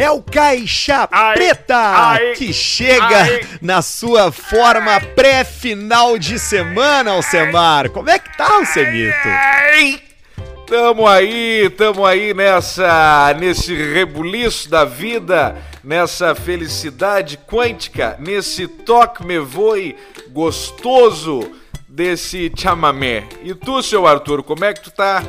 É 0.00 0.10
o 0.10 0.22
Caixa 0.22 1.06
Ai, 1.12 1.34
Preta 1.34 1.76
ai, 1.76 2.32
que 2.32 2.54
chega 2.54 3.18
ai. 3.18 3.40
na 3.60 3.82
sua 3.82 4.32
forma 4.32 4.98
pré-final 5.14 6.16
de 6.16 6.38
semana, 6.38 7.10
Alcemar. 7.10 7.90
Como 7.90 8.08
é 8.08 8.18
que 8.18 8.34
tá, 8.34 8.50
Alcemito? 8.50 9.28
Ai, 9.28 10.00
Tamo 10.66 11.06
aí, 11.06 11.68
tamo 11.76 12.06
aí 12.06 12.32
nessa, 12.32 13.34
nesse 13.38 13.74
rebuliço 13.74 14.70
da 14.70 14.86
vida, 14.86 15.56
nessa 15.84 16.34
felicidade 16.34 17.36
quântica, 17.36 18.16
nesse 18.20 18.68
toque 18.68 19.26
me 19.26 19.38
voe 19.38 19.96
gostoso 20.28 21.50
desse 21.88 22.50
chamamé. 22.56 23.24
E 23.42 23.52
tu, 23.52 23.82
seu 23.82 24.06
Arthur, 24.06 24.44
como 24.44 24.64
é 24.64 24.72
que 24.72 24.80
tu 24.80 24.90
tá? 24.92 25.22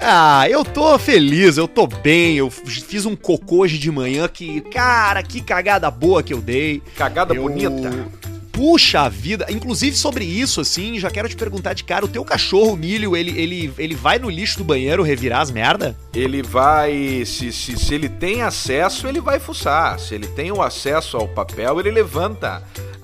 Ah, 0.00 0.46
eu 0.48 0.64
tô 0.64 0.98
feliz, 0.98 1.56
eu 1.56 1.66
tô 1.66 1.86
bem. 1.86 2.36
Eu 2.36 2.50
fiz 2.50 3.04
um 3.04 3.16
cocô 3.16 3.58
hoje 3.58 3.78
de 3.78 3.90
manhã 3.90 4.28
que, 4.28 4.60
cara, 4.60 5.22
que 5.22 5.40
cagada 5.40 5.90
boa 5.90 6.22
que 6.22 6.32
eu 6.32 6.40
dei. 6.40 6.82
Cagada 6.96 7.34
Eu- 7.34 7.42
bonita. 7.42 8.06
Puxa 8.52 9.08
vida, 9.08 9.46
inclusive 9.50 9.96
sobre 9.96 10.24
isso, 10.24 10.60
assim, 10.60 10.98
já 10.98 11.08
quero 11.12 11.28
te 11.28 11.36
perguntar 11.36 11.74
de 11.74 11.84
cara, 11.84 12.04
o 12.04 12.08
teu 12.08 12.24
cachorro, 12.24 12.72
o 12.72 12.76
milho, 12.76 13.16
ele, 13.16 13.30
ele, 13.40 13.72
ele 13.78 13.94
vai 13.94 14.18
no 14.18 14.28
lixo 14.28 14.58
do 14.58 14.64
banheiro 14.64 15.00
revirar 15.04 15.42
as 15.42 15.50
merda? 15.52 15.96
Ele 16.12 16.42
vai, 16.42 17.22
se, 17.24 17.52
se, 17.52 17.78
se 17.78 17.94
ele 17.94 18.08
tem 18.08 18.42
acesso, 18.42 19.06
ele 19.06 19.20
vai 19.20 19.38
fuçar. 19.38 20.00
Se 20.00 20.12
ele 20.16 20.26
tem 20.26 20.50
o 20.50 20.60
acesso 20.60 21.16
ao 21.16 21.28
papel, 21.28 21.78
ele 21.78 21.92
levanta 21.92 22.60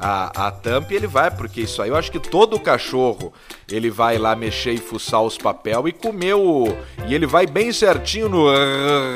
a, 0.06 0.48
a 0.48 0.50
tampa 0.50 0.92
e 0.92 0.96
ele 0.96 1.06
vai, 1.06 1.30
porque 1.30 1.62
isso 1.62 1.80
aí 1.80 1.88
eu 1.88 1.96
acho 1.96 2.12
que 2.12 2.18
todo 2.18 2.60
cachorro 2.60 3.32
ele 3.72 3.88
vai 3.88 4.18
lá 4.18 4.36
mexer 4.36 4.72
e 4.72 4.76
fuçar 4.78 5.22
os 5.22 5.38
papel 5.38 5.88
e 5.88 5.92
comer 5.92 6.34
o. 6.34 6.76
E 7.08 7.14
ele 7.14 7.26
vai 7.26 7.46
bem 7.46 7.72
certinho 7.72 8.28
no 8.28 8.46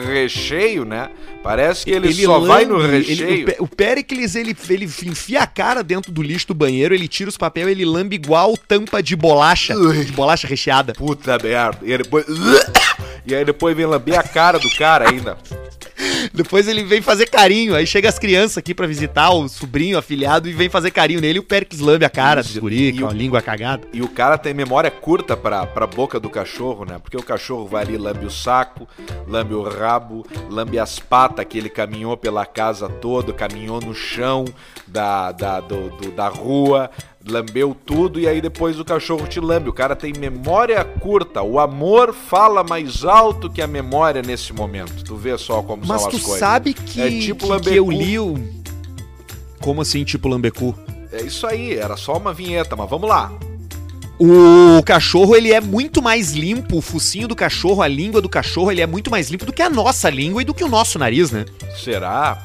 recheio, 0.06 0.86
né? 0.86 1.10
Parece 1.42 1.84
que 1.84 1.90
ele, 1.90 2.12
só 2.14 2.40
vai 2.40 2.64
no 2.64 2.78
lambe, 2.78 2.96
ele- 2.96 3.14
recheio. 3.14 3.54
o, 3.60 3.64
o 3.64 3.68
Pericles, 3.68 4.34
ele, 4.34 4.56
ele 4.70 4.86
enfia 4.86 5.42
a 5.42 5.46
cara 5.46 5.82
dentro 5.82 6.10
do 6.10 6.22
lixo 6.22 6.48
do 6.48 6.54
banheiro, 6.54 6.94
ele 6.94 7.06
tira 7.06 7.28
os 7.28 7.36
papéis, 7.36 7.68
ele 7.68 7.84
lambe 7.84 8.16
igual 8.16 8.56
tampa 8.56 9.02
de 9.02 9.14
bolacha, 9.14 9.74
de 9.74 10.12
bolacha 10.12 10.48
recheada. 10.48 10.94
Puta 10.94 11.38
merda. 11.42 11.80
E 11.82 11.92
aí 11.92 11.98
depois. 11.98 12.24
E 13.26 13.34
aí 13.34 13.44
depois 13.44 13.76
vem 13.76 13.84
lamber 13.84 14.18
a 14.18 14.22
cara 14.22 14.58
do 14.58 14.70
cara 14.78 15.10
ainda. 15.10 15.36
Depois 16.32 16.66
ele 16.66 16.82
vem 16.82 17.02
fazer 17.02 17.26
carinho, 17.26 17.74
aí 17.74 17.86
chega 17.86 18.08
as 18.08 18.18
crianças 18.18 18.56
aqui 18.56 18.72
pra 18.74 18.86
visitar 18.86 19.30
o 19.30 19.46
sobrinho 19.48 19.98
afilhado 19.98 20.48
e 20.48 20.52
vem 20.52 20.70
fazer 20.70 20.77
carinho 20.90 21.20
nele 21.20 21.38
e 21.38 21.40
o 21.40 21.42
Pericles 21.42 21.80
lambe 21.80 22.04
a 22.04 22.10
cara 22.10 22.40
Isso, 22.40 22.54
do 22.54 22.60
guri, 22.60 22.92
com 22.98 23.04
o- 23.04 23.08
a 23.08 23.12
língua 23.12 23.40
cagada. 23.42 23.82
E 23.92 24.00
o 24.02 24.08
cara 24.08 24.36
tem 24.38 24.52
memória 24.54 24.90
curta 24.90 25.36
pra, 25.36 25.66
pra 25.66 25.86
boca 25.86 26.18
do 26.20 26.30
cachorro, 26.30 26.84
né? 26.84 26.98
Porque 27.02 27.16
o 27.16 27.22
cachorro 27.22 27.66
vai 27.66 27.84
ali, 27.84 27.96
lambe 27.96 28.24
o 28.26 28.30
saco, 28.30 28.86
lambe 29.26 29.54
o 29.54 29.62
rabo, 29.62 30.24
lambe 30.50 30.78
as 30.78 30.98
patas 30.98 31.44
que 31.48 31.58
ele 31.58 31.68
caminhou 31.68 32.16
pela 32.16 32.44
casa 32.46 32.88
toda, 32.88 33.32
caminhou 33.32 33.80
no 33.80 33.94
chão 33.94 34.44
da, 34.86 35.32
da, 35.32 35.60
do- 35.60 35.90
do- 35.90 36.10
da 36.12 36.28
rua, 36.28 36.90
lambeu 37.28 37.76
tudo 37.84 38.18
e 38.18 38.26
aí 38.26 38.40
depois 38.40 38.80
o 38.80 38.84
cachorro 38.84 39.26
te 39.26 39.38
lambe. 39.38 39.68
O 39.68 39.72
cara 39.72 39.94
tem 39.94 40.12
memória 40.18 40.82
curta. 40.84 41.42
O 41.42 41.58
amor 41.60 42.14
fala 42.14 42.64
mais 42.64 43.04
alto 43.04 43.50
que 43.50 43.60
a 43.60 43.66
memória 43.66 44.22
nesse 44.22 44.52
momento. 44.52 45.04
Tu 45.04 45.14
vê 45.14 45.36
só 45.36 45.62
como 45.62 45.82
Mas 45.86 46.00
são 46.02 46.10
tu 46.10 46.16
as 46.16 46.22
coisas. 46.22 46.38
sabe 46.40 46.72
que, 46.72 47.00
É 47.02 47.10
tipo 47.20 47.46
que, 47.60 47.70
que 47.70 47.76
eu 47.76 47.90
li 47.90 48.18
o... 48.18 48.34
Como 49.60 49.80
assim, 49.80 50.04
tipo 50.04 50.28
lambecu? 50.28 50.74
É 51.12 51.22
isso 51.22 51.46
aí, 51.46 51.74
era 51.74 51.96
só 51.96 52.16
uma 52.16 52.32
vinheta, 52.32 52.76
mas 52.76 52.88
vamos 52.88 53.08
lá. 53.08 53.32
O 54.20 54.82
cachorro, 54.82 55.36
ele 55.36 55.52
é 55.52 55.60
muito 55.60 56.02
mais 56.02 56.32
limpo, 56.32 56.78
o 56.78 56.82
focinho 56.82 57.28
do 57.28 57.36
cachorro, 57.36 57.82
a 57.82 57.88
língua 57.88 58.20
do 58.20 58.28
cachorro, 58.28 58.70
ele 58.72 58.80
é 58.80 58.86
muito 58.86 59.10
mais 59.10 59.30
limpo 59.30 59.46
do 59.46 59.52
que 59.52 59.62
a 59.62 59.70
nossa 59.70 60.10
língua 60.10 60.42
e 60.42 60.44
do 60.44 60.52
que 60.52 60.64
o 60.64 60.68
nosso 60.68 60.98
nariz, 60.98 61.30
né? 61.30 61.44
Será? 61.76 62.36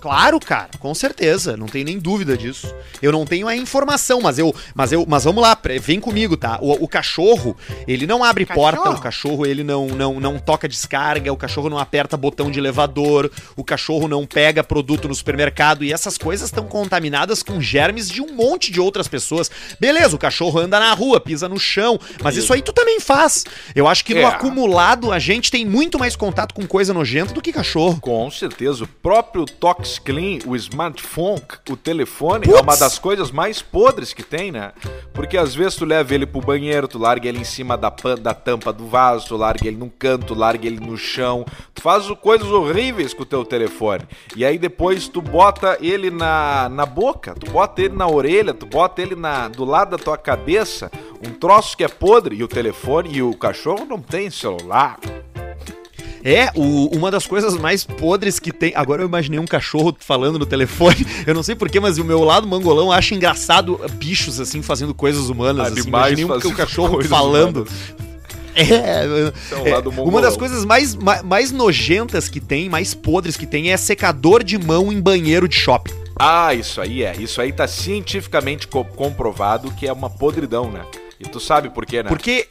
Claro, 0.00 0.38
cara, 0.38 0.68
com 0.78 0.94
certeza, 0.94 1.56
não 1.56 1.66
tem 1.66 1.82
nem 1.82 1.98
dúvida 1.98 2.36
disso. 2.36 2.72
Eu 3.02 3.10
não 3.10 3.26
tenho 3.26 3.48
a 3.48 3.56
informação, 3.56 4.20
mas 4.20 4.38
eu, 4.38 4.54
mas 4.74 4.92
eu, 4.92 5.04
mas 5.08 5.24
vamos 5.24 5.42
lá, 5.42 5.58
vem 5.80 5.98
comigo, 5.98 6.36
tá? 6.36 6.58
O, 6.62 6.84
o 6.84 6.88
cachorro, 6.88 7.56
ele 7.86 8.06
não 8.06 8.22
abre 8.22 8.46
porta, 8.46 8.90
o 8.90 9.00
cachorro 9.00 9.44
ele 9.44 9.64
não, 9.64 9.88
não, 9.88 10.20
não 10.20 10.38
toca 10.38 10.68
descarga, 10.68 11.32
o 11.32 11.36
cachorro 11.36 11.68
não 11.68 11.78
aperta 11.78 12.16
botão 12.16 12.48
de 12.50 12.60
elevador, 12.60 13.30
o 13.56 13.64
cachorro 13.64 14.06
não 14.06 14.24
pega 14.24 14.62
produto 14.62 15.08
no 15.08 15.14
supermercado 15.14 15.82
e 15.82 15.92
essas 15.92 16.16
coisas 16.16 16.48
estão 16.48 16.64
contaminadas 16.66 17.42
com 17.42 17.60
germes 17.60 18.08
de 18.08 18.22
um 18.22 18.32
monte 18.32 18.70
de 18.70 18.80
outras 18.80 19.08
pessoas. 19.08 19.50
Beleza, 19.80 20.14
o 20.14 20.18
cachorro 20.18 20.60
anda 20.60 20.78
na 20.78 20.92
rua, 20.94 21.18
pisa 21.20 21.48
no 21.48 21.58
chão, 21.58 21.98
mas 22.22 22.36
isso 22.36 22.52
aí 22.52 22.62
tu 22.62 22.72
também 22.72 23.00
faz. 23.00 23.44
Eu 23.74 23.88
acho 23.88 24.04
que 24.04 24.14
no 24.14 24.20
É. 24.20 24.24
acumulado 24.24 25.10
a 25.10 25.18
gente 25.18 25.50
tem 25.50 25.66
muito 25.66 25.98
mais 25.98 26.14
contato 26.14 26.54
com 26.54 26.64
coisa 26.66 26.94
nojenta 26.94 27.34
do 27.34 27.42
que 27.42 27.52
cachorro. 27.52 28.00
Com 28.00 28.30
certeza, 28.30 28.84
o 28.84 28.86
próprio 28.88 29.44
Tox 29.44 29.87
O 30.46 30.54
smartphone, 30.56 31.42
o 31.70 31.76
telefone, 31.76 32.46
é 32.50 32.60
uma 32.60 32.76
das 32.76 32.98
coisas 32.98 33.30
mais 33.30 33.62
podres 33.62 34.12
que 34.12 34.22
tem, 34.22 34.52
né? 34.52 34.72
Porque 35.12 35.36
às 35.36 35.54
vezes 35.54 35.76
tu 35.76 35.84
leva 35.84 36.14
ele 36.14 36.26
pro 36.26 36.40
banheiro, 36.40 36.86
tu 36.86 36.98
larga 36.98 37.28
ele 37.28 37.38
em 37.38 37.44
cima 37.44 37.76
da, 37.76 37.90
pan- 37.90 38.16
da 38.16 38.34
tampa 38.34 38.72
do 38.72 38.86
vaso, 38.86 39.28
tu 39.28 39.36
larga 39.36 39.66
ele 39.66 39.76
num 39.76 39.88
canto, 39.88 40.26
tu 40.26 40.34
larga 40.34 40.66
ele 40.66 40.78
no 40.78 40.96
chão, 40.96 41.44
tu 41.74 41.82
faz 41.82 42.06
coisas 42.20 42.48
horríveis 42.48 43.12
com 43.14 43.22
o 43.22 43.26
teu 43.26 43.44
telefone. 43.44 44.04
E 44.36 44.44
aí 44.44 44.58
depois 44.58 45.08
tu 45.08 45.20
bota 45.22 45.78
ele 45.80 46.10
na, 46.10 46.68
na 46.68 46.86
boca, 46.86 47.34
tu 47.34 47.50
bota 47.50 47.82
ele 47.82 47.94
na 47.96 48.06
orelha, 48.06 48.54
tu 48.54 48.66
bota 48.66 49.02
ele 49.02 49.14
na, 49.16 49.48
do 49.48 49.64
lado 49.64 49.90
da 49.90 49.98
tua 49.98 50.16
cabeça, 50.18 50.90
um 51.26 51.32
troço 51.32 51.76
que 51.76 51.82
é 51.84 51.88
podre, 51.88 52.36
e 52.36 52.44
o 52.44 52.48
telefone 52.48 53.10
e 53.12 53.22
o 53.22 53.34
cachorro 53.34 53.84
não 53.84 54.00
tem 54.00 54.30
celular. 54.30 54.98
É, 56.30 56.50
o- 56.54 56.88
uma 56.96 57.10
das 57.10 57.26
coisas 57.26 57.56
mais 57.56 57.84
podres 57.84 58.38
que 58.38 58.52
tem. 58.52 58.72
Agora 58.74 59.02
eu 59.02 59.06
imaginei 59.08 59.38
um 59.40 59.46
cachorro 59.46 59.96
falando 59.98 60.38
no 60.38 60.44
telefone. 60.46 61.06
Eu 61.26 61.34
não 61.34 61.42
sei 61.42 61.54
porquê, 61.54 61.80
mas 61.80 61.98
o 61.98 62.04
meu 62.04 62.22
lado 62.24 62.46
mangolão 62.46 62.92
acha 62.92 63.14
engraçado 63.14 63.80
bichos 63.94 64.38
assim 64.40 64.60
fazendo 64.62 64.94
coisas 64.94 65.28
humanas. 65.28 65.72
assim. 65.72 65.88
Imaginei 65.88 66.24
um, 66.24 66.34
um 66.34 66.54
cachorro 66.54 67.02
falando. 67.04 67.62
humanas. 67.62 68.08
É, 68.54 68.64
é 68.64 69.70
é, 69.70 69.78
uma 70.02 70.20
das 70.20 70.36
coisas 70.36 70.64
mais, 70.64 70.94
mais, 70.96 71.22
mais 71.22 71.52
nojentas 71.52 72.28
que 72.28 72.40
tem, 72.40 72.68
mais 72.68 72.92
podres 72.92 73.36
que 73.36 73.46
tem, 73.46 73.70
é 73.70 73.76
secador 73.76 74.42
de 74.42 74.58
mão 74.58 74.92
em 74.92 75.00
banheiro 75.00 75.46
de 75.48 75.54
shopping. 75.54 75.92
Ah, 76.18 76.52
isso 76.52 76.80
aí 76.80 77.04
é. 77.04 77.14
Isso 77.16 77.40
aí 77.40 77.52
tá 77.52 77.68
cientificamente 77.68 78.66
co- 78.66 78.84
comprovado 78.84 79.70
que 79.70 79.86
é 79.86 79.92
uma 79.92 80.10
podridão, 80.10 80.70
né? 80.70 80.82
E 81.20 81.24
tu 81.28 81.38
sabe 81.38 81.70
por 81.70 81.86
quê, 81.86 82.02
né? 82.02 82.08
Porque. 82.08 82.48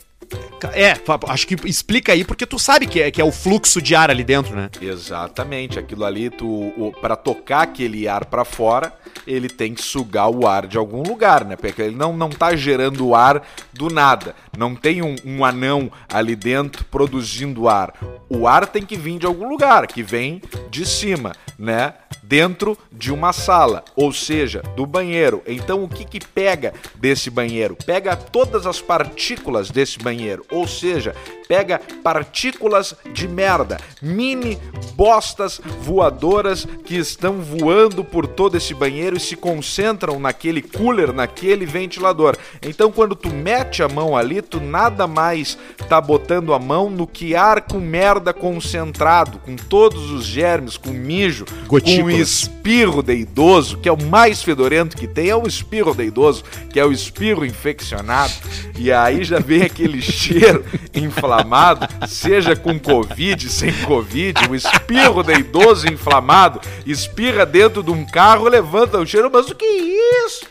É, 0.74 0.94
acho 1.28 1.48
que 1.48 1.56
explica 1.68 2.14
aí, 2.14 2.24
porque 2.24 2.46
tu 2.46 2.58
sabe 2.58 2.88
que 2.88 3.02
é, 3.02 3.12
que 3.12 3.22
é 3.22 3.24
o 3.24 3.32
fluxo 3.32 3.82
de 3.82 3.96
ar 3.96 4.10
ali 4.10 4.24
dentro, 4.24 4.56
né? 4.56 4.70
Exatamente. 4.82 5.78
Aquilo 5.78 6.04
ali, 6.04 6.30
tu, 6.30 6.94
para 7.00 7.16
tocar 7.16 7.62
aquele 7.62 8.08
ar 8.08 8.26
pra 8.26 8.44
fora, 8.44 8.94
ele 9.26 9.50
tem 9.50 9.74
que 9.74 9.82
sugar 9.82 10.30
o 10.30 10.48
ar 10.48 10.66
de 10.66 10.78
algum 10.78 11.04
lugar, 11.04 11.46
né? 11.46 11.56
Porque 11.56 11.82
ele 11.82 11.96
não, 11.96 12.16
não 12.16 12.30
tá 12.30 12.56
gerando 12.56 13.14
ar 13.14 13.42
do 13.74 13.90
nada. 13.90 14.36
Não 14.58 14.76
tem 14.76 15.02
um, 15.02 15.16
um 15.24 15.46
anão 15.46 15.92
ali 16.12 16.36
dentro 16.36 16.84
produzindo 16.86 17.70
ar. 17.70 17.94
O 18.30 18.48
ar 18.48 18.68
tem 18.68 18.84
que 18.84 18.98
vir 18.98 19.20
de 19.20 19.26
algum 19.26 19.48
lugar, 19.48 19.88
que 19.88 20.02
vem 20.02 20.42
de 20.70 20.86
cima, 20.86 21.34
né? 21.58 21.94
Dentro 22.28 22.78
de 22.92 23.10
uma 23.10 23.32
sala, 23.32 23.86
ou 23.96 24.12
seja, 24.12 24.62
do 24.76 24.86
banheiro. 24.86 25.42
Então 25.48 25.82
o 25.86 25.88
que 25.88 26.04
que 26.04 26.20
pega 26.20 26.74
desse 26.96 27.30
banheiro? 27.30 27.78
Pega 27.86 28.18
todas 28.18 28.66
as 28.66 28.82
partículas 28.82 29.72
desse 29.72 29.98
banheiro, 29.98 30.46
ou 30.52 30.68
seja, 30.68 31.16
pega 31.48 31.80
partículas 32.04 32.94
de 33.14 33.30
merda, 33.30 33.78
mini 34.02 34.60
bostas 34.94 35.62
voadoras 35.80 36.68
que 36.84 36.98
estão 36.98 37.40
voando 37.40 38.04
por 38.04 38.28
todo 38.28 38.58
esse 38.58 38.74
banheiro 38.74 39.16
e 39.16 39.22
se 39.22 39.38
concentram 39.38 40.20
naquele 40.20 40.62
cooler, 40.62 41.14
naquele 41.14 41.66
ventilador. 41.66 42.36
Então 42.62 42.92
quando 42.92 43.16
tu 43.16 43.30
mete 43.30 43.82
a 43.82 43.88
mão 43.88 44.18
ali, 44.18 44.42
tu 44.42 44.60
nada 44.60 45.08
mais 45.08 45.58
tá 45.88 46.02
botando 46.02 46.54
a 46.54 46.60
mão 46.60 46.90
no 46.90 47.08
que 47.08 47.36
ar 47.36 47.62
com 47.62 47.80
merda 47.80 48.34
concentrado, 48.34 49.40
com 49.40 49.56
todos 49.56 50.12
os 50.12 50.26
germes, 50.26 50.76
com 50.76 50.90
mijo, 50.90 51.46
com 51.46 51.78
Gotículas. 51.78 52.17
Espirro 52.22 53.02
de 53.02 53.14
idoso, 53.14 53.78
que 53.78 53.88
é 53.90 53.92
o 53.92 54.02
mais 54.04 54.42
fedorento 54.44 54.98
que 54.98 55.08
tem, 55.08 55.30
é 55.30 55.36
o 55.36 55.48
espirro 55.48 55.94
de 55.94 56.04
idoso, 56.04 56.44
que 56.70 56.80
é 56.80 56.86
o 56.86 56.92
espirro 56.92 57.46
infeccionado. 57.46 58.34
E 58.78 58.92
aí 58.92 59.24
já 59.24 59.40
vem 59.40 59.64
aquele 59.64 60.02
cheiro 60.02 60.64
inflamado, 60.94 61.88
seja 62.08 62.56
com 62.56 62.80
Covid, 62.80 63.50
sem 63.50 63.72
Covid, 63.84 64.50
o 64.50 64.56
espirro 64.56 65.24
de 65.24 65.34
idoso 65.34 65.88
inflamado, 65.88 66.60
espirra 66.86 67.46
dentro 67.46 67.82
de 67.84 67.92
um 67.92 68.06
carro, 68.06 68.48
levanta 68.48 68.98
o 68.98 69.06
cheiro, 69.06 69.30
mas 69.32 69.50
o 69.50 69.56
que 69.56 69.66
é 69.66 70.26
isso? 70.26 70.46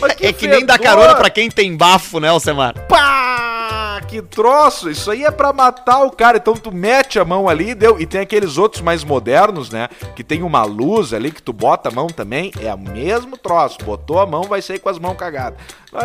Mas 0.00 0.16
É 0.20 0.32
que 0.32 0.46
nem 0.46 0.64
dar 0.64 0.78
fedor! 0.78 0.96
carona 0.96 1.14
pra 1.14 1.30
quem 1.30 1.50
tem 1.50 1.76
bafo, 1.76 2.18
né, 2.20 2.28
Alcemar? 2.28 2.74
Pá! 2.88 3.61
Que 4.08 4.20
troço! 4.20 4.90
Isso 4.90 5.10
aí 5.10 5.24
é 5.24 5.30
pra 5.30 5.54
matar 5.54 6.02
o 6.04 6.10
cara. 6.10 6.36
Então 6.36 6.52
tu 6.52 6.70
mete 6.70 7.18
a 7.18 7.24
mão 7.24 7.48
ali 7.48 7.70
e 7.70 7.74
deu. 7.74 7.98
E 7.98 8.04
tem 8.04 8.20
aqueles 8.20 8.58
outros 8.58 8.82
mais 8.82 9.02
modernos, 9.02 9.70
né? 9.70 9.88
Que 10.14 10.22
tem 10.22 10.42
uma 10.42 10.64
luz 10.64 11.14
ali 11.14 11.32
que 11.32 11.42
tu 11.42 11.50
bota 11.50 11.88
a 11.88 11.92
mão 11.92 12.08
também. 12.08 12.52
É 12.60 12.74
o 12.74 12.78
mesmo 12.78 13.38
troço. 13.38 13.78
Botou 13.82 14.20
a 14.20 14.26
mão, 14.26 14.42
vai 14.42 14.60
sair 14.60 14.80
com 14.80 14.90
as 14.90 14.98
mãos 14.98 15.16
cagadas. 15.16 15.58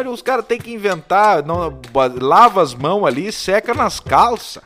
Os 0.10 0.22
caras 0.22 0.46
têm 0.46 0.58
que 0.58 0.72
inventar. 0.72 1.44
Não, 1.44 1.78
lava 2.22 2.62
as 2.62 2.74
mãos 2.74 3.06
ali 3.06 3.30
seca 3.30 3.74
nas 3.74 4.00
calças. 4.00 4.64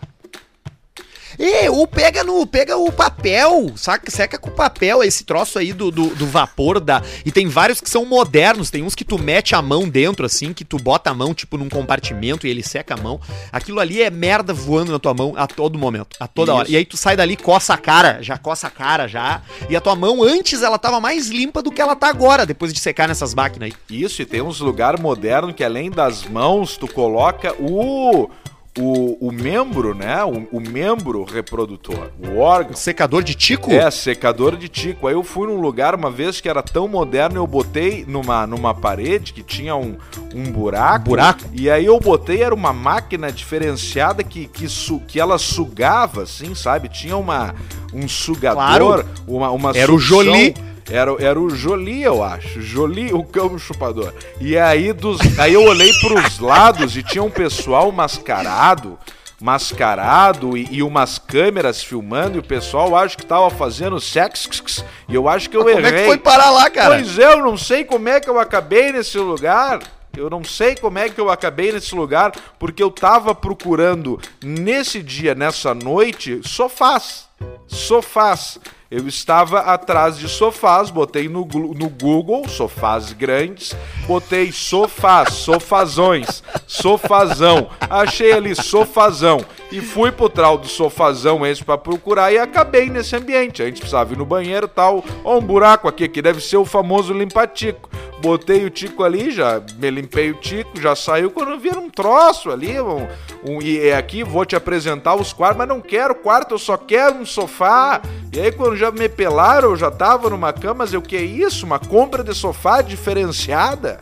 E, 1.39 1.69
ou 1.69 1.87
pega 1.87 2.23
no. 2.23 2.45
Pega 2.45 2.77
o 2.77 2.91
papel, 2.91 3.71
saca? 3.75 4.09
Seca 4.11 4.37
com 4.37 4.49
papel 4.51 5.03
esse 5.03 5.23
troço 5.23 5.59
aí 5.59 5.73
do, 5.73 5.91
do, 5.91 6.07
do, 6.07 6.27
vapor 6.27 6.79
da. 6.79 7.01
E 7.25 7.31
tem 7.31 7.47
vários 7.47 7.79
que 7.79 7.89
são 7.89 8.05
modernos. 8.05 8.69
Tem 8.69 8.83
uns 8.83 8.95
que 8.95 9.05
tu 9.05 9.17
mete 9.17 9.55
a 9.55 9.61
mão 9.61 9.87
dentro, 9.87 10.25
assim, 10.25 10.53
que 10.53 10.65
tu 10.65 10.77
bota 10.77 11.09
a 11.09 11.13
mão, 11.13 11.33
tipo, 11.33 11.57
num 11.57 11.69
compartimento 11.69 12.45
e 12.45 12.49
ele 12.49 12.63
seca 12.63 12.95
a 12.95 12.97
mão. 12.97 13.19
Aquilo 13.51 13.79
ali 13.79 14.01
é 14.01 14.09
merda 14.09 14.53
voando 14.53 14.91
na 14.91 14.99
tua 14.99 15.13
mão 15.13 15.33
a 15.35 15.47
todo 15.47 15.77
momento, 15.77 16.17
a 16.19 16.27
toda 16.27 16.51
Isso. 16.51 16.59
hora. 16.59 16.71
E 16.71 16.75
aí 16.75 16.85
tu 16.85 16.97
sai 16.97 17.15
dali, 17.15 17.35
coça 17.35 17.73
a 17.73 17.77
cara, 17.77 18.21
já 18.21 18.37
coça 18.37 18.67
a 18.67 18.71
cara 18.71 19.07
já. 19.07 19.41
E 19.69 19.75
a 19.75 19.81
tua 19.81 19.95
mão, 19.95 20.23
antes, 20.23 20.61
ela 20.61 20.77
tava 20.77 20.99
mais 20.99 21.29
limpa 21.29 21.61
do 21.61 21.71
que 21.71 21.81
ela 21.81 21.95
tá 21.95 22.09
agora, 22.09 22.45
depois 22.45 22.73
de 22.73 22.79
secar 22.79 23.07
nessas 23.07 23.33
máquinas 23.33 23.71
aí. 23.71 23.73
Isso, 23.89 24.21
e 24.21 24.25
tem 24.25 24.41
uns 24.41 24.59
lugares 24.59 24.99
modernos 24.99 25.55
que 25.55 25.63
além 25.63 25.89
das 25.89 26.25
mãos, 26.25 26.77
tu 26.77 26.87
coloca 26.87 27.53
o 27.59 28.29
o, 28.77 29.27
o 29.27 29.31
membro, 29.31 29.93
né? 29.93 30.23
O, 30.23 30.57
o, 30.57 30.61
membro 30.61 31.23
reprodutor, 31.23 32.09
o 32.19 32.37
órgão. 32.37 32.73
Secador 32.73 33.21
de 33.21 33.35
tico? 33.35 33.71
É, 33.71 33.91
secador 33.91 34.55
de 34.55 34.69
tico. 34.69 35.07
Aí 35.07 35.13
eu 35.13 35.23
fui 35.23 35.47
num 35.47 35.59
lugar 35.59 35.93
uma 35.93 36.09
vez 36.09 36.39
que 36.39 36.47
era 36.47 36.63
tão 36.63 36.87
moderno, 36.87 37.37
eu 37.37 37.47
botei 37.47 38.05
numa, 38.07 38.47
numa 38.47 38.73
parede 38.73 39.33
que 39.33 39.43
tinha 39.43 39.75
um, 39.75 39.97
um 40.33 40.43
buraco. 40.43 41.09
Buraco? 41.09 41.41
E 41.53 41.69
aí 41.69 41.85
eu 41.85 41.99
botei, 41.99 42.41
era 42.41 42.55
uma 42.55 42.71
máquina 42.71 43.29
diferenciada 43.31 44.23
que, 44.23 44.47
que, 44.47 44.69
su, 44.69 45.01
que 45.01 45.19
ela 45.19 45.37
sugava, 45.37 46.23
assim, 46.23 46.55
sabe? 46.55 46.87
Tinha 46.87 47.17
uma, 47.17 47.53
um 47.93 48.07
sugador, 48.07 49.03
claro. 49.03 49.05
uma, 49.27 49.51
uma 49.51 49.69
Era 49.71 49.87
sucção. 49.87 49.95
o 49.95 49.99
Jolie 49.99 50.55
era, 50.89 51.15
era 51.19 51.39
o 51.39 51.49
Jolie, 51.49 52.03
eu 52.03 52.23
acho. 52.23 52.61
Jolie, 52.61 53.13
o 53.13 53.23
cão 53.23 53.57
chupador. 53.57 54.13
E 54.39 54.57
aí, 54.57 54.93
dos, 54.93 55.19
aí 55.39 55.53
eu 55.53 55.63
olhei 55.63 55.91
pros 55.99 56.39
lados 56.39 56.95
e 56.95 57.03
tinha 57.03 57.23
um 57.23 57.29
pessoal 57.29 57.91
mascarado 57.91 58.97
mascarado 59.41 60.55
e, 60.55 60.67
e, 60.69 60.83
umas 60.83 61.17
câmeras 61.17 61.83
filmando 61.83 62.37
e 62.37 62.39
o 62.39 62.43
pessoal 62.43 62.95
acho 62.95 63.17
que 63.17 63.25
tava 63.25 63.49
fazendo 63.49 63.99
sexo 63.99 64.85
e 65.09 65.15
eu 65.15 65.27
acho 65.27 65.49
que 65.49 65.57
eu 65.57 65.67
errei. 65.67 65.81
Como 65.83 65.95
é 65.95 65.99
que 66.01 66.05
foi 66.05 66.17
parar 66.19 66.51
lá, 66.51 66.69
cara? 66.69 66.95
Pois 66.95 67.17
é, 67.17 67.33
eu 67.33 67.39
não 67.39 67.57
sei 67.57 67.83
como 67.83 68.07
é 68.07 68.19
que 68.19 68.29
eu 68.29 68.39
acabei 68.39 68.91
nesse 68.91 69.17
lugar. 69.17 69.79
Eu 70.15 70.29
não 70.29 70.43
sei 70.43 70.75
como 70.75 70.99
é 70.99 71.09
que 71.09 71.19
eu 71.19 71.29
acabei 71.29 71.71
nesse 71.71 71.95
lugar, 71.95 72.33
porque 72.59 72.83
eu 72.83 72.91
tava 72.91 73.33
procurando 73.33 74.19
nesse 74.43 75.01
dia, 75.01 75.33
nessa 75.33 75.73
noite, 75.73 76.41
sofás. 76.43 77.29
Sofás. 77.65 78.59
Eu 78.91 79.07
estava 79.07 79.59
atrás 79.59 80.19
de 80.19 80.27
sofás, 80.27 80.89
botei 80.89 81.29
no, 81.29 81.45
no 81.45 81.87
Google 81.87 82.45
sofás 82.49 83.13
grandes, 83.13 83.73
botei 84.05 84.51
sofás, 84.51 85.33
sofazões, 85.35 86.43
sofazão. 86.67 87.69
Achei 87.89 88.33
ali 88.33 88.53
sofazão 88.53 89.45
e 89.71 89.79
fui 89.79 90.11
pro 90.11 90.27
trau 90.27 90.57
do 90.57 90.67
sofazão 90.67 91.45
esse 91.45 91.63
para 91.63 91.77
procurar 91.77 92.33
e 92.33 92.37
acabei 92.37 92.89
nesse 92.89 93.15
ambiente. 93.15 93.63
A 93.63 93.65
gente 93.65 93.79
precisava 93.79 94.13
ir 94.13 94.17
no 94.17 94.25
banheiro 94.25 94.67
tal. 94.67 95.01
Ó, 95.23 95.37
um 95.37 95.41
buraco 95.41 95.87
aqui, 95.87 96.09
que 96.09 96.21
deve 96.21 96.41
ser 96.41 96.57
o 96.57 96.65
famoso 96.65 97.13
limpa-tico. 97.13 97.89
Botei 98.21 98.65
o 98.65 98.69
tico 98.69 99.03
ali, 99.03 99.31
já 99.31 99.59
me 99.79 99.89
limpei 99.89 100.29
o 100.29 100.35
tico, 100.35 100.79
já 100.79 100.95
saiu 100.95 101.31
quando 101.31 101.57
vi 101.57 101.69
um 101.69 101.89
troço 101.89 102.51
ali. 102.51 102.79
Um, 102.79 103.07
um, 103.43 103.61
e 103.61 103.87
é 103.87 103.95
aqui 103.95 104.23
vou 104.23 104.45
te 104.45 104.55
apresentar 104.55 105.15
os 105.15 105.33
quartos, 105.33 105.57
mas 105.57 105.67
não 105.67 105.79
quero 105.79 106.13
quarto, 106.13 106.53
eu 106.53 106.59
só 106.59 106.75
quero 106.75 107.15
um 107.15 107.25
sofá. 107.25 108.01
E 108.31 108.39
aí 108.39 108.51
quando 108.51 108.75
já 108.81 108.91
me 108.91 109.07
pelaram, 109.07 109.69
eu 109.69 109.77
já 109.77 109.91
tava 109.91 110.27
numa 110.29 110.51
cama, 110.51 110.73
mas 110.79 110.93
eu 110.93 111.03
que 111.03 111.15
é 111.15 111.21
isso? 111.21 111.67
Uma 111.67 111.77
compra 111.77 112.23
de 112.23 112.33
sofá 112.33 112.81
diferenciada? 112.81 113.99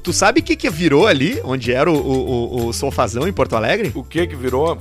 Tu 0.00 0.12
sabe 0.12 0.40
o 0.40 0.42
que, 0.44 0.54
que 0.54 0.70
virou 0.70 1.08
ali, 1.08 1.40
onde 1.44 1.72
era 1.72 1.90
o, 1.90 1.96
o, 1.96 2.66
o 2.66 2.72
sofazão 2.72 3.26
em 3.26 3.32
Porto 3.32 3.56
Alegre? 3.56 3.90
O 3.96 4.04
que 4.04 4.28
que 4.28 4.36
virou? 4.36 4.78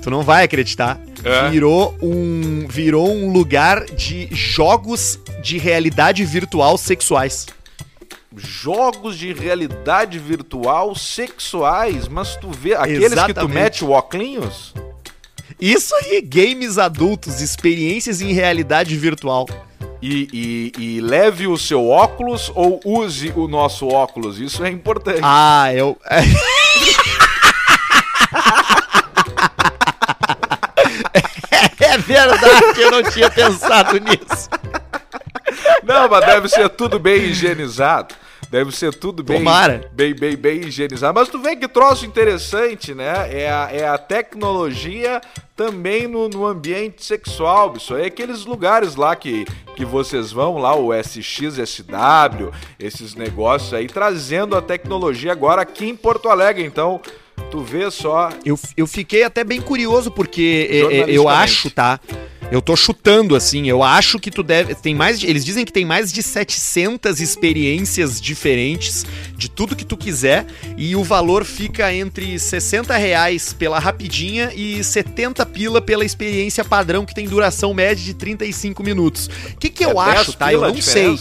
Tu 0.00 0.08
não 0.08 0.22
vai 0.22 0.44
acreditar. 0.44 1.00
É. 1.24 1.50
Virou 1.50 1.96
um 2.00 2.66
virou 2.68 3.10
um 3.10 3.32
lugar 3.32 3.84
de 3.86 4.28
jogos 4.30 5.18
de 5.42 5.58
realidade 5.58 6.24
virtual 6.24 6.78
sexuais. 6.78 7.46
Jogos 8.36 9.18
de 9.18 9.32
realidade 9.32 10.18
virtual 10.18 10.94
sexuais, 10.94 12.06
mas 12.06 12.36
tu 12.36 12.50
vê 12.50 12.74
aqueles 12.74 13.12
Exatamente. 13.12 13.34
que 13.34 13.40
tu 13.40 13.48
mete 13.48 13.84
o 13.84 13.90
óculos? 13.90 14.74
Isso 15.60 15.94
aí, 15.96 16.20
games 16.20 16.78
adultos, 16.78 17.40
experiências 17.40 18.20
em 18.20 18.32
realidade 18.32 18.96
virtual. 18.96 19.46
E, 20.02 20.28
e, 20.32 20.72
e, 20.78 21.00
leve 21.00 21.46
o 21.46 21.56
seu 21.56 21.88
óculos 21.88 22.52
ou 22.54 22.78
use 22.84 23.32
o 23.34 23.48
nosso 23.48 23.88
óculos. 23.88 24.38
Isso 24.38 24.62
é 24.62 24.68
importante. 24.68 25.20
Ah, 25.22 25.72
eu. 25.72 25.96
é 31.80 31.98
verdade, 31.98 32.80
eu 32.80 32.90
não 32.90 33.02
tinha 33.02 33.30
pensado 33.30 33.98
nisso. 33.98 34.50
Não, 35.82 36.08
mas 36.08 36.26
deve 36.26 36.48
ser 36.48 36.68
tudo 36.70 36.98
bem 36.98 37.22
higienizado. 37.22 38.14
Deve 38.50 38.74
ser 38.74 38.94
tudo 38.94 39.22
bem, 39.22 39.38
Tomara. 39.38 39.90
bem, 39.92 40.14
bem, 40.14 40.36
bem 40.36 40.60
higienizado. 40.60 41.18
Mas 41.18 41.28
tu 41.28 41.38
vê 41.40 41.56
que 41.56 41.68
troço 41.68 42.06
interessante, 42.06 42.94
né? 42.94 43.28
É 43.30 43.50
a, 43.50 43.68
é 43.72 43.88
a 43.88 43.98
tecnologia 43.98 45.20
também 45.56 46.06
no, 46.06 46.28
no 46.28 46.46
ambiente 46.46 47.04
sexual. 47.04 47.74
Isso 47.76 47.94
aí 47.94 48.04
é 48.04 48.06
aqueles 48.06 48.44
lugares 48.44 48.96
lá 48.96 49.14
que, 49.14 49.44
que 49.76 49.84
vocês 49.84 50.32
vão 50.32 50.58
lá, 50.58 50.74
o 50.74 50.92
SXSW, 50.92 52.50
esses 52.78 53.14
negócios 53.14 53.72
aí, 53.72 53.86
trazendo 53.86 54.56
a 54.56 54.62
tecnologia 54.62 55.32
agora 55.32 55.62
aqui 55.62 55.86
em 55.86 55.96
Porto 55.96 56.28
Alegre. 56.28 56.64
Então, 56.64 57.00
tu 57.50 57.60
vê 57.60 57.90
só. 57.90 58.30
Eu, 58.44 58.58
eu 58.76 58.86
fiquei 58.86 59.22
até 59.22 59.44
bem 59.44 59.60
curioso, 59.60 60.10
porque 60.10 60.68
é, 60.70 60.96
é, 60.98 61.10
eu 61.10 61.28
acho, 61.28 61.70
tá? 61.70 62.00
Eu 62.50 62.62
tô 62.62 62.76
chutando, 62.76 63.34
assim, 63.34 63.68
eu 63.68 63.82
acho 63.82 64.18
que 64.18 64.30
tu 64.30 64.42
deve. 64.42 64.74
Tem 64.74 64.94
mais. 64.94 65.18
De, 65.18 65.26
eles 65.26 65.44
dizem 65.44 65.64
que 65.64 65.72
tem 65.72 65.84
mais 65.84 66.12
de 66.12 66.22
700 66.22 67.20
experiências 67.20 68.20
diferentes 68.20 69.04
de 69.36 69.48
tudo 69.48 69.74
que 69.74 69.84
tu 69.84 69.96
quiser. 69.96 70.46
E 70.76 70.94
o 70.94 71.02
valor 71.02 71.44
fica 71.44 71.92
entre 71.92 72.38
60 72.38 72.96
reais 72.96 73.52
pela 73.52 73.78
rapidinha 73.78 74.52
e 74.54 74.82
70 74.82 75.44
pila 75.46 75.80
pela 75.80 76.04
experiência 76.04 76.64
padrão, 76.64 77.04
que 77.04 77.14
tem 77.14 77.26
duração 77.26 77.74
média 77.74 78.04
de 78.04 78.14
35 78.14 78.82
minutos. 78.82 79.28
O 79.52 79.56
que, 79.58 79.70
que 79.70 79.84
eu 79.84 80.00
é 80.00 80.10
acho, 80.10 80.32
tá? 80.34 80.52
Eu 80.52 80.60
não 80.60 80.80
sei. 80.80 81.18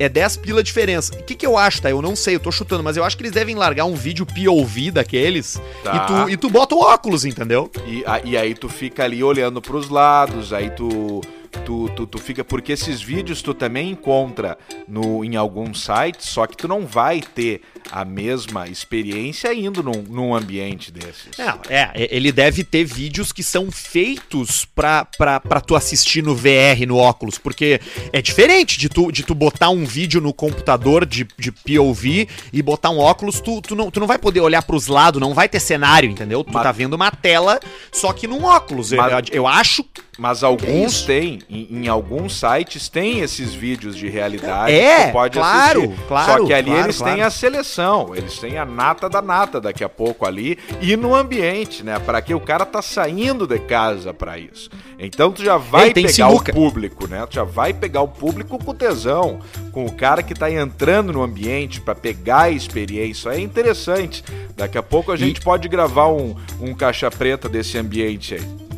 É 0.00 0.08
10 0.08 0.38
pila 0.38 0.60
a 0.60 0.62
diferença. 0.62 1.12
O 1.14 1.22
que, 1.22 1.34
que 1.34 1.46
eu 1.46 1.58
acho, 1.58 1.82
tá? 1.82 1.90
Eu 1.90 2.00
não 2.00 2.16
sei, 2.16 2.34
eu 2.34 2.40
tô 2.40 2.50
chutando, 2.50 2.82
mas 2.82 2.96
eu 2.96 3.04
acho 3.04 3.16
que 3.18 3.22
eles 3.22 3.32
devem 3.32 3.54
largar 3.54 3.84
um 3.84 3.94
vídeo 3.94 4.24
POV 4.24 4.90
daqueles 4.90 5.60
tá. 5.84 5.94
e, 5.94 6.06
tu, 6.06 6.30
e 6.30 6.36
tu 6.38 6.48
bota 6.48 6.74
o 6.74 6.80
óculos, 6.80 7.26
entendeu? 7.26 7.70
E, 7.86 8.02
a, 8.06 8.20
e 8.24 8.34
aí 8.34 8.54
tu 8.54 8.66
fica 8.66 9.04
ali 9.04 9.22
olhando 9.22 9.60
pros 9.60 9.90
lados, 9.90 10.54
aí 10.54 10.70
tu 10.70 11.20
tu, 11.64 11.88
tu, 11.94 12.06
tu 12.06 12.18
fica. 12.18 12.44
Porque 12.44 12.72
esses 12.72 13.00
vídeos 13.00 13.42
tu 13.42 13.52
também 13.52 13.90
encontra 13.90 14.56
no, 14.86 15.24
em 15.24 15.36
alguns 15.36 15.84
sites, 15.84 16.26
só 16.28 16.46
que 16.46 16.56
tu 16.56 16.68
não 16.68 16.86
vai 16.86 17.20
ter 17.20 17.62
a 17.90 18.04
mesma 18.04 18.68
experiência 18.68 19.52
indo 19.52 19.82
num, 19.82 20.02
num 20.08 20.34
ambiente 20.34 20.92
desses. 20.92 21.30
Não, 21.38 21.60
é, 21.68 21.90
ele 22.10 22.32
deve 22.32 22.64
ter 22.64 22.84
vídeos 22.84 23.32
que 23.32 23.42
são 23.42 23.70
feitos 23.70 24.64
pra, 24.64 25.04
pra, 25.04 25.40
pra 25.40 25.60
tu 25.60 25.74
assistir 25.74 26.22
no 26.22 26.34
VR, 26.34 26.86
no 26.86 26.96
óculos, 26.96 27.38
porque 27.38 27.80
é 28.12 28.22
diferente 28.22 28.78
de 28.78 28.88
tu, 28.88 29.10
de 29.10 29.22
tu 29.22 29.34
botar 29.34 29.70
um 29.70 29.84
vídeo 29.84 30.20
no 30.20 30.32
computador 30.32 31.04
de, 31.04 31.26
de 31.38 31.50
POV 31.50 32.28
e 32.52 32.62
botar 32.62 32.90
um 32.90 32.98
óculos, 32.98 33.40
tu, 33.40 33.60
tu, 33.60 33.74
não, 33.74 33.90
tu 33.90 34.00
não 34.00 34.06
vai 34.06 34.18
poder 34.18 34.40
olhar 34.40 34.62
pros 34.62 34.86
lados, 34.86 35.20
não 35.20 35.34
vai 35.34 35.48
ter 35.48 35.60
cenário, 35.60 36.10
entendeu? 36.10 36.44
Tu 36.44 36.52
mas, 36.52 36.62
tá 36.62 36.72
vendo 36.72 36.94
uma 36.94 37.10
tela, 37.10 37.58
só 37.92 38.12
que 38.12 38.26
num 38.26 38.44
óculos. 38.44 38.92
Mas, 38.92 39.28
eu, 39.30 39.40
eu 39.40 39.46
acho 39.46 39.84
mas 40.20 40.42
alguns 40.44 41.04
é 41.04 41.06
têm, 41.06 41.38
em, 41.48 41.68
em, 41.70 41.88
alguns 41.88 42.38
sites 42.38 42.88
tem 42.88 43.20
esses 43.20 43.54
vídeos 43.54 43.96
de 43.96 44.08
realidade 44.08 44.72
é, 44.72 44.96
que 44.96 45.04
você 45.06 45.12
pode 45.12 45.38
claro, 45.38 45.82
assistir. 45.82 46.06
Claro, 46.06 46.32
Só 46.32 46.46
que 46.46 46.52
ali 46.52 46.70
claro, 46.70 46.84
eles 46.84 46.98
claro. 46.98 47.14
têm 47.14 47.22
a 47.22 47.30
seleção, 47.30 48.14
eles 48.14 48.38
têm 48.38 48.58
a 48.58 48.64
nata 48.64 49.08
da 49.08 49.22
nata 49.22 49.60
daqui 49.60 49.84
a 49.84 49.88
pouco 49.88 50.26
ali 50.26 50.58
e 50.80 50.96
no 50.96 51.14
ambiente, 51.14 51.84
né? 51.84 51.98
Para 51.98 52.20
que 52.20 52.34
o 52.34 52.40
cara 52.40 52.64
tá 52.64 52.82
saindo 52.82 53.46
de 53.46 53.58
casa 53.58 54.12
para 54.12 54.38
isso. 54.38 54.70
Então 54.98 55.32
tu 55.32 55.42
já 55.42 55.56
vai 55.56 55.88
Ei, 55.88 55.94
pegar 55.94 56.08
sinuca. 56.08 56.52
o 56.52 56.54
público, 56.54 57.06
né? 57.08 57.24
Tu 57.26 57.34
já 57.34 57.44
vai 57.44 57.72
pegar 57.72 58.02
o 58.02 58.08
público 58.08 58.62
com 58.62 58.74
tesão, 58.74 59.40
com 59.72 59.86
o 59.86 59.92
cara 59.92 60.22
que 60.22 60.34
tá 60.34 60.50
entrando 60.50 61.12
no 61.12 61.22
ambiente 61.22 61.80
para 61.80 61.94
pegar 61.94 62.42
a 62.42 62.50
experiência. 62.50 63.30
É 63.30 63.40
interessante. 63.40 64.22
Daqui 64.56 64.76
a 64.76 64.82
pouco 64.82 65.12
a 65.12 65.16
gente 65.16 65.38
e... 65.38 65.40
pode 65.40 65.68
gravar 65.68 66.08
um, 66.08 66.34
um 66.60 66.74
caixa 66.74 67.10
preta 67.10 67.48
desse 67.48 67.78
ambiente 67.78 68.34
aí. 68.34 68.69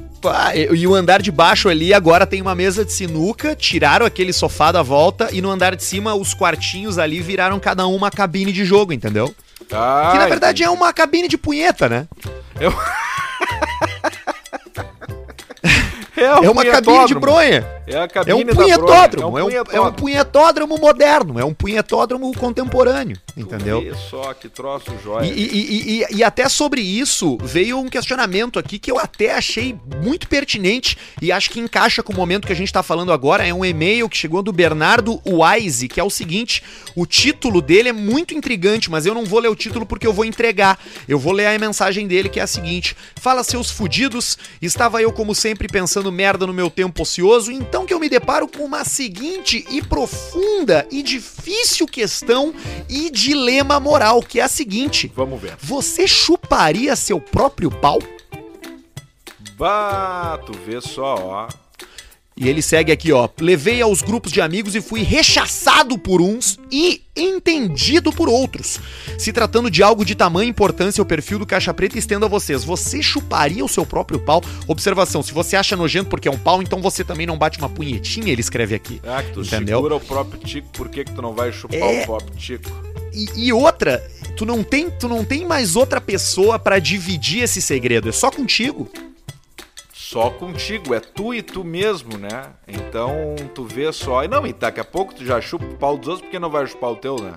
E 0.72 0.86
o 0.86 0.94
andar 0.94 1.22
de 1.22 1.30
baixo 1.30 1.68
ali 1.68 1.92
agora 1.92 2.26
tem 2.26 2.42
uma 2.42 2.54
mesa 2.54 2.84
de 2.84 2.92
sinuca, 2.92 3.56
tiraram 3.56 4.04
aquele 4.04 4.32
sofá 4.32 4.70
da 4.70 4.82
volta 4.82 5.28
e 5.32 5.40
no 5.40 5.50
andar 5.50 5.74
de 5.74 5.82
cima 5.82 6.14
os 6.14 6.34
quartinhos 6.34 6.98
ali 6.98 7.20
viraram 7.20 7.58
cada 7.58 7.86
um 7.86 7.96
uma 7.96 8.10
cabine 8.10 8.52
de 8.52 8.64
jogo, 8.64 8.92
entendeu? 8.92 9.34
Ah, 9.72 10.10
que 10.12 10.18
na 10.18 10.26
verdade 10.26 10.62
entendi. 10.62 10.76
é 10.76 10.80
uma 10.82 10.92
cabine 10.92 11.28
de 11.28 11.38
punheta, 11.38 11.88
né? 11.88 12.06
Eu... 12.60 12.74
é, 16.16 16.34
um 16.40 16.44
é 16.44 16.50
uma 16.50 16.64
cabine 16.64 17.06
de 17.06 17.14
bronha. 17.14 17.66
É 17.86 17.96
a 17.96 18.02
É 18.04 18.08
cabine 18.08 18.42
um 18.42 18.46
da 18.46 18.54
punhetódromo, 18.54 19.32
Brolha, 19.32 19.56
é 19.56 19.60
um, 19.60 19.64
é 19.76 19.80
um 19.80 19.92
punhetódromo 19.92 20.78
moderno, 20.78 21.38
é 21.40 21.44
um 21.44 21.52
punhetódromo 21.52 22.32
contemporâneo, 22.36 23.16
entendeu? 23.36 23.80
Vê 23.82 23.94
só 23.94 24.32
que 24.34 24.48
troço 24.48 24.92
jóia. 25.02 25.26
E, 25.26 25.30
e- 25.32 26.02
e- 26.12 26.16
e- 26.18 26.24
até 26.24 26.48
sobre 26.48 26.80
isso 26.80 27.36
veio 27.42 27.78
um 27.78 27.88
questionamento 27.88 28.58
aqui 28.58 28.78
que 28.78 28.90
eu 28.90 28.98
até 28.98 29.34
achei 29.34 29.76
muito 30.02 30.28
pertinente 30.28 30.96
e 31.20 31.32
acho 31.32 31.50
que 31.50 31.58
encaixa 31.58 32.02
com 32.02 32.12
o 32.12 32.16
momento 32.16 32.46
que 32.46 32.52
a 32.52 32.56
gente 32.56 32.72
tá 32.72 32.82
falando 32.82 33.12
agora. 33.12 33.46
É 33.46 33.52
um 33.52 33.64
e-mail 33.64 34.08
que 34.08 34.16
chegou 34.16 34.42
do 34.42 34.52
Bernardo 34.52 35.20
Wise, 35.26 35.88
que 35.88 35.98
é 35.98 36.04
o 36.04 36.10
seguinte: 36.10 36.62
o 36.94 37.04
título 37.04 37.60
dele 37.60 37.88
é 37.88 37.92
muito 37.92 38.32
intrigante, 38.32 38.90
mas 38.90 39.06
eu 39.06 39.14
não 39.14 39.24
vou 39.24 39.40
ler 39.40 39.48
o 39.48 39.56
título 39.56 39.84
porque 39.84 40.06
eu 40.06 40.12
vou 40.12 40.24
entregar. 40.24 40.78
Eu 41.08 41.18
vou 41.18 41.32
ler 41.32 41.46
a 41.46 41.58
mensagem 41.58 42.06
dele, 42.06 42.28
que 42.28 42.38
é 42.38 42.42
a 42.44 42.46
seguinte: 42.46 42.96
Fala, 43.20 43.42
seus 43.42 43.70
fudidos, 43.70 44.38
estava 44.60 45.02
eu, 45.02 45.12
como 45.12 45.34
sempre, 45.34 45.66
pensando 45.66 46.12
merda 46.12 46.46
no 46.46 46.52
meu 46.52 46.70
tempo 46.70 47.02
ocioso, 47.02 47.50
então 47.50 47.81
que 47.86 47.94
eu 47.94 48.00
me 48.00 48.08
deparo 48.08 48.48
com 48.48 48.64
uma 48.64 48.84
seguinte 48.84 49.64
e 49.70 49.82
profunda 49.82 50.86
e 50.90 51.02
difícil 51.02 51.86
questão 51.86 52.54
e 52.88 53.10
dilema 53.10 53.78
moral, 53.78 54.22
que 54.22 54.40
é 54.40 54.42
a 54.42 54.48
seguinte. 54.48 55.10
Vamos 55.14 55.40
ver. 55.40 55.56
Você 55.60 56.06
chuparia 56.06 56.96
seu 56.96 57.20
próprio 57.20 57.70
pau? 57.70 57.98
Bah, 59.56 60.38
tu 60.44 60.52
vê 60.52 60.80
só, 60.80 61.14
ó. 61.14 61.61
E 62.42 62.48
ele 62.48 62.60
segue 62.60 62.90
aqui, 62.90 63.12
ó. 63.12 63.28
Levei 63.40 63.80
aos 63.80 64.02
grupos 64.02 64.32
de 64.32 64.40
amigos 64.40 64.74
e 64.74 64.80
fui 64.80 65.02
rechaçado 65.02 65.96
por 65.96 66.20
uns 66.20 66.58
e 66.72 67.00
entendido 67.16 68.12
por 68.12 68.28
outros. 68.28 68.80
Se 69.16 69.32
tratando 69.32 69.70
de 69.70 69.80
algo 69.80 70.04
de 70.04 70.16
tamanha 70.16 70.50
importância, 70.50 71.00
o 71.00 71.06
perfil 71.06 71.38
do 71.38 71.46
Caixa 71.46 71.72
Preta 71.72 71.96
estendo 71.98 72.24
a 72.24 72.28
vocês. 72.28 72.64
Você 72.64 73.00
chuparia 73.00 73.64
o 73.64 73.68
seu 73.68 73.86
próprio 73.86 74.18
pau? 74.18 74.42
Observação: 74.66 75.22
se 75.22 75.32
você 75.32 75.54
acha 75.54 75.76
nojento 75.76 76.10
porque 76.10 76.26
é 76.26 76.30
um 76.32 76.38
pau, 76.38 76.60
então 76.60 76.82
você 76.82 77.04
também 77.04 77.26
não 77.28 77.38
bate 77.38 77.58
uma 77.58 77.68
punhetinha, 77.68 78.32
ele 78.32 78.40
escreve 78.40 78.74
aqui. 78.74 79.00
Ah, 79.06 79.22
que 79.22 79.32
tu 79.32 79.42
Entendeu? 79.42 79.78
segura 79.78 79.94
o 79.94 80.00
próprio 80.00 80.40
tico, 80.40 80.66
por 80.72 80.88
que, 80.88 81.04
que 81.04 81.12
tu 81.12 81.22
não 81.22 81.34
vai 81.34 81.52
chupar 81.52 81.78
É. 81.78 82.02
o 82.02 82.06
próprio 82.06 82.36
tico? 82.36 82.68
E, 83.14 83.46
e 83.46 83.52
outra, 83.52 84.02
tu 84.36 84.44
não 84.44 84.64
tem, 84.64 84.90
tu 84.90 85.06
não 85.06 85.24
tem 85.24 85.46
mais 85.46 85.76
outra 85.76 86.00
pessoa 86.00 86.58
pra 86.58 86.78
dividir 86.80 87.42
esse 87.44 87.62
segredo, 87.62 88.08
é 88.08 88.12
só 88.12 88.30
contigo. 88.32 88.90
Só 90.12 90.28
contigo, 90.28 90.92
é 90.92 91.00
tu 91.00 91.32
e 91.32 91.40
tu 91.40 91.64
mesmo, 91.64 92.18
né? 92.18 92.50
Então 92.68 93.34
tu 93.54 93.64
vê 93.64 93.90
só. 93.94 94.22
E 94.22 94.28
não, 94.28 94.46
e 94.46 94.52
daqui 94.52 94.78
a 94.78 94.84
pouco 94.84 95.14
tu 95.14 95.24
já 95.24 95.40
chupa 95.40 95.64
o 95.64 95.74
pau 95.74 95.96
dos 95.96 96.06
outros, 96.06 96.26
porque 96.26 96.38
não 96.38 96.50
vai 96.50 96.66
chupar 96.66 96.90
o 96.90 96.96
teu, 96.96 97.16
né? 97.16 97.32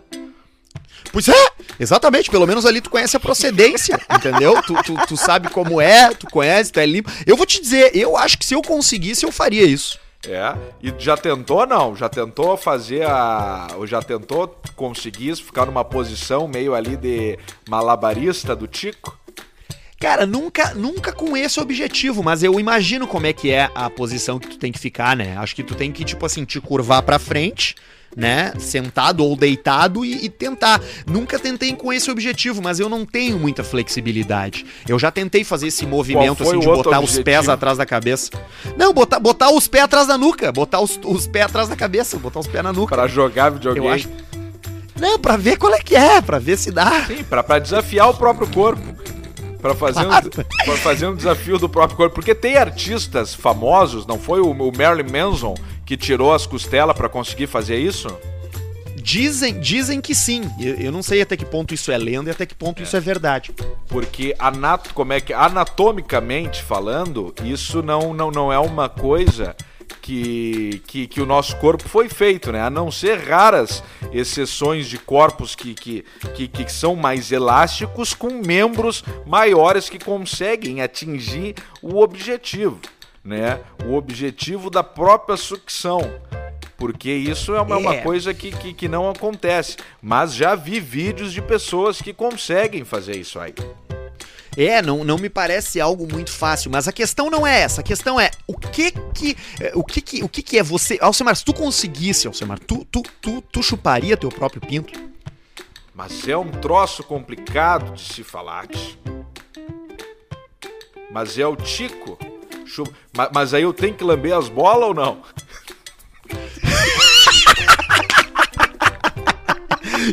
Pois 1.10 1.30
é, 1.30 1.52
exatamente. 1.80 2.30
Pelo 2.30 2.46
menos 2.46 2.66
ali 2.66 2.82
tu 2.82 2.90
conhece 2.90 3.16
a 3.16 3.20
procedência, 3.20 3.98
entendeu? 4.14 4.62
Tu, 4.62 4.74
tu, 4.84 4.94
tu 5.08 5.16
sabe 5.16 5.50
como 5.52 5.80
é, 5.80 6.14
tu 6.14 6.28
conhece, 6.30 6.70
tu 6.70 6.82
é 6.82 6.86
limpo. 6.86 7.10
Eu 7.26 7.38
vou 7.38 7.46
te 7.46 7.62
dizer, 7.62 7.96
eu 7.96 8.18
acho 8.18 8.38
que 8.38 8.46
se 8.46 8.54
eu 8.54 8.62
conseguisse, 8.62 9.26
eu 9.26 9.32
faria 9.32 9.64
isso. 9.64 9.98
É. 10.28 10.54
E 10.84 10.94
já 11.00 11.16
tentou, 11.16 11.66
não? 11.66 11.96
Já 11.96 12.10
tentou 12.10 12.58
fazer 12.58 13.08
a. 13.08 13.68
Ou 13.78 13.88
já 13.88 14.02
tentou 14.02 14.54
conseguir 14.76 15.34
ficar 15.38 15.66
numa 15.66 15.86
posição 15.86 16.46
meio 16.46 16.76
ali 16.76 16.98
de 16.98 17.40
malabarista 17.70 18.54
do 18.54 18.68
Tico? 18.68 19.18
Cara, 20.00 20.26
nunca, 20.26 20.74
nunca 20.74 21.12
com 21.12 21.38
esse 21.38 21.60
objetivo, 21.60 22.22
mas 22.22 22.44
eu 22.44 22.60
imagino 22.60 23.08
como 23.08 23.28
é 23.28 23.34
que 23.34 23.52
é 23.52 23.70
a 23.74 23.90
posição 23.90 24.38
que 24.38 24.48
tu 24.50 24.58
tem 24.58 24.72
que 24.72 24.80
ficar, 24.80 25.16
né? 25.16 25.38
Acho 25.38 25.56
que 25.56 25.64
tu 25.64 25.74
tem 25.74 25.92
que, 25.92 26.04
tipo 26.04 26.26
assim, 26.26 26.44
te 26.44 26.60
curvar 26.60 27.02
pra 27.02 27.18
frente, 27.18 27.76
né? 28.16 28.54
Sentado 28.60 29.24
ou 29.24 29.36
deitado 29.38 30.04
e, 30.04 30.26
e 30.26 30.30
tentar. 30.30 30.82
Nunca 31.08 31.40
tentei 31.40 31.74
com 31.74 31.94
esse 31.94 32.12
objetivo, 32.12 32.62
mas 32.62 32.80
eu 32.80 32.90
não 32.90 33.06
tenho 33.06 33.40
muita 33.40 33.64
flexibilidade. 33.64 34.66
Eu 34.88 35.00
já 35.00 35.12
tentei 35.12 35.44
fazer 35.44 35.68
esse 35.68 35.86
movimento, 35.86 36.44
assim, 36.44 36.60
de 36.60 36.66
botar 36.66 37.00
os 37.00 37.12
objetivo? 37.12 37.24
pés 37.24 37.50
atrás 37.50 37.78
da 37.78 37.86
cabeça. 37.86 38.32
Não, 38.78 38.94
botar, 38.94 39.20
botar 39.20 39.50
os 39.50 39.68
pés 39.68 39.86
atrás 39.86 40.08
da 40.08 40.18
nuca. 40.18 40.52
Botar 40.52 40.82
os, 40.82 41.00
os 41.04 41.26
pés 41.26 41.46
atrás 41.46 41.70
da 41.70 41.76
cabeça, 41.76 42.18
botar 42.18 42.40
os 42.40 42.48
pés 42.48 42.64
na 42.64 42.74
nuca. 42.74 42.96
Pra 42.96 43.08
jogar 43.08 43.50
videogame? 43.50 43.88
Eu 43.88 43.94
acho. 43.94 44.10
Não, 45.00 45.20
pra 45.20 45.36
ver 45.36 45.58
qual 45.58 45.74
é 45.74 45.80
que 45.80 45.96
é, 45.96 46.22
pra 46.22 46.40
ver 46.40 46.58
se 46.58 46.72
dá. 46.72 47.06
Sim, 47.06 47.24
pra, 47.24 47.44
pra 47.44 47.60
desafiar 47.60 48.10
o 48.10 48.14
próprio 48.14 48.48
corpo. 48.48 48.95
Pra 49.66 49.74
fazer, 49.74 50.06
um, 50.06 50.30
pra 50.64 50.78
fazer 50.78 51.08
um 51.08 51.16
desafio 51.16 51.58
do 51.58 51.68
próprio 51.68 51.98
corpo. 51.98 52.14
Porque 52.14 52.36
tem 52.36 52.56
artistas 52.56 53.34
famosos, 53.34 54.06
não 54.06 54.20
foi 54.20 54.40
o, 54.40 54.52
o 54.52 54.72
Marilyn 54.78 55.12
Manson 55.12 55.56
que 55.84 55.98
tirou 55.98 56.32
as 56.32 56.46
costelas 56.46 56.96
pra 56.96 57.10
conseguir 57.10 57.48
fazer 57.48 57.80
isso? 57.80 58.08
Dizem, 58.96 59.60
dizem 59.60 60.00
que 60.00 60.14
sim. 60.14 60.44
Eu, 60.60 60.76
eu 60.76 60.92
não 60.92 61.02
sei 61.02 61.20
até 61.20 61.36
que 61.36 61.46
ponto 61.46 61.74
isso 61.74 61.92
é 61.92 61.98
lenda 61.98 62.30
e 62.30 62.32
até 62.32 62.46
que 62.46 62.54
ponto 62.54 62.84
isso 62.84 62.96
é 62.96 63.00
verdade. 63.00 63.56
Porque 63.88 64.36
anat 64.38 64.94
como 64.94 65.14
é 65.14 65.20
que 65.20 65.34
anatomicamente 65.34 66.62
falando, 66.62 67.34
isso 67.44 67.82
não, 67.82 68.14
não, 68.14 68.30
não 68.30 68.54
é 68.54 68.60
uma 68.60 68.88
coisa 68.88 69.56
que, 70.06 70.84
que, 70.86 71.08
que 71.08 71.20
o 71.20 71.26
nosso 71.26 71.56
corpo 71.58 71.90
foi 71.90 72.08
feito, 72.08 72.52
né? 72.52 72.62
A 72.62 72.70
não 72.70 72.92
ser 72.92 73.18
raras 73.28 73.84
exceções 74.14 74.88
de 74.88 75.00
corpos 75.00 75.56
que, 75.56 75.74
que, 75.74 76.06
que, 76.36 76.48
que 76.48 76.72
são 76.72 76.96
mais 76.96 77.32
elásticos 77.32 78.14
com 78.14 78.30
membros 78.46 79.04
maiores 79.26 79.90
que 79.90 79.98
conseguem 79.98 80.80
atingir 80.80 81.56
o 81.82 81.98
objetivo, 82.00 82.80
né? 83.24 83.60
O 83.84 83.96
objetivo 83.96 84.70
da 84.70 84.84
própria 84.84 85.36
sucção. 85.38 86.00
Porque 86.78 87.10
isso 87.12 87.56
é 87.56 87.62
uma, 87.62 87.78
uma 87.78 87.96
É. 87.96 88.02
coisa 88.02 88.32
que, 88.32 88.52
que, 88.52 88.74
que 88.76 88.88
não 88.88 89.10
acontece. 89.10 89.76
Mas 90.00 90.36
já 90.36 90.54
vi 90.54 90.80
vídeos 90.80 91.34
de 91.34 91.42
pessoas 91.42 92.00
que 92.00 92.14
conseguem 92.14 92.84
fazer 92.86 93.16
isso 93.18 93.40
aí. 93.40 93.56
É, 94.58 94.82
não, 94.82 95.04
não 95.04 95.18
me 95.18 95.30
parece 95.30 95.82
algo 95.82 96.08
muito 96.10 96.32
fácil, 96.32 96.72
mas 96.72 96.88
a 96.88 96.92
questão 96.94 97.30
não 97.30 97.46
é 97.46 97.62
essa. 97.62 97.82
A 97.82 97.84
questão 97.84 98.20
é 98.20 98.32
o 98.48 98.58
que 98.58 98.92
que 99.14 99.36
eh, 99.60 99.72
o 99.76 99.84
que 99.84 100.00
que, 100.02 100.24
o 100.24 100.30
que, 100.30 100.42
que 100.42 100.58
é 100.58 100.64
você, 100.64 100.98
Alcemar, 101.02 101.36
se 101.36 101.44
tu 101.44 101.54
conseguisse, 101.54 102.26
Alcemar, 102.28 102.58
tu, 102.60 102.86
tu, 102.90 103.04
tu, 103.22 103.42
tu 103.42 103.62
chuparia 103.62 104.16
teu 104.16 104.30
próprio 104.30 104.62
pinto? 104.62 104.98
Mas 105.94 106.26
é 106.28 106.38
um 106.38 106.50
troço 106.52 107.04
complicado 107.04 107.94
de 107.96 108.02
se 108.14 108.24
falar. 108.24 108.66
Mas 111.12 111.38
é 111.38 111.46
o 111.46 111.56
Tico. 111.56 112.18
Chu- 112.66 112.88
Ma- 113.16 113.30
Mas 113.34 113.54
aí 113.54 113.64
eu 113.64 113.74
tenho 113.74 113.94
que 113.94 114.04
lamber 114.04 114.36
as 114.38 114.48
bolas 114.50 114.88
ou 114.90 114.94
não? 114.94 115.22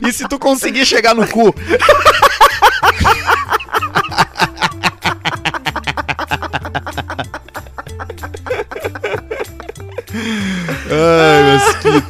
E 0.07 0.13
se 0.13 0.27
tu 0.29 0.39
conseguir 0.39 0.87
chegar 0.87 1.15
no 1.15 1.27
cu? 1.29 1.55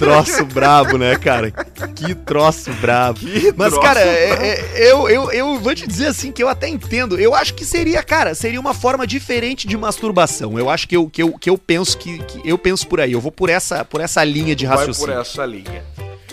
troço 0.06 0.44
brabo, 0.46 0.98
né, 0.98 1.16
cara? 1.16 1.50
Que 1.94 2.14
troço 2.14 2.72
brabo. 2.74 3.18
Que 3.20 3.52
mas, 3.56 3.72
troço 3.72 3.80
cara, 3.86 4.00
é- 4.00 4.48
é- 4.76 4.90
eu, 4.90 5.08
eu, 5.08 5.30
eu 5.32 5.58
vou 5.58 5.74
te 5.74 5.86
dizer 5.86 6.06
assim 6.08 6.32
que 6.32 6.42
eu 6.42 6.48
até 6.48 6.68
entendo. 6.68 7.18
Eu 7.18 7.34
acho 7.34 7.54
que 7.54 7.64
seria, 7.64 8.02
cara, 8.02 8.34
seria 8.34 8.60
uma 8.60 8.74
forma 8.74 9.06
diferente 9.06 9.66
de 9.66 9.76
masturbação. 9.76 10.58
Eu 10.58 10.68
acho 10.68 10.88
que 10.88 10.96
eu, 10.96 11.08
que 11.08 11.22
eu, 11.22 11.32
que 11.38 11.48
eu 11.50 11.56
penso 11.58 11.96
que, 11.98 12.18
que 12.24 12.40
eu 12.48 12.58
penso 12.58 12.86
por 12.86 13.00
aí. 13.00 13.12
Eu 13.12 13.20
vou 13.20 13.32
por 13.32 13.48
essa, 13.48 13.84
por 13.84 14.00
essa 14.00 14.22
linha 14.24 14.54
de 14.56 14.66
Vai 14.66 14.76
por 14.76 14.78
raciocínio. 14.86 15.20
essa 15.20 15.46
linha. 15.46 15.84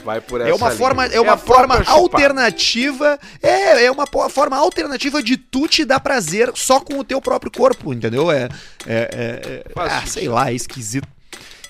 Vai 0.04 0.22
por 0.22 0.40
essa 0.42 0.50
É 0.50 0.54
uma 0.54 0.68
linha. 0.70 0.78
forma, 0.78 1.06
é 1.08 1.20
uma 1.20 1.34
a 1.34 1.38
forma 1.38 1.84
alternativa. 1.86 3.20
É, 3.42 3.86
é 3.86 3.92
uma 3.92 4.06
forma 4.30 4.58
alternativa 4.58 5.22
de 5.22 5.38
tu 5.38 5.68
te 5.68 5.84
dar 5.86 6.00
prazer 6.00 6.52
só 6.56 6.80
com 6.80 6.98
o 7.00 7.04
teu 7.04 7.22
próprio 7.22 7.52
corpo, 7.52 7.94
entendeu? 7.94 8.32
É, 8.32 8.48
é, 8.88 8.94
é- 8.96 9.54
é- 9.56 9.64
ah, 9.76 10.04
sei 10.06 10.28
lá, 10.30 10.52
é 10.52 10.54
esquisito. 10.54 11.08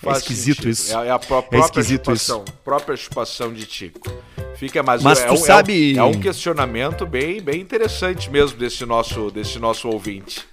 É 0.01 0.05
Faz 0.05 0.17
esquisito 0.19 0.55
sentido. 0.63 0.69
isso. 0.71 0.97
É, 0.97 1.07
é 1.07 1.11
a 1.11 1.19
pró- 1.19 1.41
própria 1.41 1.59
esquisito 1.59 2.05
chupação. 2.05 2.45
Própria 2.63 2.95
chupação 2.97 3.53
de 3.53 3.65
Tico. 3.65 4.09
Fica, 4.55 4.81
mas, 4.83 5.03
Mas 5.03 5.19
é, 5.19 5.27
tu 5.27 5.33
um, 5.33 5.37
sabe- 5.37 5.95
é 5.97 6.01
um- 6.03 6.07
é 6.07 6.09
um 6.09 6.19
questionamento 6.19 7.05
bem, 7.05 7.41
bem 7.41 7.59
interessante 7.61 8.29
mesmo 8.29 8.57
desse 8.57 8.85
nosso, 8.85 9.29
desse 9.31 9.59
nosso 9.59 9.87
ouvinte. 9.89 10.45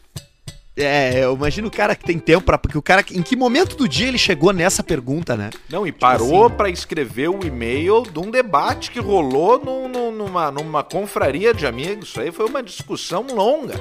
É, 0.79 1.25
eu 1.25 1.35
imagino 1.35 1.69
o 1.69 1.71
cara 1.71 1.97
que 1.97 2.05
tem 2.05 2.19
tempo 2.19 2.45
pra. 2.45 2.59
Porque 2.59 2.77
o 2.77 2.83
cara. 2.83 3.03
Em 3.11 3.23
que 3.23 3.35
momento 3.35 3.77
do 3.77 3.89
dia 3.89 4.09
ele 4.09 4.19
chegou 4.19 4.53
nessa 4.53 4.83
pergunta, 4.83 5.35
né? 5.35 5.49
Não, 5.71 5.87
e 5.87 5.91
parou 5.93 6.47
assim- 6.47 6.55
pra 6.55 6.69
escrever 6.69 7.31
o 7.31 7.41
e-mail 7.47 8.03
de 8.03 8.19
um 8.19 8.31
debate 8.31 8.91
que 8.91 9.01
rolou 9.01 9.59
num- 9.59 10.13
numa, 10.13 10.51
numa 10.51 10.85
confraria 10.85 11.55
de 11.55 11.67
amigos. 11.67 12.11
Isso 12.11 12.21
aí 12.21 12.31
foi 12.31 12.45
uma 12.47 12.63
discussão 12.63 13.27
longa. 13.33 13.81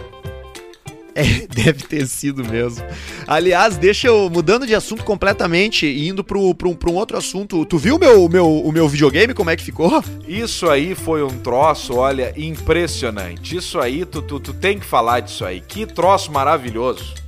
É, 1.16 1.24
deve 1.48 1.84
ter 1.84 2.06
sido 2.08 2.44
mesmo. 2.44 2.86
Aliás, 3.26 3.78
deixa 3.78 4.08
eu. 4.08 4.30
Mudando 4.30 4.68
de 4.68 4.76
assunto 4.76 5.04
completamente 5.06 5.86
e 5.86 6.10
indo 6.10 6.24
pro 6.24 6.42
um 6.42 6.94
outro 6.94 7.18
assunto. 7.18 7.66
Tu 7.66 7.78
viu 7.78 7.98
meu, 7.98 8.28
meu, 8.28 8.48
o 8.48 8.72
meu 8.72 8.88
videogame, 8.90 9.34
como 9.34 9.50
é 9.50 9.56
que 9.56 9.64
ficou? 9.64 10.04
Isso 10.28 10.70
aí 10.70 10.94
foi 10.94 11.24
um 11.24 11.40
troço, 11.40 11.96
olha, 11.96 12.34
impressionante. 12.36 13.56
Isso 13.56 13.80
aí, 13.80 14.04
tu, 14.06 14.22
tu, 14.22 14.40
tu 14.40 14.54
tem 14.54 14.78
que 14.78 14.86
falar 14.86 15.22
disso 15.22 15.46
aí. 15.46 15.62
Que 15.62 15.86
troço 15.86 16.32
maravilhoso. 16.32 17.25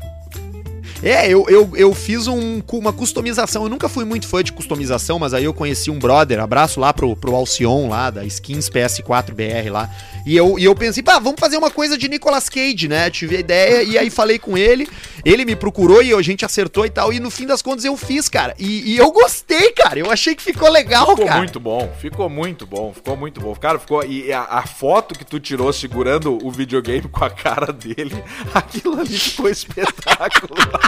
É, 1.03 1.27
eu, 1.27 1.45
eu, 1.47 1.71
eu 1.75 1.93
fiz 1.93 2.27
um, 2.27 2.61
uma 2.73 2.91
customização. 2.91 3.63
Eu 3.63 3.69
nunca 3.69 3.87
fui 3.87 4.03
muito 4.03 4.27
fã 4.27 4.43
de 4.43 4.51
customização, 4.51 5.19
mas 5.19 5.33
aí 5.33 5.43
eu 5.43 5.53
conheci 5.53 5.91
um 5.91 5.99
brother. 5.99 6.39
Abraço 6.39 6.79
lá 6.79 6.93
pro, 6.93 7.15
pro 7.15 7.35
Alcion 7.35 7.89
lá, 7.89 8.09
da 8.09 8.25
Skins 8.25 8.69
PS4 8.69 9.33
BR 9.33 9.71
lá. 9.71 9.89
E 10.25 10.35
eu, 10.35 10.57
e 10.57 10.65
eu 10.65 10.75
pensei, 10.75 11.03
pá, 11.03 11.19
vamos 11.19 11.39
fazer 11.39 11.57
uma 11.57 11.69
coisa 11.71 11.97
de 11.97 12.07
Nicolas 12.07 12.49
Cage, 12.49 12.87
né? 12.87 13.09
Tive 13.09 13.37
a 13.37 13.39
ideia 13.39 13.83
e 13.83 13.97
aí 13.97 14.09
falei 14.09 14.39
com 14.39 14.57
ele. 14.57 14.87
Ele 15.23 15.45
me 15.45 15.55
procurou 15.55 16.01
e 16.01 16.13
a 16.13 16.21
gente 16.21 16.43
acertou 16.43 16.85
e 16.85 16.89
tal. 16.89 17.13
E 17.13 17.19
no 17.19 17.29
fim 17.29 17.45
das 17.45 17.61
contas 17.61 17.85
eu 17.85 17.95
fiz, 17.95 18.27
cara. 18.27 18.55
E, 18.57 18.93
e 18.93 18.97
eu 18.97 19.11
gostei, 19.11 19.71
cara. 19.73 19.99
Eu 19.99 20.11
achei 20.11 20.35
que 20.35 20.43
ficou 20.43 20.69
legal, 20.69 21.07
ficou 21.11 21.25
cara. 21.25 21.27
Ficou 21.27 21.37
muito 21.39 21.59
bom, 21.59 21.95
ficou 21.99 22.29
muito 22.29 22.65
bom, 22.65 22.93
ficou 22.93 23.17
muito 23.17 23.41
bom. 23.41 23.55
Cara, 23.55 23.79
ficou. 23.79 24.03
E 24.03 24.31
a, 24.33 24.43
a 24.43 24.67
foto 24.67 25.17
que 25.17 25.25
tu 25.25 25.39
tirou 25.39 25.71
segurando 25.71 26.37
o 26.45 26.51
videogame 26.51 27.07
com 27.07 27.23
a 27.23 27.29
cara 27.29 27.71
dele, 27.71 28.21
aquilo 28.53 28.99
ali 28.99 29.17
ficou 29.17 29.47
espetacular. 29.49 30.86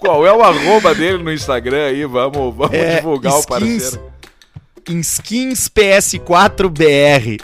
Qual 0.00 0.26
é 0.26 0.32
o 0.32 0.42
arroba 0.42 0.94
dele 0.94 1.22
no 1.22 1.32
Instagram 1.32 1.86
aí? 1.86 2.04
Vamos, 2.04 2.54
vamos 2.54 2.74
é, 2.74 2.96
divulgar 2.96 3.32
skins, 3.32 3.44
o 3.44 3.48
parceiro. 3.48 4.12
Skins 4.88 5.68
PS4BR. 5.68 7.40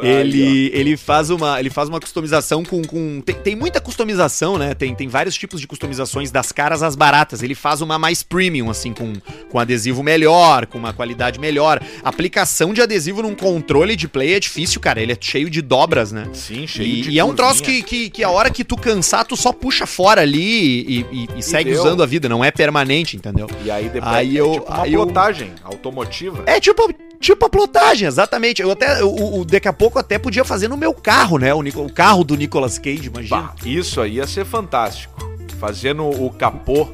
Ele, 0.00 0.70
ele, 0.72 0.96
faz 0.96 1.30
uma, 1.30 1.58
ele 1.58 1.70
faz 1.70 1.88
uma 1.88 2.00
customização 2.00 2.64
com. 2.64 2.82
com 2.82 3.20
tem, 3.20 3.34
tem, 3.34 3.56
muita 3.56 3.80
customização, 3.80 4.56
né? 4.56 4.74
Tem, 4.74 4.94
tem 4.94 5.08
vários 5.08 5.36
tipos 5.36 5.60
de 5.60 5.66
customizações 5.66 6.30
das 6.30 6.52
caras 6.52 6.82
às 6.82 6.94
baratas. 6.94 7.42
Ele 7.42 7.54
faz 7.54 7.80
uma 7.80 7.98
mais 7.98 8.22
premium, 8.22 8.70
assim, 8.70 8.92
com, 8.92 9.14
com 9.48 9.58
adesivo 9.58 10.02
melhor, 10.02 10.66
com 10.66 10.78
uma 10.78 10.92
qualidade 10.92 11.40
melhor. 11.40 11.82
Aplicação 12.04 12.72
de 12.72 12.80
adesivo 12.80 13.22
num 13.22 13.34
controle 13.34 13.96
de 13.96 14.06
play 14.06 14.34
é 14.34 14.40
difícil, 14.40 14.80
cara. 14.80 15.00
Ele 15.00 15.12
é 15.12 15.16
cheio 15.20 15.50
de 15.50 15.60
dobras, 15.60 16.12
né? 16.12 16.28
Sim, 16.32 16.66
cheio 16.66 16.88
e, 16.88 17.00
de 17.02 17.10
E 17.10 17.18
é 17.18 17.24
um 17.24 17.34
troço 17.34 17.62
que, 17.62 17.82
que, 17.82 18.10
que, 18.10 18.22
a 18.22 18.30
hora 18.30 18.50
que 18.50 18.64
tu 18.64 18.76
cansar, 18.76 19.24
tu 19.24 19.36
só 19.36 19.52
puxa 19.52 19.86
fora 19.86 20.22
ali 20.22 20.38
e, 20.38 21.06
e, 21.10 21.28
e 21.38 21.42
segue 21.42 21.72
deu. 21.72 21.80
usando 21.80 22.02
a 22.02 22.06
vida. 22.06 22.28
Não 22.28 22.44
é 22.44 22.50
permanente, 22.50 23.16
entendeu? 23.16 23.48
E 23.64 23.70
aí 23.70 23.88
depois 23.88 24.14
aí 24.14 24.36
é 24.36 24.40
eu, 24.40 24.52
tipo 24.52 24.66
uma 24.66 24.82
aí 24.82 24.92
plotagem 24.92 25.52
eu... 25.60 25.66
automotiva. 25.72 26.44
É 26.46 26.60
tipo 26.60 26.88
Tipo 27.20 27.46
a 27.46 27.50
plotagem, 27.50 28.06
exatamente. 28.06 28.62
Eu 28.62 28.70
até, 28.70 29.02
o, 29.02 29.40
o, 29.40 29.44
daqui 29.44 29.68
a 29.68 29.72
pouco 29.72 29.98
até 29.98 30.18
podia 30.18 30.44
fazer 30.44 30.68
no 30.68 30.76
meu 30.76 30.94
carro, 30.94 31.38
né? 31.38 31.52
O, 31.52 31.60
o 31.60 31.92
carro 31.92 32.24
do 32.24 32.36
Nicolas 32.36 32.78
Cage, 32.78 33.06
imagina. 33.06 33.42
Bah, 33.42 33.54
isso 33.64 34.00
aí 34.00 34.14
ia 34.14 34.26
ser 34.26 34.44
fantástico. 34.44 35.18
Fazendo 35.58 36.04
o 36.04 36.30
capô 36.30 36.88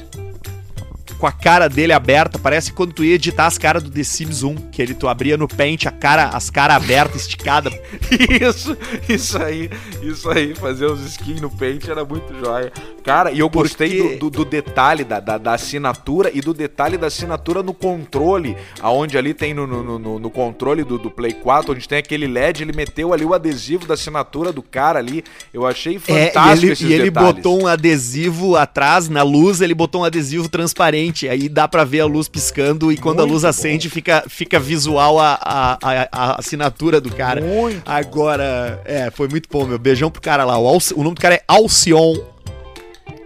com 1.18 1.26
a 1.26 1.32
cara 1.32 1.68
dele 1.68 1.92
aberta, 1.92 2.38
parece 2.38 2.72
quando 2.72 2.92
tu 2.92 3.04
ia 3.04 3.14
editar 3.14 3.46
as 3.46 3.58
caras 3.58 3.82
do 3.82 3.90
The 3.90 4.02
Sims 4.02 4.42
1, 4.42 4.54
que 4.70 4.80
ele 4.80 4.94
tu 4.94 5.06
abria 5.08 5.36
no 5.36 5.46
Paint 5.46 5.86
a 5.86 5.90
cara, 5.90 6.28
as 6.28 6.50
caras 6.50 6.76
abertas, 6.76 7.22
esticadas. 7.22 7.74
isso, 8.40 8.76
isso 9.08 9.42
aí, 9.42 9.70
isso 10.02 10.30
aí, 10.30 10.54
fazer 10.54 10.86
os 10.86 11.00
skins 11.00 11.40
no 11.40 11.50
Paint 11.50 11.88
era 11.88 12.04
muito 12.04 12.34
jóia. 12.38 12.72
Cara, 13.04 13.30
e 13.30 13.40
eu 13.40 13.50
gostei 13.50 14.00
Porque... 14.00 14.16
do, 14.16 14.30
do, 14.30 14.38
do, 14.38 14.44
detalhe 14.46 15.04
da, 15.04 15.20
da, 15.20 15.36
da, 15.36 15.52
assinatura 15.52 16.30
e 16.32 16.40
do 16.40 16.54
detalhe 16.54 16.96
da 16.96 17.08
assinatura 17.08 17.62
no 17.62 17.74
controle, 17.74 18.56
aonde 18.80 19.18
ali 19.18 19.34
tem 19.34 19.52
no, 19.52 19.66
no, 19.66 19.98
no, 19.98 20.18
no 20.18 20.30
controle 20.30 20.82
do, 20.84 20.98
do, 20.98 21.10
Play 21.10 21.34
4, 21.34 21.72
onde 21.72 21.86
tem 21.86 21.98
aquele 21.98 22.26
LED, 22.26 22.62
ele 22.62 22.72
meteu 22.72 23.12
ali 23.12 23.24
o 23.24 23.34
adesivo 23.34 23.86
da 23.86 23.92
assinatura 23.92 24.52
do 24.52 24.62
cara 24.62 24.98
ali. 24.98 25.22
Eu 25.52 25.66
achei 25.66 25.98
fantástico 25.98 26.38
é, 26.38 26.48
e 26.48 26.52
ele, 26.52 26.72
esses 26.72 26.90
e 26.90 26.92
ele 26.92 27.10
botou 27.10 27.62
um 27.62 27.66
adesivo 27.66 28.56
atrás, 28.56 29.08
na 29.08 29.22
luz, 29.22 29.60
ele 29.60 29.74
botou 29.74 30.00
um 30.00 30.04
adesivo 30.04 30.48
transparente, 30.48 30.93
aí 31.28 31.48
dá 31.48 31.66
para 31.66 31.84
ver 31.84 32.00
a 32.00 32.06
luz 32.06 32.28
piscando 32.28 32.90
e 32.92 32.96
quando 32.96 33.18
muito 33.18 33.30
a 33.30 33.32
luz 33.32 33.44
acende 33.44 33.90
fica, 33.90 34.24
fica 34.28 34.58
visual 34.58 35.18
a, 35.18 35.38
a, 35.40 35.78
a, 35.82 36.08
a, 36.10 36.38
assinatura 36.38 37.00
do 37.00 37.10
cara. 37.10 37.40
Muito 37.40 37.82
Agora, 37.84 38.80
é, 38.84 39.10
foi 39.10 39.28
muito 39.28 39.48
bom, 39.50 39.66
meu. 39.66 39.78
Beijão 39.78 40.10
pro 40.10 40.22
cara 40.22 40.44
lá. 40.44 40.58
O, 40.58 40.66
Alci, 40.66 40.94
o 40.94 41.02
nome 41.02 41.14
do 41.14 41.20
cara 41.20 41.34
é 41.34 41.42
Alcion 41.46 42.14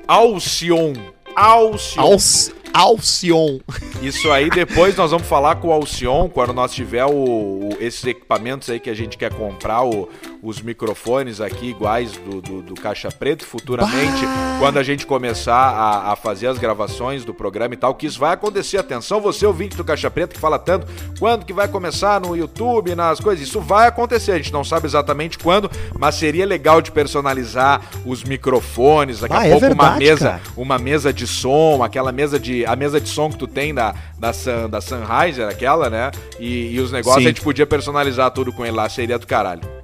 Alcion. 0.07 0.95
Alcion. 1.37 2.01
Alci 2.01 2.58
Alcion. 2.73 3.59
Isso 4.01 4.31
aí, 4.31 4.49
depois 4.49 4.97
nós 4.97 5.11
vamos 5.11 5.27
falar 5.27 5.57
com 5.57 5.69
o 5.69 5.73
Alcion, 5.73 6.29
quando 6.29 6.53
nós 6.53 6.73
tiver 6.73 7.05
o, 7.05 7.11
o, 7.11 7.71
esses 7.81 8.05
equipamentos 8.05 8.71
aí 8.71 8.79
que 8.79 8.89
a 8.89 8.95
gente 8.95 9.19
quer 9.19 9.33
comprar, 9.33 9.85
o, 9.85 10.09
os 10.43 10.61
microfones 10.61 11.41
aqui 11.41 11.71
iguais 11.71 12.13
do, 12.13 12.41
do, 12.41 12.63
do 12.63 12.75
Caixa 12.75 13.11
Preto, 13.11 13.45
futuramente, 13.45 14.25
bah. 14.25 14.57
quando 14.61 14.79
a 14.79 14.83
gente 14.83 15.05
começar 15.05 15.55
a, 15.55 16.13
a, 16.13 16.17
fazer 16.17 16.47
as 16.47 16.59
gravações 16.59 17.25
do 17.25 17.35
programa 17.35 17.75
e 17.75 17.77
tal, 17.77 17.95
que 17.95 18.07
isso 18.07 18.21
vai 18.21 18.35
acontecer. 18.35 18.79
Atenção, 18.79 19.21
você 19.21 19.45
ouvinte 19.45 19.77
do 19.77 19.85
Caixa 19.85 20.11
Preto 20.11 20.35
que 20.35 20.41
fala 20.41 20.59
tanto, 20.59 20.87
quando 21.19 21.45
que 21.45 21.53
vai 21.53 21.67
começar 21.67 22.21
no 22.21 22.37
YouTube, 22.37 22.95
nas 22.95 23.19
coisas, 23.19 23.47
isso 23.47 23.61
vai 23.61 23.89
acontecer, 23.89 24.33
a 24.33 24.37
gente 24.37 24.53
não 24.53 24.63
sabe 24.63 24.87
exatamente 24.87 25.39
quando, 25.39 25.71
mas 25.99 26.15
seria 26.15 26.47
legal 26.47 26.81
de 26.81 26.93
personalizar 26.93 27.81
os 28.07 28.23
microfones, 28.23 29.21
daqui 29.21 29.35
ah, 29.35 29.41
a 29.41 29.47
é 29.47 29.51
pouco 29.51 29.65
é 29.65 29.69
verdade, 29.69 29.91
uma 29.91 29.99
mesa, 29.99 30.41
uma 30.57 30.79
mesa 30.79 31.13
de 31.13 31.27
som, 31.27 31.83
aquela 31.83 32.13
mesa 32.13 32.39
de 32.39 32.58
a 32.65 32.77
mesa 32.77 33.01
de 33.01 33.09
som 33.09 33.31
que 33.31 33.39
tu 33.39 33.47
tem 33.47 33.75
da, 33.75 33.95
da, 34.19 34.33
Sun, 34.33 34.69
da 34.69 34.81
Sunriser, 34.81 35.49
aquela, 35.49 35.89
né? 35.91 36.11
E, 36.39 36.75
e 36.75 36.81
os 36.81 36.93
negócios 36.93 37.23
Sim. 37.23 37.29
a 37.29 37.33
gente 37.33 37.41
podia 37.41 37.67
personalizar 37.67 38.31
tudo 38.31 38.53
com 38.53 38.65
ele 38.65 38.77
lá, 38.77 38.89
seria 38.89 39.19
do 39.19 39.27
caralho. 39.27 39.78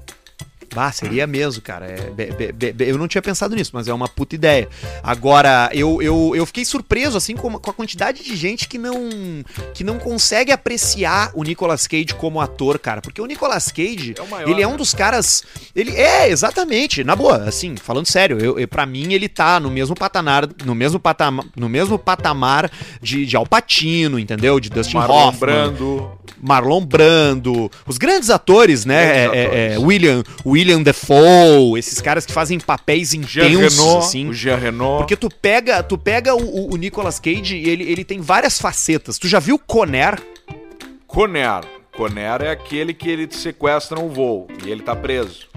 Ah, 0.77 0.93
seria 0.93 1.27
mesmo, 1.27 1.63
cara. 1.63 1.87
É, 1.87 2.11
be, 2.11 2.53
be, 2.53 2.73
be, 2.73 2.89
eu 2.89 2.99
não 2.99 3.09
tinha 3.09 3.23
pensado 3.23 3.55
nisso, 3.55 3.71
mas 3.75 3.89
é 3.89 3.95
uma 3.95 4.09
puta 4.09 4.35
ideia. 4.35 4.69
Agora, 5.03 5.71
eu, 5.73 6.01
eu, 6.03 6.33
eu 6.35 6.47
fiquei 6.47 6.65
surpreso, 6.65 7.17
assim, 7.17 7.37
com, 7.37 7.59
com, 7.59 7.71
a 7.71 7.75
quantidade 7.75 8.23
de 8.23 8.37
gente 8.37 8.69
que 8.69 8.79
não, 8.79 8.95
que 9.73 9.85
não 9.85 9.99
consegue 9.99 10.53
apreciar 10.53 11.31
o 11.35 11.43
Nicolas 11.43 11.87
Cage 11.87 12.15
como 12.17 12.41
ator, 12.41 12.79
cara. 12.79 13.01
Porque 13.01 13.21
o 13.21 13.27
Nicolas 13.27 13.71
Cage, 13.71 14.15
é 14.19 14.27
maior, 14.27 14.49
ele 14.49 14.63
é 14.63 14.67
um 14.67 14.73
né? 14.73 14.77
dos 14.77 14.95
caras. 14.95 15.43
Ele 15.75 15.93
é, 15.93 16.29
exatamente, 16.29 17.05
na 17.05 17.17
boa, 17.17 17.45
assim, 17.45 17.77
falando 17.77 18.07
sério, 18.07 18.39
eu, 18.39 18.59
eu, 18.59 18.69
pra 18.69 18.87
mim 18.87 19.13
ele 19.13 19.29
tá 19.29 19.59
no 19.61 19.71
mesmo 19.71 19.95
patamar, 19.95 20.49
no 20.65 20.75
mesmo 20.75 20.99
patamar, 20.99 21.45
no 21.57 21.69
mesmo 21.69 21.99
patamar 21.99 22.71
de, 23.01 23.27
de 23.27 23.37
Alpatino, 23.37 24.19
entendeu? 24.19 24.59
De 24.61 24.71
Dustin 24.71 24.97
Marlon 24.97 25.29
Hoffman. 25.29 25.39
Brando. 25.39 26.25
Marlon 26.41 26.85
Brando. 26.85 27.71
Os 27.87 27.97
grandes 27.97 28.31
atores, 28.31 28.85
né? 28.85 29.07
Grandes 29.07 29.21
é, 29.21 29.27
atores. 29.27 29.59
É, 29.59 29.75
é, 29.75 29.79
William. 29.79 30.23
William 30.45 30.64
William 30.65 30.83
Defoe, 30.83 31.79
esses 31.79 32.01
caras 32.01 32.25
que 32.25 32.33
fazem 32.33 32.59
papéis 32.59 33.13
intensos, 33.13 33.77
Renault, 33.77 33.99
assim. 33.99 34.29
O 34.29 34.33
Jean 34.33 34.57
Renault. 34.57 34.99
Porque 34.99 35.15
tu 35.15 35.29
pega, 35.29 35.83
tu 35.83 35.99
pega 35.99 36.35
o, 36.35 36.73
o 36.73 36.77
Nicolas 36.77 37.19
Cage 37.19 37.57
e 37.57 37.69
ele, 37.69 37.85
ele 37.85 38.05
tem 38.05 38.21
várias 38.21 38.59
facetas. 38.59 39.19
Tu 39.19 39.29
já 39.29 39.39
viu 39.39 39.59
Conner? 39.59 40.19
Conner. 41.07 41.61
Conner 41.95 42.43
é 42.43 42.51
aquele 42.51 42.95
que 42.95 43.09
ele 43.09 43.29
sequestra 43.31 44.01
um 44.01 44.09
voo 44.09 44.49
e 44.65 44.71
ele 44.71 44.83
tá 44.83 44.97
preso 44.97 45.54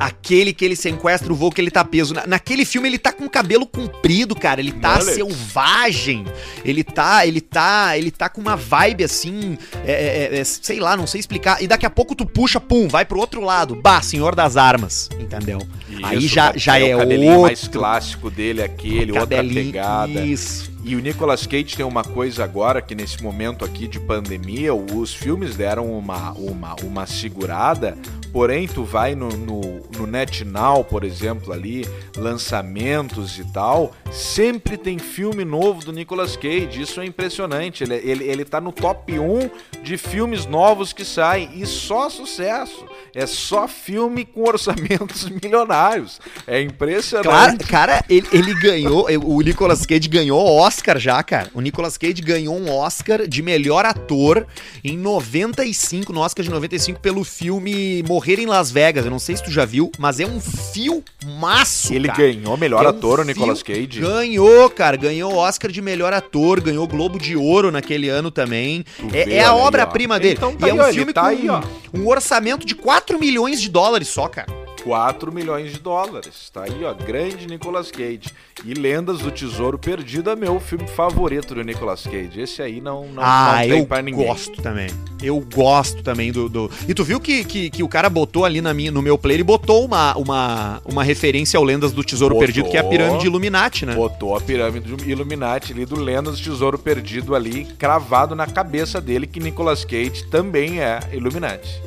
aquele 0.00 0.54
que 0.54 0.64
ele 0.64 0.74
sequestra 0.74 1.30
o 1.30 1.36
voo 1.36 1.52
que 1.52 1.60
ele 1.60 1.70
tá 1.70 1.84
preso. 1.84 2.14
Na, 2.14 2.26
naquele 2.26 2.64
filme 2.64 2.88
ele 2.88 2.98
tá 2.98 3.12
com 3.12 3.26
o 3.26 3.30
cabelo 3.30 3.66
comprido, 3.66 4.34
cara. 4.34 4.60
Ele 4.60 4.72
tá 4.72 4.96
Mullet. 4.96 5.14
selvagem. 5.14 6.24
Ele 6.64 6.82
tá, 6.82 7.26
ele 7.26 7.40
tá, 7.42 7.98
ele 7.98 8.10
tá 8.10 8.30
com 8.30 8.40
uma 8.40 8.56
vibe 8.56 9.04
assim, 9.04 9.58
é, 9.84 9.92
é, 9.92 10.36
é, 10.36 10.40
é, 10.40 10.44
sei 10.44 10.80
lá, 10.80 10.96
não 10.96 11.06
sei 11.06 11.20
explicar. 11.20 11.62
E 11.62 11.68
daqui 11.68 11.84
a 11.84 11.90
pouco 11.90 12.14
tu 12.14 12.24
puxa, 12.24 12.58
pum, 12.58 12.88
vai 12.88 13.04
pro 13.04 13.20
outro 13.20 13.42
lado. 13.42 13.76
Bah, 13.76 14.00
Senhor 14.00 14.34
das 14.34 14.56
Armas, 14.56 15.10
entendeu? 15.20 15.60
Isso, 15.88 16.06
Aí 16.06 16.20
já, 16.26 16.52
já 16.56 16.80
é, 16.80 16.90
é 16.90 16.96
o 16.96 17.00
outro. 17.00 17.42
mais 17.42 17.68
clássico 17.68 18.30
dele, 18.30 18.62
aquele, 18.62 19.12
outra 19.12 19.44
pegada. 19.44 20.24
Isso. 20.24 20.70
E 20.82 20.96
o 20.96 21.00
Nicolas 21.00 21.46
Cage 21.46 21.76
tem 21.76 21.84
uma 21.84 22.02
coisa 22.02 22.42
agora 22.42 22.80
que 22.80 22.94
nesse 22.94 23.22
momento 23.22 23.64
aqui 23.64 23.86
de 23.86 24.00
pandemia, 24.00 24.74
os 24.74 25.12
filmes 25.12 25.54
deram 25.54 25.92
uma, 25.92 26.32
uma, 26.32 26.74
uma 26.82 27.06
segurada, 27.06 27.98
porém 28.32 28.66
tu 28.66 28.84
vai 28.84 29.14
no, 29.14 29.28
no, 29.28 29.60
no 29.96 30.06
NetNow, 30.06 30.84
por 30.84 31.04
exemplo, 31.04 31.52
ali, 31.52 31.86
lançamentos 32.16 33.38
e 33.38 33.44
tal, 33.44 33.92
sempre 34.10 34.76
tem 34.76 34.98
filme 34.98 35.44
novo 35.44 35.84
do 35.84 35.92
Nicolas 35.92 36.36
Cage, 36.36 36.80
isso 36.80 37.00
é 37.00 37.04
impressionante, 37.04 37.84
ele, 37.84 37.94
ele, 37.94 38.24
ele 38.24 38.44
tá 38.44 38.60
no 38.60 38.72
top 38.72 39.18
1 39.18 39.82
de 39.82 39.96
filmes 39.96 40.46
novos 40.46 40.92
que 40.92 41.04
saem, 41.04 41.50
e 41.54 41.66
só 41.66 42.08
sucesso, 42.08 42.84
é 43.14 43.26
só 43.26 43.68
filme 43.68 44.24
com 44.24 44.42
orçamentos 44.42 45.28
milionários, 45.42 46.20
é 46.46 46.60
impressionante. 46.60 47.66
Cara, 47.66 47.92
cara 47.92 48.04
ele, 48.08 48.26
ele 48.32 48.54
ganhou, 48.54 49.06
o 49.24 49.40
Nicolas 49.40 49.84
Cage 49.84 50.08
ganhou 50.08 50.40
Oscar 50.40 50.98
já, 50.98 51.22
cara. 51.22 51.50
O 51.54 51.60
Nicolas 51.60 51.96
Cage 51.96 52.22
ganhou 52.22 52.56
um 52.56 52.70
Oscar 52.70 53.26
de 53.26 53.42
melhor 53.42 53.84
ator 53.84 54.46
em 54.84 54.96
95, 54.96 56.12
no 56.12 56.20
Oscar 56.20 56.44
de 56.44 56.50
95, 56.50 57.00
pelo 57.00 57.24
filme 57.24 58.02
Morrer 58.06 58.19
em 58.38 58.46
Las 58.46 58.70
Vegas. 58.70 59.04
Eu 59.04 59.10
não 59.10 59.18
sei 59.18 59.36
se 59.36 59.42
tu 59.42 59.50
já 59.50 59.64
viu, 59.64 59.90
mas 59.98 60.20
é 60.20 60.26
um 60.26 60.40
filmaço, 60.40 61.92
Ele 61.92 62.08
cara. 62.08 62.18
ganhou 62.18 62.56
melhor 62.56 62.84
é 62.84 62.88
ator, 62.88 63.20
um 63.20 63.22
o 63.22 63.24
Nicolas 63.24 63.62
Cage? 63.62 64.00
Ganhou, 64.00 64.68
cara. 64.70 64.96
Ganhou 64.96 65.34
Oscar 65.34 65.70
de 65.70 65.80
melhor 65.82 66.12
ator, 66.12 66.60
ganhou 66.60 66.86
Globo 66.86 67.18
de 67.18 67.36
Ouro 67.36 67.70
naquele 67.70 68.08
ano 68.08 68.30
também. 68.30 68.84
É, 69.12 69.34
é, 69.36 69.44
a 69.44 69.54
obra-prima 69.54 70.18
dele. 70.18 70.34
Então 70.36 70.54
tá 70.54 70.66
e 70.66 70.70
é 70.70 70.74
um 70.74 70.82
aí, 70.82 70.94
filme 70.94 71.12
tá 71.12 71.22
com 71.22 71.26
aí, 71.28 71.46
um 71.94 72.06
orçamento 72.06 72.66
de 72.66 72.74
4 72.74 73.18
milhões 73.18 73.60
de 73.60 73.68
dólares 73.68 74.08
só, 74.08 74.28
cara. 74.28 74.59
4 74.82 75.32
milhões 75.32 75.72
de 75.72 75.78
dólares. 75.78 76.50
Tá 76.52 76.64
aí, 76.64 76.84
ó, 76.84 76.92
grande 76.94 77.46
Nicolas 77.46 77.90
Cage. 77.90 78.30
E 78.64 78.74
Lendas 78.74 79.20
do 79.20 79.30
Tesouro 79.30 79.78
Perdido 79.78 80.30
é 80.30 80.36
meu 80.36 80.60
filme 80.60 80.86
favorito 80.86 81.54
do 81.54 81.62
Nicolas 81.62 82.02
Cage. 82.04 82.40
Esse 82.40 82.62
aí 82.62 82.80
não, 82.80 83.06
não, 83.06 83.22
ah, 83.22 83.52
não 83.52 83.68
tem 83.68 83.78
eu 83.78 83.86
pra 83.86 84.02
ninguém. 84.02 84.26
gosto 84.26 84.60
também. 84.62 84.88
Eu 85.22 85.40
gosto 85.40 86.02
também 86.02 86.32
do... 86.32 86.48
do... 86.48 86.70
E 86.88 86.94
tu 86.94 87.04
viu 87.04 87.20
que, 87.20 87.44
que, 87.44 87.70
que, 87.70 87.82
o 87.82 87.88
cara 87.88 88.10
botou 88.10 88.44
ali 88.44 88.60
na 88.60 88.74
minha, 88.74 88.90
no 88.90 89.02
meu 89.02 89.16
player, 89.16 89.38
ele 89.38 89.44
botou 89.44 89.84
uma, 89.84 90.16
uma, 90.16 90.82
uma 90.84 91.02
referência 91.02 91.58
ao 91.58 91.64
Lendas 91.64 91.92
do 91.92 92.02
Tesouro 92.02 92.34
botou, 92.34 92.46
Perdido, 92.46 92.68
que 92.68 92.76
é 92.76 92.80
a 92.80 92.84
pirâmide 92.84 93.26
Illuminati, 93.26 93.86
né? 93.86 93.94
Botou 93.94 94.36
a 94.36 94.40
pirâmide 94.40 94.94
Illuminati 95.06 95.72
ali 95.72 95.86
do 95.86 95.98
Lendas 95.98 96.38
do 96.38 96.44
Tesouro 96.44 96.78
Perdido 96.78 97.34
ali, 97.34 97.64
cravado 97.78 98.34
na 98.34 98.46
cabeça 98.46 99.00
dele, 99.00 99.26
que 99.26 99.40
Nicolas 99.40 99.84
Cage 99.84 100.24
também 100.30 100.80
é 100.80 101.00
Illuminati. 101.12 101.80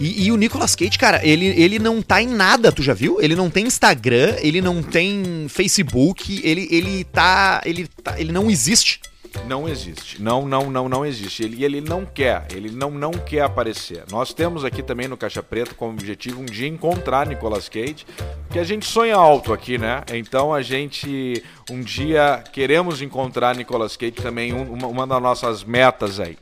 E, 0.00 0.24
e, 0.24 0.32
o 0.32 0.36
Nicolas 0.36 0.74
Cage, 0.74 0.98
cara, 0.98 1.20
ele, 1.22 1.46
ele 1.46 1.78
não 1.78 2.00
tá 2.00 2.22
em 2.22 2.26
nada, 2.26 2.72
tu 2.72 2.82
já 2.82 2.94
viu? 2.94 3.20
Ele 3.20 3.36
não 3.36 3.50
tem 3.50 3.66
Instagram, 3.66 4.34
ele 4.38 4.62
não 4.62 4.82
tem 4.82 5.46
Facebook, 5.46 6.40
ele, 6.42 6.66
ele 6.70 7.04
tá. 7.04 7.60
Ele, 7.66 7.86
tá, 7.86 8.18
ele 8.18 8.32
não 8.32 8.50
existe. 8.50 8.98
Não 9.46 9.68
existe. 9.68 10.20
Não, 10.20 10.46
não, 10.48 10.70
não, 10.70 10.88
não 10.88 11.04
existe. 11.04 11.42
Ele, 11.44 11.62
ele 11.62 11.80
não 11.82 12.04
quer. 12.04 12.46
Ele 12.50 12.70
não, 12.70 12.90
não 12.90 13.10
quer 13.12 13.42
aparecer. 13.42 14.04
Nós 14.10 14.32
temos 14.32 14.64
aqui 14.64 14.82
também 14.82 15.06
no 15.06 15.18
Caixa 15.18 15.42
Preta 15.42 15.74
como 15.74 15.92
objetivo 15.92 16.40
um 16.40 16.46
dia 16.46 16.66
encontrar 16.66 17.26
Nicolas 17.26 17.68
Cage, 17.68 18.06
que 18.50 18.58
a 18.58 18.64
gente 18.64 18.86
sonha 18.86 19.14
alto 19.14 19.52
aqui, 19.52 19.78
né? 19.78 20.02
Então 20.14 20.52
a 20.52 20.62
gente 20.62 21.44
um 21.70 21.80
dia 21.80 22.42
queremos 22.52 23.02
encontrar 23.02 23.54
Nicolas 23.54 23.96
Cage 23.96 24.12
também, 24.12 24.52
uma, 24.52 24.86
uma 24.86 25.06
das 25.06 25.22
nossas 25.22 25.62
metas 25.62 26.18
aí. 26.18 26.38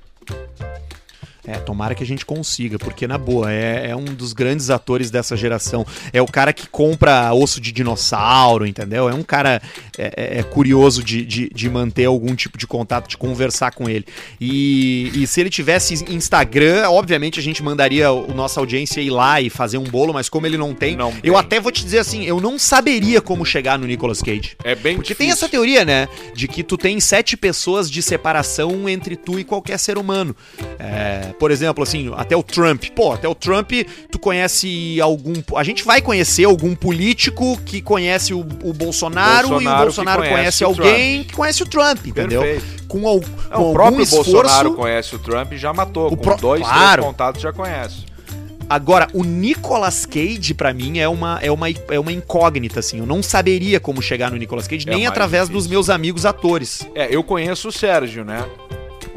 É, 1.48 1.58
tomara 1.58 1.94
que 1.94 2.02
a 2.02 2.06
gente 2.06 2.26
consiga, 2.26 2.78
porque 2.78 3.06
na 3.06 3.16
boa, 3.16 3.50
é, 3.50 3.88
é, 3.88 3.96
um 3.96 4.04
dos 4.04 4.34
grandes 4.34 4.68
atores 4.68 5.10
dessa 5.10 5.34
geração. 5.34 5.86
É 6.12 6.20
o 6.20 6.26
cara 6.26 6.52
que 6.52 6.68
compra 6.68 7.32
osso 7.32 7.58
de 7.58 7.72
dinossauro, 7.72 8.66
entendeu? 8.66 9.08
É 9.08 9.14
um 9.14 9.22
cara 9.22 9.62
é, 9.96 10.12
é, 10.14 10.38
é 10.40 10.42
curioso 10.42 11.02
de, 11.02 11.24
de, 11.24 11.48
de, 11.48 11.70
manter 11.70 12.04
algum 12.04 12.34
tipo 12.34 12.58
de 12.58 12.66
contato, 12.66 13.08
de 13.08 13.16
conversar 13.16 13.72
com 13.72 13.88
ele. 13.88 14.04
E, 14.38 15.10
e 15.14 15.26
se 15.26 15.40
ele 15.40 15.48
tivesse 15.48 16.04
Instagram, 16.12 16.90
obviamente 16.90 17.40
a 17.40 17.42
gente 17.42 17.62
mandaria 17.62 18.08
a 18.08 18.34
nossa 18.34 18.60
audiência 18.60 19.00
ir 19.00 19.08
lá 19.08 19.40
e 19.40 19.48
fazer 19.48 19.78
um 19.78 19.84
bolo, 19.84 20.12
mas 20.12 20.28
como 20.28 20.46
ele 20.46 20.58
não 20.58 20.74
tem, 20.74 20.96
não 20.96 21.14
eu 21.22 21.36
até 21.36 21.58
vou 21.58 21.72
te 21.72 21.82
dizer 21.82 22.00
assim, 22.00 22.24
eu 22.24 22.42
não 22.42 22.58
saberia 22.58 23.22
como 23.22 23.46
chegar 23.46 23.78
no 23.78 23.86
Nicolas 23.86 24.20
Cage. 24.20 24.54
É 24.62 24.74
bem 24.74 24.96
Porque 24.96 25.14
difícil. 25.14 25.16
tem 25.16 25.30
essa 25.30 25.48
teoria, 25.48 25.84
né? 25.84 26.08
De 26.34 26.46
que 26.46 26.62
tu 26.62 26.76
tem 26.76 27.00
sete 27.00 27.38
pessoas 27.38 27.90
de 27.90 28.02
separação 28.02 28.86
entre 28.86 29.16
tu 29.16 29.38
e 29.38 29.44
qualquer 29.44 29.78
ser 29.78 29.96
humano. 29.96 30.36
É, 30.78 31.32
por 31.38 31.50
exemplo, 31.50 31.82
assim, 31.82 32.12
até 32.16 32.36
o 32.36 32.42
Trump. 32.42 32.84
Pô, 32.94 33.12
até 33.12 33.28
o 33.28 33.34
Trump, 33.34 33.72
tu 34.10 34.18
conhece 34.18 35.00
algum. 35.00 35.34
A 35.56 35.62
gente 35.62 35.84
vai 35.84 36.00
conhecer 36.02 36.44
algum 36.44 36.74
político 36.74 37.58
que 37.64 37.80
conhece 37.80 38.34
o, 38.34 38.40
o 38.40 38.72
Bolsonaro, 38.72 39.48
Bolsonaro, 39.48 39.62
e 39.62 39.66
o 39.66 39.84
Bolsonaro 39.84 40.22
conhece, 40.22 40.34
conhece 40.36 40.64
alguém 40.64 41.14
Trump. 41.16 41.26
que 41.28 41.36
conhece 41.36 41.62
o 41.62 41.66
Trump, 41.66 42.06
entendeu? 42.06 42.42
Perfeito. 42.42 42.88
Com, 42.88 43.06
al, 43.06 43.20
com 43.52 43.70
o 43.70 43.72
próprio 43.72 44.02
esforço, 44.02 44.32
Bolsonaro 44.32 44.74
conhece 44.74 45.14
o 45.14 45.18
Trump 45.18 45.52
e 45.52 45.58
já 45.58 45.72
matou. 45.72 46.08
O 46.08 46.16
com 46.16 46.22
pro... 46.22 46.36
dois, 46.36 46.62
claro. 46.62 47.02
três 47.02 47.06
contatos 47.06 47.42
já 47.42 47.52
conhece. 47.52 48.08
Agora, 48.68 49.08
o 49.14 49.24
Nicolas 49.24 50.04
Cage, 50.04 50.52
para 50.52 50.74
mim, 50.74 50.98
é 50.98 51.08
uma, 51.08 51.38
é, 51.40 51.50
uma, 51.50 51.68
é 51.70 51.98
uma 51.98 52.12
incógnita, 52.12 52.80
assim. 52.80 52.98
Eu 52.98 53.06
não 53.06 53.22
saberia 53.22 53.80
como 53.80 54.02
chegar 54.02 54.30
no 54.30 54.36
Nicolas 54.36 54.68
Cage, 54.68 54.86
é 54.86 54.92
nem 54.92 55.06
através 55.06 55.44
difícil. 55.44 55.62
dos 55.62 55.66
meus 55.66 55.88
amigos 55.88 56.26
atores. 56.26 56.86
É, 56.94 57.14
eu 57.14 57.24
conheço 57.24 57.68
o 57.68 57.72
Sérgio, 57.72 58.26
né? 58.26 58.44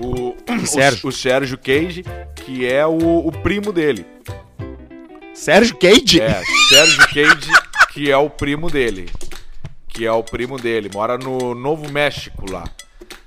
O, 0.01 0.30
Sérgio. 0.65 0.99
O, 1.05 1.09
o 1.09 1.11
Sérgio 1.11 1.57
Cage, 1.57 2.03
que 2.35 2.65
é 2.65 2.85
o, 2.85 3.27
o 3.27 3.31
primo 3.31 3.71
dele. 3.71 4.05
Sérgio 5.33 5.75
Cage? 5.77 6.21
É, 6.21 6.41
Sérgio 6.69 7.07
Cage, 7.07 7.51
que 7.93 8.11
é 8.11 8.17
o 8.17 8.29
primo 8.29 8.69
dele. 8.69 9.09
Que 9.87 10.05
é 10.05 10.11
o 10.11 10.23
primo 10.23 10.57
dele. 10.57 10.89
Mora 10.93 11.17
no 11.17 11.53
Novo 11.55 11.91
México 11.91 12.49
lá. 12.49 12.63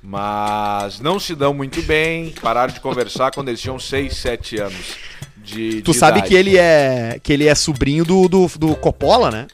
Mas 0.03 1.00
não 1.00 1.18
se 1.18 1.35
dão 1.35 1.55
muito 1.55 1.81
bem. 1.83 2.31
Pararam 2.42 2.72
de 2.72 2.81
conversar 2.81 3.31
quando 3.33 3.48
eles 3.48 3.61
tinham 3.61 3.79
6, 3.79 4.14
7 4.16 4.59
anos. 4.61 4.96
De, 5.37 5.83
tu 5.83 5.92
de 5.92 5.98
sabe 5.98 6.18
idade. 6.18 6.29
que 6.29 6.35
ele 6.37 6.57
é 6.57 7.20
que 7.22 7.33
ele 7.33 7.46
é 7.46 7.55
sobrinho 7.55 8.05
do, 8.05 8.29
do, 8.29 8.46
do 8.59 8.77
Coppola, 8.77 9.31
né? 9.31 9.46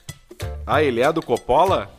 Ah, 0.66 0.82
ele 0.82 1.00
é 1.00 1.12
do 1.12 1.22
Coppola? 1.22 1.90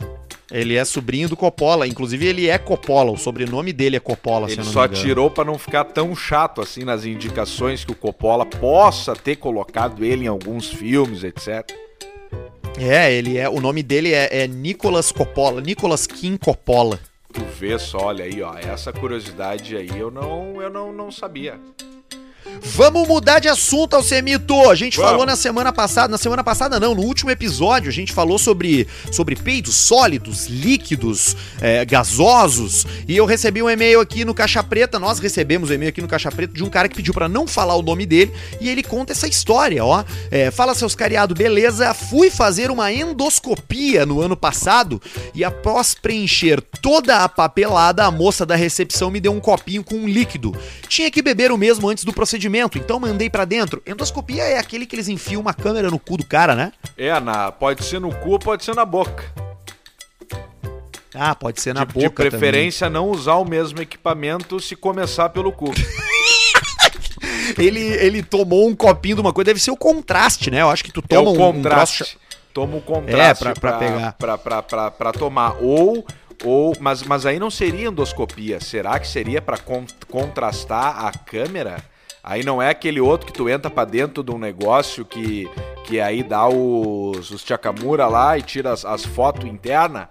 Ele 0.51 0.75
é 0.75 0.83
sobrinho 0.83 1.29
do 1.29 1.37
Coppola, 1.37 1.87
inclusive 1.87 2.25
ele 2.25 2.49
é 2.49 2.57
Coppola, 2.57 3.11
o 3.11 3.17
sobrenome 3.17 3.71
dele 3.71 3.95
é 3.95 3.99
Coppola, 3.99 4.51
ele 4.51 4.63
só 4.63 4.85
tirou 4.85 5.31
para 5.31 5.45
não 5.45 5.57
ficar 5.57 5.85
tão 5.85 6.13
chato 6.13 6.59
assim 6.59 6.83
nas 6.83 7.05
indicações 7.05 7.85
que 7.85 7.91
o 7.93 7.95
Coppola 7.95 8.45
possa 8.45 9.15
ter 9.15 9.37
colocado 9.37 10.03
ele 10.03 10.25
em 10.25 10.27
alguns 10.27 10.67
filmes, 10.67 11.23
etc. 11.23 11.71
É, 12.77 13.13
ele 13.13 13.37
é, 13.37 13.47
o 13.49 13.61
nome 13.61 13.81
dele 13.81 14.13
é, 14.13 14.43
é 14.43 14.47
Nicolas 14.47 15.11
Coppola, 15.11 15.61
Nicolas 15.61 16.05
Kim 16.05 16.35
Coppola. 16.35 16.99
Tu 17.31 17.41
vê 17.57 17.79
só, 17.79 18.07
olha 18.07 18.25
aí, 18.25 18.41
ó, 18.41 18.57
essa 18.57 18.91
curiosidade 18.91 19.77
aí 19.77 19.89
eu 19.97 20.11
não, 20.11 20.61
eu 20.61 20.69
não, 20.69 20.91
não 20.91 21.09
sabia. 21.09 21.59
Vamos 22.63 23.07
mudar 23.07 23.39
de 23.39 23.47
assunto, 23.47 23.95
Alcemito. 23.95 24.69
A 24.69 24.75
gente 24.75 24.97
Vamos. 24.97 25.11
falou 25.11 25.25
na 25.25 25.35
semana 25.35 25.73
passada, 25.73 26.07
na 26.07 26.17
semana 26.17 26.43
passada 26.43 26.79
não, 26.79 26.95
no 26.95 27.01
último 27.01 27.29
episódio, 27.29 27.89
a 27.89 27.93
gente 27.93 28.13
falou 28.13 28.37
sobre, 28.37 28.87
sobre 29.11 29.35
peitos 29.35 29.75
sólidos, 29.75 30.47
líquidos, 30.47 31.35
é, 31.59 31.83
gasosos. 31.85 32.85
E 33.07 33.15
eu 33.15 33.25
recebi 33.25 33.61
um 33.61 33.69
e-mail 33.69 33.99
aqui 33.99 34.25
no 34.25 34.33
Caixa 34.33 34.63
Preta, 34.63 34.99
nós 34.99 35.19
recebemos 35.19 35.69
um 35.69 35.73
e-mail 35.73 35.89
aqui 35.89 36.01
no 36.01 36.07
Caixa 36.07 36.31
Preta 36.31 36.53
de 36.53 36.63
um 36.63 36.69
cara 36.69 36.87
que 36.87 36.95
pediu 36.95 37.13
para 37.13 37.27
não 37.27 37.47
falar 37.47 37.75
o 37.75 37.81
nome 37.81 38.05
dele. 38.05 38.31
E 38.59 38.69
ele 38.69 38.83
conta 38.83 39.11
essa 39.11 39.27
história, 39.27 39.83
ó. 39.83 40.03
É, 40.29 40.51
Fala, 40.51 40.75
seus 40.75 40.95
cariados, 40.95 41.37
beleza? 41.37 41.93
Fui 41.93 42.29
fazer 42.29 42.69
uma 42.69 42.91
endoscopia 42.91 44.05
no 44.05 44.21
ano 44.21 44.35
passado 44.35 45.01
e 45.33 45.43
após 45.43 45.93
preencher 45.93 46.61
toda 46.81 47.23
a 47.23 47.29
papelada, 47.29 48.05
a 48.05 48.11
moça 48.11 48.45
da 48.45 48.55
recepção 48.55 49.09
me 49.09 49.19
deu 49.19 49.31
um 49.31 49.39
copinho 49.39 49.83
com 49.83 49.95
um 49.95 50.07
líquido. 50.07 50.55
Tinha 50.87 51.09
que 51.09 51.21
beber 51.21 51.51
o 51.51 51.57
mesmo 51.57 51.89
antes 51.89 52.03
do 52.03 52.13
procedimento 52.13 52.30
procedimento, 52.31 52.77
então 52.77 52.99
mandei 52.99 53.29
para 53.29 53.43
dentro. 53.43 53.81
Endoscopia 53.85 54.43
é 54.43 54.57
aquele 54.57 54.85
que 54.85 54.95
eles 54.95 55.09
enfiam 55.09 55.41
uma 55.41 55.53
câmera 55.53 55.89
no 55.89 55.99
cu 55.99 56.15
do 56.15 56.25
cara, 56.25 56.55
né? 56.55 56.71
É, 56.97 57.19
na, 57.19 57.51
pode 57.51 57.83
ser 57.83 57.99
no 57.99 58.13
cu, 58.15 58.39
pode 58.39 58.63
ser 58.63 58.73
na 58.73 58.85
boca. 58.85 59.23
Ah, 61.13 61.35
pode 61.35 61.59
ser 61.59 61.73
na 61.73 61.83
de, 61.83 61.93
boca. 61.93 62.07
De 62.07 62.29
preferência, 62.29 62.87
também. 62.87 63.01
não 63.01 63.09
usar 63.09 63.35
o 63.35 63.43
mesmo 63.43 63.81
equipamento 63.81 64.61
se 64.61 64.77
começar 64.77 65.27
pelo 65.29 65.51
cu. 65.51 65.73
ele, 67.59 67.81
ele 67.81 68.23
tomou 68.23 68.69
um 68.69 68.75
copinho 68.75 69.15
de 69.15 69.21
uma 69.21 69.33
coisa, 69.33 69.47
deve 69.47 69.59
ser 69.59 69.71
o 69.71 69.77
contraste, 69.77 70.49
né? 70.49 70.61
Eu 70.61 70.69
acho 70.69 70.85
que 70.85 70.91
tu 70.91 71.01
toma 71.01 71.29
é 71.29 71.33
o 71.33 71.33
um, 71.33 71.37
contraste. 71.37 72.17
Um 72.17 72.31
Toma 72.53 72.77
o 72.77 72.81
contraste 72.81 73.43
é, 73.47 73.53
pra, 73.53 73.53
pra, 73.53 73.71
pra 73.71 73.79
pegar. 73.79 74.13
Pra, 74.13 74.37
pra, 74.37 74.61
pra, 74.61 74.91
pra 74.91 75.11
tomar. 75.13 75.55
Ou 75.61 76.05
ou, 76.43 76.75
mas, 76.79 77.03
mas 77.03 77.25
aí 77.25 77.39
não 77.39 77.51
seria 77.51 77.87
endoscopia. 77.87 78.59
Será 78.59 78.99
que 78.99 79.07
seria 79.07 79.41
para 79.41 79.57
con 79.57 79.85
contrastar 80.09 81.05
a 81.05 81.11
câmera? 81.11 81.90
Aí 82.23 82.43
não 82.43 82.61
é 82.61 82.69
aquele 82.69 83.01
outro 83.01 83.25
que 83.25 83.33
tu 83.33 83.49
entra 83.49 83.69
para 83.69 83.89
dentro 83.89 84.23
de 84.23 84.31
um 84.31 84.37
negócio 84.37 85.03
que, 85.03 85.49
que 85.83 85.99
aí 85.99 86.21
dá 86.21 86.47
os, 86.47 87.31
os 87.31 87.41
Chakamura 87.41 88.07
lá 88.07 88.37
e 88.37 88.43
tira 88.43 88.71
as, 88.71 88.85
as 88.85 89.03
fotos 89.03 89.49
internas. 89.49 90.07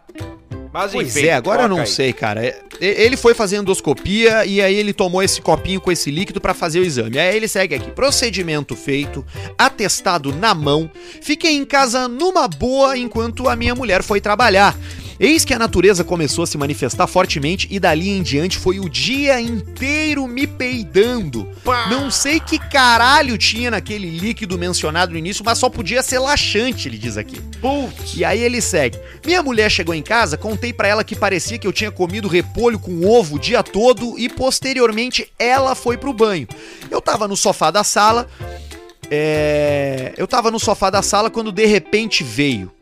Mas 0.72 0.92
pois 0.92 1.16
enfim, 1.16 1.26
é, 1.26 1.34
agora 1.34 1.62
eu 1.62 1.68
não 1.68 1.80
aí. 1.80 1.86
sei, 1.86 2.12
cara. 2.12 2.42
Ele 2.80 3.16
foi 3.16 3.34
fazer 3.34 3.56
endoscopia 3.56 4.46
e 4.46 4.62
aí 4.62 4.74
ele 4.74 4.92
tomou 4.92 5.22
esse 5.22 5.40
copinho 5.40 5.80
com 5.80 5.90
esse 5.90 6.10
líquido 6.10 6.40
para 6.40 6.54
fazer 6.54 6.78
o 6.78 6.84
exame. 6.84 7.18
Aí 7.18 7.36
ele 7.36 7.48
segue 7.48 7.74
aqui: 7.74 7.90
procedimento 7.90 8.76
feito, 8.76 9.24
atestado 9.58 10.32
na 10.32 10.54
mão. 10.54 10.88
Fiquei 11.20 11.56
em 11.56 11.64
casa 11.64 12.06
numa 12.06 12.46
boa 12.46 12.96
enquanto 12.96 13.48
a 13.48 13.56
minha 13.56 13.74
mulher 13.74 14.02
foi 14.02 14.20
trabalhar. 14.20 14.76
Eis 15.20 15.44
que 15.44 15.52
a 15.52 15.58
natureza 15.58 16.02
começou 16.02 16.44
a 16.44 16.46
se 16.46 16.56
manifestar 16.56 17.06
fortemente 17.06 17.68
e 17.70 17.78
dali 17.78 18.08
em 18.08 18.22
diante 18.22 18.56
foi 18.56 18.80
o 18.80 18.88
dia 18.88 19.38
inteiro 19.38 20.26
me 20.26 20.46
peidando. 20.46 21.46
Pá. 21.62 21.88
Não 21.90 22.10
sei 22.10 22.40
que 22.40 22.58
caralho 22.58 23.36
tinha 23.36 23.70
naquele 23.70 24.08
líquido 24.08 24.56
mencionado 24.56 25.12
no 25.12 25.18
início, 25.18 25.44
mas 25.44 25.58
só 25.58 25.68
podia 25.68 26.02
ser 26.02 26.20
laxante, 26.20 26.88
ele 26.88 26.96
diz 26.96 27.18
aqui. 27.18 27.38
Putz. 27.60 28.16
E 28.16 28.24
aí 28.24 28.40
ele 28.40 28.62
segue. 28.62 28.98
Minha 29.22 29.42
mulher 29.42 29.70
chegou 29.70 29.94
em 29.94 30.02
casa, 30.02 30.38
contei 30.38 30.72
para 30.72 30.88
ela 30.88 31.04
que 31.04 31.14
parecia 31.14 31.58
que 31.58 31.66
eu 31.66 31.72
tinha 31.72 31.90
comido 31.90 32.26
repolho 32.26 32.78
com 32.78 33.06
ovo 33.06 33.36
o 33.36 33.38
dia 33.38 33.62
todo 33.62 34.18
e 34.18 34.26
posteriormente 34.26 35.30
ela 35.38 35.74
foi 35.74 35.98
pro 35.98 36.14
banho. 36.14 36.48
Eu 36.90 37.02
tava 37.02 37.28
no 37.28 37.36
sofá 37.36 37.70
da 37.70 37.84
sala, 37.84 38.26
é... 39.10 40.14
eu 40.16 40.26
tava 40.26 40.50
no 40.50 40.58
sofá 40.58 40.88
da 40.88 41.02
sala 41.02 41.28
quando 41.28 41.52
de 41.52 41.66
repente 41.66 42.24
veio. 42.24 42.72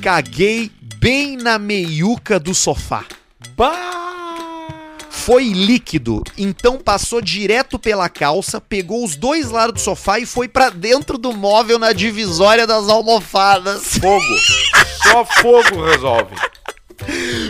Caguei 0.00 0.70
bem 1.00 1.36
na 1.36 1.58
meiuca 1.58 2.40
do 2.40 2.54
sofá. 2.54 3.04
Bah! 3.56 3.98
Foi 5.10 5.44
líquido, 5.44 6.22
então 6.38 6.78
passou 6.78 7.20
direto 7.20 7.78
pela 7.78 8.08
calça, 8.08 8.60
pegou 8.60 9.04
os 9.04 9.14
dois 9.14 9.50
lados 9.50 9.74
do 9.74 9.84
sofá 9.84 10.18
e 10.18 10.26
foi 10.26 10.48
para 10.48 10.70
dentro 10.70 11.18
do 11.18 11.32
móvel 11.32 11.78
na 11.78 11.92
divisória 11.92 12.66
das 12.66 12.88
almofadas. 12.88 13.98
Fogo. 13.98 14.24
Só 15.02 15.24
fogo 15.24 15.84
resolve. 15.84 16.34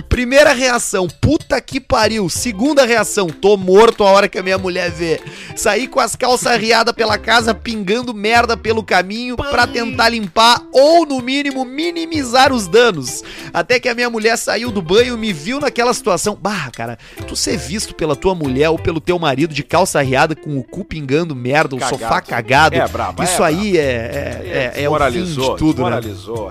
Primeira 0.09 0.53
reação, 0.53 1.09
puta 1.21 1.61
que 1.61 1.81
pariu. 1.81 2.29
Segunda 2.29 2.85
reação, 2.85 3.29
tô 3.29 3.57
morto 3.57 4.05
a 4.05 4.11
hora 4.11 4.29
que 4.29 4.39
a 4.39 4.43
minha 4.43 4.59
mulher 4.59 4.91
vê. 4.91 5.21
Saí 5.57 5.87
com 5.89 6.01
as 6.01 6.15
calças 6.15 6.57
riadas 6.59 6.95
pela 6.95 7.19
casa, 7.19 7.55
pingando 7.55 8.15
merda 8.15 8.57
pelo 8.57 8.83
caminho 8.83 9.37
pra 9.37 9.67
tentar 9.67 10.09
limpar 10.09 10.63
ou, 10.73 11.07
no 11.07 11.21
mínimo, 11.21 11.65
minimizar 11.65 12.53
os 12.53 12.67
danos. 12.67 13.23
Até 13.53 13.81
que 13.81 13.89
a 13.89 13.95
minha 13.95 14.11
mulher 14.11 14.37
saiu 14.37 14.71
do 14.71 14.83
banho 14.83 15.15
e 15.15 15.19
me 15.19 15.33
viu 15.33 15.61
naquela 15.61 15.93
situação. 15.95 16.39
Bah, 16.41 16.71
cara, 16.73 16.99
tu 17.27 17.35
ser 17.35 17.57
visto 17.57 17.95
pela 17.95 18.15
tua 18.15 18.35
mulher 18.35 18.71
ou 18.71 18.79
pelo 18.79 19.01
teu 19.01 19.19
marido 19.19 19.55
de 19.55 19.63
calça 19.63 20.01
riada 20.03 20.35
com 20.35 20.59
o 20.59 20.63
cu 20.65 20.85
pingando 20.85 21.35
merda, 21.35 21.75
o 21.75 21.79
Cagado. 21.79 21.99
sofá 21.99 22.21
cagado. 22.21 22.77
É 22.77 23.25
Isso 23.25 23.43
é 23.43 23.47
aí 23.47 23.77
é, 23.77 23.83
é, 23.83 24.73
é, 24.77 24.83
é 24.85 24.91
o 24.91 24.99
fim 25.11 25.25
de 25.25 25.57
tudo, 25.57 25.89
né? 25.89 26.01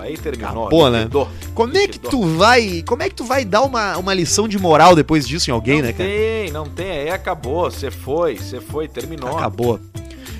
Aí 0.00 0.16
terminou. 0.16 0.66
Acabou, 0.66 0.90
né? 0.90 1.08
Como 1.54 1.76
é 1.76 1.86
que 1.88 1.98
tu 1.98 2.22
vai, 2.36 2.82
como 2.88 3.02
é 3.02 3.08
que 3.10 3.14
tu 3.14 3.24
vai 3.24 3.44
dar 3.44 3.60
uma, 3.62 3.98
uma 3.98 4.14
lição 4.14 4.48
de 4.48 4.58
moral 4.58 4.96
depois 4.96 5.28
disso 5.28 5.50
em 5.50 5.52
alguém, 5.52 5.82
não 5.82 5.88
né, 5.88 5.92
cara? 5.92 6.08
tem, 6.08 6.50
não 6.50 6.64
tem. 6.66 6.90
Aí 6.90 7.10
acabou. 7.10 7.70
Você 7.70 7.90
foi, 7.90 8.36
você 8.38 8.62
foi, 8.62 8.88
terminou. 8.88 9.36
Acabou. 9.36 9.78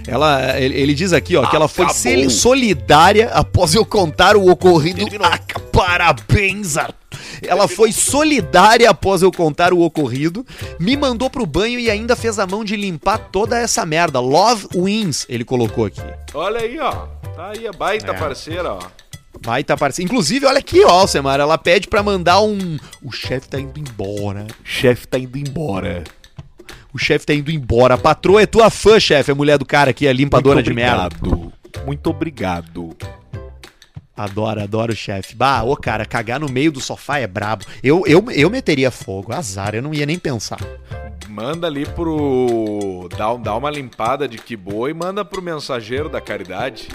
Ela, 0.07 0.59
ele, 0.59 0.75
ele 0.75 0.95
diz 0.95 1.13
aqui, 1.13 1.37
ó, 1.37 1.47
que 1.47 1.55
ela 1.55 1.69
foi 1.69 1.85
Acabou. 1.85 2.31
solidária 2.31 3.29
após 3.35 3.75
eu 3.75 3.85
contar 3.85 4.35
o 4.35 4.49
ocorrido. 4.49 5.01
Terminou. 5.05 5.29
Ah, 5.31 5.39
parabéns, 5.71 6.77
Arthur. 6.77 6.97
Ela 7.43 7.69
foi 7.69 7.93
solidária 7.93 8.89
após 8.91 9.23
eu 9.23 9.31
contar 9.31 9.73
o 9.73 9.81
ocorrido, 9.83 10.45
me 10.81 10.97
mandou 10.97 11.31
pro 11.31 11.47
banho 11.47 11.79
e 11.79 11.91
ainda 11.91 12.17
fez 12.17 12.39
a 12.39 12.47
mão 12.47 12.65
de 12.65 12.75
limpar 12.77 13.19
toda 13.31 13.57
essa 13.59 13.85
merda. 13.87 14.19
Love 14.19 14.67
wins, 14.75 15.25
ele 15.29 15.45
colocou 15.45 15.85
aqui. 15.85 16.01
Olha 16.35 16.61
aí, 16.61 16.79
ó. 16.81 16.91
Tá 17.37 17.51
aí 17.51 17.69
a 17.69 17.73
baita 17.73 18.11
É. 18.11 18.15
parceira, 18.15 18.73
ó. 18.73 18.79
Vai 19.43 19.65
tá 19.65 19.77
parceiro. 19.77 20.11
Inclusive, 20.11 20.47
olha 20.47 20.59
aqui, 20.59 20.85
ó, 20.85 20.91
Alcemar, 20.91 21.41
ela 21.41 21.57
pede 21.57 21.89
pra 21.89 22.03
mandar 22.03 22.41
um. 22.41 22.79
O 23.03 23.13
chefe 23.13 23.49
tá 23.49 23.61
indo 23.61 23.79
embora. 23.79 24.47
O 24.65 24.69
chefe 24.69 25.07
tá 25.07 25.19
indo 25.19 25.39
embora. 25.39 26.05
O 26.93 26.99
chefe 26.99 27.27
tá 27.27 27.35
indo 27.35 27.51
embora. 27.51 27.95
A 27.95 27.99
patroa 27.99 28.43
é 28.43 28.47
tua 28.47 28.71
fã, 28.71 28.99
chefe, 28.99 29.31
a 29.31 29.35
mulher 29.35 29.59
do 29.59 29.65
cara 29.65 29.91
aqui, 29.91 30.09
a 30.09 30.13
limpadora 30.13 30.63
de 30.63 30.73
merda. 30.73 31.09
Muito 31.87 32.11
obrigado. 32.11 32.97
Adoro, 34.17 34.61
adoro 34.61 34.93
o 34.93 34.97
chefe. 34.97 35.37
Bah, 35.37 35.63
ô 35.63 35.77
cara, 35.77 36.05
cagar 36.05 36.41
no 36.41 36.49
meio 36.49 36.73
do 36.73 36.81
sofá 36.81 37.19
é 37.19 37.27
brabo. 37.27 37.65
Eu, 37.85 38.03
eu, 38.05 38.25
eu 38.33 38.51
meteria 38.51 38.91
fogo, 38.91 39.33
azar, 39.33 39.77
eu 39.77 39.83
não 39.83 39.95
ia 39.95 40.05
nem 40.05 40.19
pensar. 40.19 40.59
Manda 41.29 41.69
ali 41.69 41.87
pro. 41.87 43.09
Dá, 43.17 43.33
dá 43.37 43.55
uma 43.55 43.71
limpada 43.71 44.27
de 44.27 44.39
que 44.39 44.57
boa 44.57 44.91
e 44.91 44.95
manda 44.95 45.25
pro 45.25 45.41
mensageiro 45.41 46.09
da 46.09 46.21
caridade. 46.21 46.89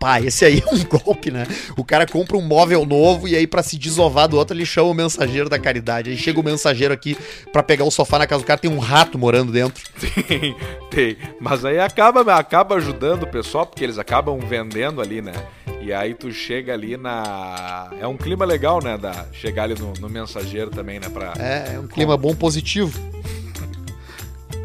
Pá, 0.00 0.18
esse 0.18 0.46
aí 0.46 0.62
é 0.66 0.74
um 0.74 0.82
golpe, 0.82 1.30
né? 1.30 1.46
O 1.76 1.84
cara 1.84 2.06
compra 2.06 2.34
um 2.38 2.40
móvel 2.40 2.86
novo 2.86 3.28
e 3.28 3.36
aí 3.36 3.46
pra 3.46 3.62
se 3.62 3.76
desovar 3.76 4.26
do 4.26 4.38
outro 4.38 4.56
ele 4.56 4.64
chama 4.64 4.88
o 4.88 4.94
mensageiro 4.94 5.46
da 5.46 5.58
caridade. 5.58 6.08
Aí 6.08 6.16
chega 6.16 6.40
o 6.40 6.42
mensageiro 6.42 6.94
aqui 6.94 7.18
pra 7.52 7.62
pegar 7.62 7.84
o 7.84 7.90
sofá 7.90 8.18
na 8.18 8.26
casa 8.26 8.42
do 8.42 8.46
cara, 8.46 8.58
tem 8.58 8.70
um 8.70 8.78
rato 8.78 9.18
morando 9.18 9.52
dentro. 9.52 9.84
Tem, 10.00 10.56
tem. 10.90 11.16
Mas 11.38 11.66
aí 11.66 11.78
acaba, 11.78 12.34
acaba 12.34 12.76
ajudando 12.76 13.24
o 13.24 13.26
pessoal, 13.26 13.66
porque 13.66 13.84
eles 13.84 13.98
acabam 13.98 14.38
vendendo 14.40 15.02
ali, 15.02 15.20
né? 15.20 15.34
E 15.82 15.92
aí 15.92 16.14
tu 16.14 16.32
chega 16.32 16.72
ali 16.72 16.96
na. 16.96 17.90
É 18.00 18.06
um 18.06 18.16
clima 18.16 18.46
legal, 18.46 18.82
né? 18.82 18.96
Da... 18.96 19.26
Chegar 19.32 19.64
ali 19.64 19.74
no, 19.78 19.92
no 20.00 20.08
mensageiro 20.08 20.70
também, 20.70 20.98
né? 20.98 21.10
Pra 21.10 21.34
É, 21.38 21.74
é 21.74 21.78
um 21.78 21.86
clima 21.86 22.16
bom, 22.16 22.34
positivo. 22.34 22.98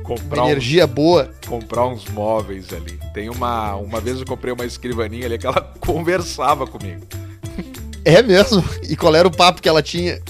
Comprar, 0.06 0.46
energia 0.46 0.86
boa. 0.86 1.32
comprar 1.48 1.88
uns 1.88 2.06
móveis 2.06 2.72
ali. 2.72 3.00
Tem 3.14 3.30
uma. 3.30 3.76
Uma 3.76 4.00
vez 4.00 4.20
eu 4.20 4.26
comprei 4.26 4.54
uma 4.54 4.66
escrivaninha 4.66 5.26
ali 5.26 5.38
que 5.38 5.48
ela 5.48 5.74
conversava 5.80 6.68
comigo. 6.68 7.02
É 8.04 8.22
mesmo? 8.22 8.64
E 8.88 8.96
qual 8.96 9.16
era 9.16 9.28
o 9.28 9.36
papo 9.36 9.62
que 9.62 9.68
ela 9.68 9.82
tinha? 9.82 10.22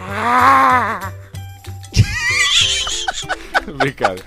Brincadeira. 3.78 4.24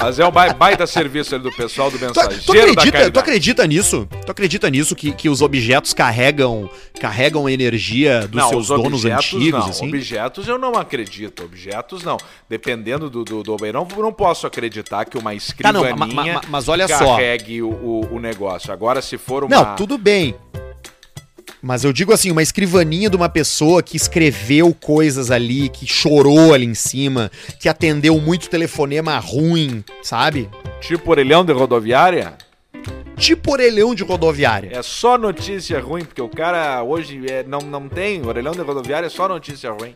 Mas 0.00 0.18
é 0.18 0.26
um 0.26 0.30
bai- 0.30 0.54
baita 0.54 0.86
serviço 0.86 1.34
ali 1.34 1.44
do 1.44 1.52
pessoal 1.52 1.90
do 1.90 1.98
Tu, 1.98 2.04
mensageiro 2.04 2.42
tu 2.44 2.52
da 2.54 2.60
acredita, 2.82 3.10
tu 3.10 3.20
acredita 3.20 3.66
nisso? 3.66 4.08
Tu 4.24 4.30
acredita 4.30 4.70
nisso 4.70 4.96
que, 4.96 5.12
que 5.12 5.28
os 5.28 5.42
objetos 5.42 5.92
carregam 5.92 6.68
carregam 6.98 7.48
energia 7.48 8.26
dos 8.26 8.42
seus 8.48 8.70
os 8.70 8.82
donos 8.82 9.04
objetos 9.04 9.34
antigos, 9.34 9.60
não. 9.60 9.68
assim? 9.70 9.88
Objetos 9.88 10.48
eu 10.48 10.58
não 10.58 10.74
acredito. 10.74 11.44
Objetos 11.44 12.02
não. 12.02 12.16
Dependendo 12.48 13.10
do, 13.10 13.24
do, 13.24 13.42
do 13.42 13.56
eu 13.66 13.72
não, 13.72 13.86
não 13.98 14.12
posso 14.12 14.46
acreditar 14.46 15.04
que 15.04 15.18
uma 15.18 15.30
Tá, 15.30 15.34
escrivaninha 15.36 15.94
não, 15.94 16.06
ma- 16.06 16.24
ma- 16.24 16.40
mas 16.48 16.68
olha 16.68 16.88
só. 16.88 17.16
carregue 17.16 17.62
o, 17.62 17.68
o, 17.68 18.14
o 18.16 18.20
negócio. 18.20 18.72
Agora, 18.72 19.02
se 19.02 19.18
for 19.18 19.44
uma... 19.44 19.54
Não, 19.54 19.76
tudo 19.76 19.98
bem. 19.98 20.34
Mas 21.62 21.84
eu 21.84 21.92
digo 21.92 22.12
assim, 22.12 22.30
uma 22.30 22.42
escrivaninha 22.42 23.10
de 23.10 23.16
uma 23.16 23.28
pessoa 23.28 23.82
que 23.82 23.96
escreveu 23.96 24.74
coisas 24.74 25.30
ali, 25.30 25.68
que 25.68 25.86
chorou 25.86 26.54
ali 26.54 26.66
em 26.66 26.74
cima, 26.74 27.30
que 27.58 27.68
atendeu 27.68 28.18
muito 28.20 28.48
telefonema 28.48 29.18
ruim, 29.18 29.84
sabe? 30.02 30.48
Tipo 30.80 31.10
orelhão 31.10 31.44
de 31.44 31.52
rodoviária, 31.52 32.34
Tipo 33.16 33.52
orelhão 33.52 33.94
de 33.94 34.02
rodoviária. 34.02 34.70
é 34.72 34.82
só 34.82 35.18
notícia 35.18 35.78
ruim, 35.78 36.06
porque 36.06 36.22
o 36.22 36.28
cara 36.28 36.82
hoje 36.82 37.20
é, 37.30 37.42
não, 37.42 37.58
não 37.58 37.86
tem. 37.86 38.26
Orelhão 38.26 38.52
de 38.52 38.62
rodoviária 38.62 39.06
é 39.06 39.10
só 39.10 39.28
notícia 39.28 39.70
ruim. 39.70 39.94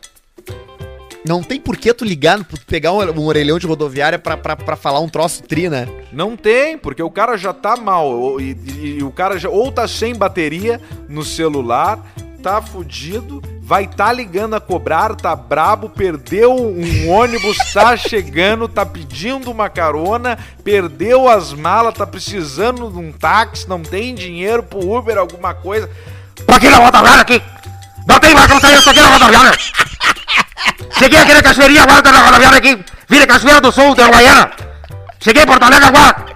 Não 1.27 1.41
tem 1.41 1.59
por 1.59 1.75
que 1.75 1.91
tu 1.93 2.05
ligar, 2.05 2.37
tu 2.43 2.55
pegar 2.67 2.91
um, 2.91 2.99
um 3.19 3.25
orelhão 3.25 3.57
de 3.57 3.65
rodoviária 3.65 4.19
pra, 4.19 4.37
pra, 4.37 4.55
pra 4.55 4.75
falar 4.75 4.99
um 4.99 5.09
troço 5.09 5.41
tri, 5.43 5.67
né? 5.69 5.87
Não 6.11 6.37
tem, 6.37 6.77
porque 6.77 7.01
o 7.01 7.09
cara 7.09 7.35
já 7.35 7.51
tá 7.53 7.75
mal. 7.75 8.07
ou- 8.11 8.39
E, 8.39 8.51
e- 8.51 8.97
e 8.99 9.03
o 9.03 9.09
cara 9.11 9.39
já 9.39 9.49
ou 9.49 9.71
tá 9.71 9.87
sem 9.87 10.13
bateria 10.15 10.79
no 11.09 11.23
celular, 11.23 11.99
tá 12.43 12.61
fudido, 12.61 13.41
vai 13.59 13.87
tá 13.87 14.13
ligando 14.13 14.53
a 14.55 14.59
cobrar, 14.59 15.15
tá 15.15 15.35
brabo, 15.35 15.89
perdeu 15.89 16.53
um 16.55 17.09
ônibus, 17.09 17.57
tá 17.73 17.97
chegando, 17.97 18.67
tá 18.67 18.85
pedindo 18.85 19.49
uma 19.49 19.67
carona, 19.67 20.37
perdeu 20.63 21.27
as 21.27 21.53
malas, 21.53 21.95
tá 21.95 22.05
precisando 22.05 22.91
de 22.91 22.99
um 22.99 23.11
táxi, 23.11 23.67
não 23.67 23.81
tem 23.81 24.13
dinheiro 24.13 24.61
pro 24.61 24.95
Uber, 24.95 25.17
alguma 25.17 25.55
coisa. 25.55 25.89
Tô 26.45 26.53
aqui 26.53 26.69
na 26.69 26.77
rodoviária 26.77 27.21
aqui. 27.21 27.41
Não 28.07 28.19
tem 28.19 28.35
mais, 28.35 28.47
não 28.47 28.59
tem, 28.59 28.73
eu 28.73 28.79
aqui 28.79 29.01
na 29.01 29.07
rodoviária. 29.09 29.57
Cheguei 30.97 31.19
aqui 31.19 31.33
na 31.33 31.41
Cachoeirinha, 31.41 31.83
agora 31.83 32.01
na 32.11 32.19
rodoviária 32.19 32.57
aqui. 32.57 32.79
Vira 33.07 33.27
Cachoeira 33.27 33.61
do 33.61 33.71
Sul, 33.71 33.95
de 33.95 34.01
Uruguaiana. 34.01 34.51
Cheguei 35.19 35.43
em 35.43 35.45
Porto 35.45 35.63
Alegre 35.63 35.85
agora. 35.85 36.35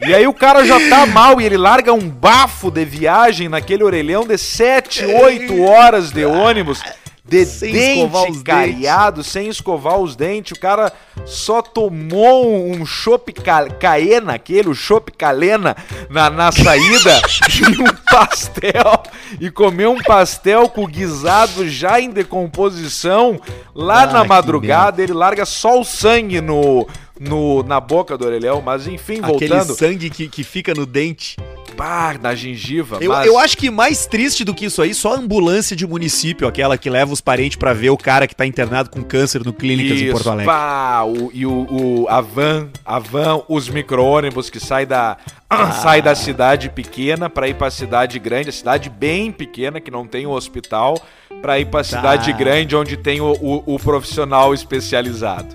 E 0.00 0.14
aí 0.14 0.26
o 0.26 0.34
cara 0.34 0.64
já 0.64 0.78
tá 0.88 1.06
mal 1.06 1.40
e 1.40 1.44
ele 1.44 1.56
larga 1.56 1.92
um 1.92 2.08
bafo 2.08 2.70
de 2.70 2.84
viagem 2.84 3.48
naquele 3.48 3.84
orelhão 3.84 4.26
de 4.26 4.36
7, 4.36 5.04
8 5.04 5.62
horas 5.62 6.10
de 6.10 6.24
ônibus. 6.24 6.82
De 7.26 7.46
Sem 7.46 7.72
dente 7.72 7.98
escovar 8.00 8.30
os 8.30 8.42
cariado, 8.42 9.24
sem 9.24 9.48
escovar 9.48 9.98
os 9.98 10.14
dentes. 10.14 10.52
O 10.52 10.60
cara 10.60 10.92
só 11.24 11.62
tomou 11.62 12.70
um 12.70 12.84
chopp 12.84 13.32
ca 13.32 13.66
caena, 13.70 14.34
aquele, 14.34 14.68
o 14.68 14.74
chopp 14.74 15.10
calena, 15.10 15.74
na, 16.10 16.28
na 16.28 16.52
saída 16.52 17.22
e 17.48 17.82
um 17.82 17.94
pastel. 18.10 19.02
E 19.40 19.50
comeu 19.50 19.92
um 19.92 20.02
pastel 20.02 20.68
com 20.68 20.84
o 20.84 20.86
guisado 20.86 21.66
já 21.66 21.98
em 21.98 22.10
decomposição. 22.10 23.40
Lá 23.74 24.02
Ah, 24.02 24.06
na 24.06 24.24
madrugada, 24.24 25.02
ele 25.02 25.14
larga 25.14 25.46
só 25.46 25.80
o 25.80 25.84
sangue 25.84 26.42
no, 26.42 26.86
no, 27.18 27.62
na 27.62 27.80
boca 27.80 28.18
do 28.18 28.26
orelhão. 28.26 28.60
Mas 28.60 28.86
enfim, 28.86 29.20
Aquele 29.22 29.48
voltando. 29.48 29.74
sangue 29.74 30.10
que, 30.10 30.28
que 30.28 30.44
fica 30.44 30.74
no 30.74 30.84
dente. 30.84 31.36
Bah, 31.76 32.14
na 32.20 32.34
gengiva. 32.34 32.98
Eu, 33.00 33.10
mas... 33.10 33.26
eu 33.26 33.38
acho 33.38 33.56
que 33.56 33.70
mais 33.70 34.06
triste 34.06 34.44
do 34.44 34.54
que 34.54 34.66
isso 34.66 34.80
aí, 34.82 34.94
só 34.94 35.14
a 35.14 35.18
ambulância 35.18 35.74
de 35.76 35.86
município, 35.86 36.46
aquela 36.46 36.78
que 36.78 36.88
leva 36.88 37.12
os 37.12 37.20
parentes 37.20 37.56
pra 37.56 37.72
ver 37.72 37.90
o 37.90 37.96
cara 37.96 38.26
que 38.26 38.34
tá 38.34 38.46
internado 38.46 38.90
com 38.90 39.02
câncer 39.02 39.44
no 39.44 39.52
Clínicas 39.52 40.00
em 40.00 40.10
Porto 40.12 40.28
Alegre. 40.30 40.46
pá, 40.46 41.02
o, 41.04 41.30
e 41.34 41.44
o, 41.46 41.52
o- 41.52 42.06
a 42.08 42.20
van, 42.20 42.68
a 42.84 42.98
van, 42.98 43.42
os 43.48 43.68
micro-ônibus 43.68 44.48
que 44.50 44.60
sai 44.60 44.86
da, 44.86 45.16
sai 45.82 46.00
da 46.02 46.14
cidade 46.14 46.68
pequena 46.70 47.28
pra 47.30 47.48
ir 47.48 47.54
pra 47.54 47.70
cidade 47.70 48.18
grande, 48.18 48.48
a 48.48 48.52
cidade 48.52 48.88
bem 48.90 49.30
pequena 49.32 49.80
que 49.80 49.90
não 49.90 50.06
tem 50.06 50.26
o 50.26 50.30
hospital, 50.30 50.94
pra 51.42 51.58
ir 51.58 51.66
pra 51.66 51.82
cidade 51.84 52.32
grande 52.32 52.74
onde 52.76 52.96
tem 52.96 53.20
o, 53.20 53.32
o- 53.32 53.74
o 53.74 53.78
profissional 53.78 54.54
especializado. 54.54 55.54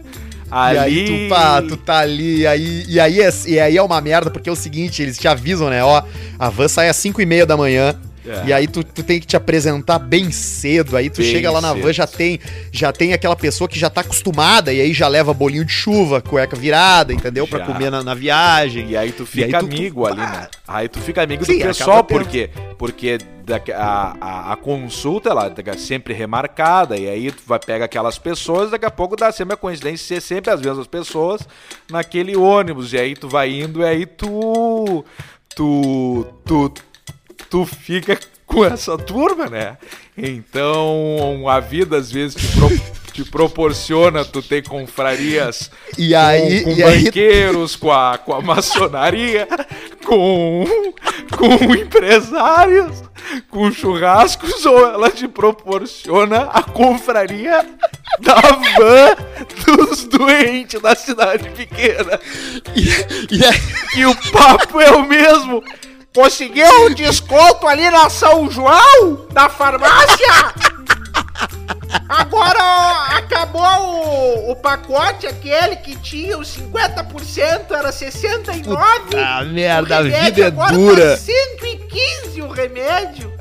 E 0.51 0.77
Ali... 0.77 0.79
aí 0.79 1.05
tu, 1.05 1.29
pá, 1.29 1.61
tu 1.61 1.77
tá 1.77 1.99
ali, 1.99 2.39
e 2.39 2.47
aí, 2.47 2.85
e, 2.87 2.99
aí 2.99 3.21
é, 3.21 3.29
e 3.47 3.59
aí 3.59 3.77
é 3.77 3.81
uma 3.81 4.01
merda, 4.01 4.31
porque 4.31 4.49
é 4.49 4.51
o 4.51 4.55
seguinte, 4.55 5.01
eles 5.01 5.17
te 5.17 5.27
avisam, 5.27 5.69
né? 5.69 5.83
Ó, 5.83 6.01
a 6.37 6.49
van 6.49 6.67
sai 6.67 6.89
às 6.89 6.95
5 6.97 7.21
e 7.21 7.25
meia 7.25 7.45
da 7.45 7.55
manhã. 7.55 7.95
É. 8.27 8.47
E 8.47 8.53
aí 8.53 8.67
tu, 8.67 8.83
tu 8.83 9.01
tem 9.01 9.19
que 9.19 9.25
te 9.25 9.35
apresentar 9.37 9.97
bem 9.99 10.31
cedo. 10.31 10.95
Aí 10.97 11.09
tu 11.09 11.21
Bem 11.21 11.31
chega 11.31 11.49
lá 11.51 11.61
na 11.61 11.73
cedo. 11.73 11.83
van, 11.83 11.93
já 11.93 12.05
tem, 12.07 12.39
já 12.71 12.91
tem 12.91 13.13
aquela 13.13 13.35
pessoa 13.35 13.67
que 13.67 13.79
já 13.79 13.89
tá 13.89 14.01
acostumada, 14.01 14.71
e 14.73 14.81
aí 14.81 14.93
já 14.93 15.07
leva 15.07 15.33
bolinho 15.33 15.63
de 15.65 15.71
chuva, 15.71 16.21
cueca 16.21 16.55
virada, 16.55 17.13
entendeu? 17.13 17.47
Pra 17.47 17.59
Já. 17.59 17.65
comer 17.65 17.89
na, 17.89 18.03
na 18.03 18.13
viagem. 18.13 18.89
E 18.89 18.97
aí 18.97 19.11
tu 19.11 19.25
fica 19.25 19.45
aí 19.45 19.51
tu- 19.63 19.67
tu- 19.69 19.75
amigo 19.75 20.05
ali, 20.05 20.17
né? 20.21 20.47
Aí 20.67 20.87
tu 20.87 20.99
fica 20.99 21.23
amigo 21.23 21.45
Sim, 21.45 21.59
do 21.59 21.65
pessoal, 21.65 22.03
por 22.03 22.25
quê? 22.25 22.49
Porque 22.77 23.17
da- 23.45 23.61
a, 23.75 24.15
a, 24.21 24.53
a 24.53 24.55
consulta, 24.57 25.29
ela 25.29 25.51
é 25.65 25.77
sempre 25.77 26.13
remarcada, 26.13 26.97
e 26.97 27.07
aí 27.09 27.31
tu 27.31 27.41
vai 27.47 27.59
pega 27.59 27.85
aquelas 27.85 28.17
pessoas, 28.19 28.69
daqui 28.71 28.85
a 28.85 28.91
pouco 28.91 29.15
dá 29.15 29.31
sempre 29.31 29.53
a 29.53 29.57
coincidência 29.57 29.97
de 30.17 30.21
ser 30.21 30.21
sempre 30.21 30.51
as 30.51 30.61
mesmas 30.61 30.87
pessoas 30.87 31.41
naquele 31.89 32.35
ônibus, 32.35 32.93
e 32.93 32.97
aí 32.97 33.15
tu 33.15 33.27
vai 33.27 33.49
indo, 33.49 33.81
e 33.81 33.85
aí 33.85 34.05
tu... 34.05 35.03
Tu... 35.55 36.25
Tu... 36.45 36.71
Tu 37.49 37.65
fica 37.65 38.17
com 38.45 38.65
essa 38.65 38.97
turma, 38.97 39.47
né? 39.47 39.77
Então, 40.17 41.45
a 41.47 41.59
vida 41.59 41.97
às 41.97 42.11
vezes 42.11 42.35
te, 42.35 42.47
pro- 42.57 42.81
te 43.13 43.23
proporciona 43.23 44.25
tu 44.25 44.41
ter 44.41 44.63
confrarias 44.67 45.69
E 45.97 46.13
aí, 46.15 46.63
com, 46.63 46.71
com 46.71 46.77
e 46.77 46.83
aí 46.83 47.03
banqueiros, 47.05 47.75
com 47.75 47.91
a, 47.91 48.17
com 48.17 48.33
a 48.33 48.41
maçonaria, 48.41 49.47
com, 50.05 50.65
com 51.37 51.73
empresários, 51.75 53.03
com 53.49 53.71
churrascos, 53.71 54.65
ou 54.65 54.79
ela 54.85 55.09
te 55.11 55.27
proporciona 55.27 56.43
a 56.51 56.61
confraria 56.63 57.65
da 58.19 58.35
van 58.41 59.15
dos 59.87 60.05
doentes 60.05 60.81
da 60.81 60.95
cidade 60.95 61.49
pequena. 61.51 62.19
e 62.75 63.43
aí, 63.45 63.61
E 63.95 64.05
o 64.05 64.15
papo 64.31 64.81
é 64.81 64.91
o 64.91 65.03
mesmo. 65.07 65.63
Conseguiu 66.13 66.85
um 66.85 66.93
desconto 66.93 67.67
ali 67.67 67.89
na 67.89 68.09
São 68.09 68.49
João, 68.49 69.27
da 69.31 69.47
farmácia? 69.47 70.53
Agora 72.07 72.59
ó, 72.59 73.17
acabou 73.17 73.61
o, 73.61 74.51
o 74.51 74.55
pacote, 74.55 75.27
aquele 75.27 75.75
que 75.77 75.95
tinha 75.97 76.37
os 76.37 76.57
50%, 76.57 77.71
era 77.71 77.91
69. 77.91 79.15
Ah, 79.15 79.43
merda, 79.43 79.97
a 79.97 80.01
vida 80.01 80.41
é 80.41 80.45
agora 80.47 80.73
dura. 80.73 81.11
Tá 81.11 81.17
115 81.17 82.41
o 82.41 82.49
remédio. 82.49 83.38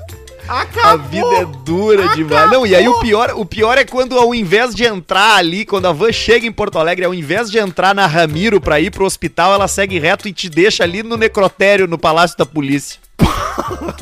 A 0.48 0.62
Acabou. 0.62 1.06
vida 1.08 1.42
é 1.42 1.44
dura 1.62 2.08
demais. 2.08 2.50
Não, 2.50 2.66
e 2.66 2.74
aí 2.74 2.88
o 2.88 2.98
pior, 3.00 3.32
o 3.36 3.44
pior 3.44 3.76
é 3.76 3.84
quando 3.84 4.18
ao 4.18 4.34
invés 4.34 4.74
de 4.74 4.84
entrar 4.84 5.36
ali, 5.36 5.66
quando 5.66 5.86
a 5.86 5.92
van 5.92 6.10
chega 6.10 6.46
em 6.46 6.52
Porto 6.52 6.78
Alegre, 6.78 7.04
ao 7.04 7.12
invés 7.12 7.50
de 7.50 7.58
entrar 7.58 7.94
na 7.94 8.06
Ramiro 8.06 8.60
pra 8.60 8.80
ir 8.80 8.90
pro 8.90 9.04
hospital, 9.04 9.52
ela 9.52 9.68
segue 9.68 9.98
reto 9.98 10.26
e 10.26 10.32
te 10.32 10.48
deixa 10.48 10.84
ali 10.84 11.02
no 11.02 11.16
necrotério, 11.18 11.86
no 11.86 11.98
Palácio 11.98 12.38
da 12.38 12.46
Polícia. 12.46 12.98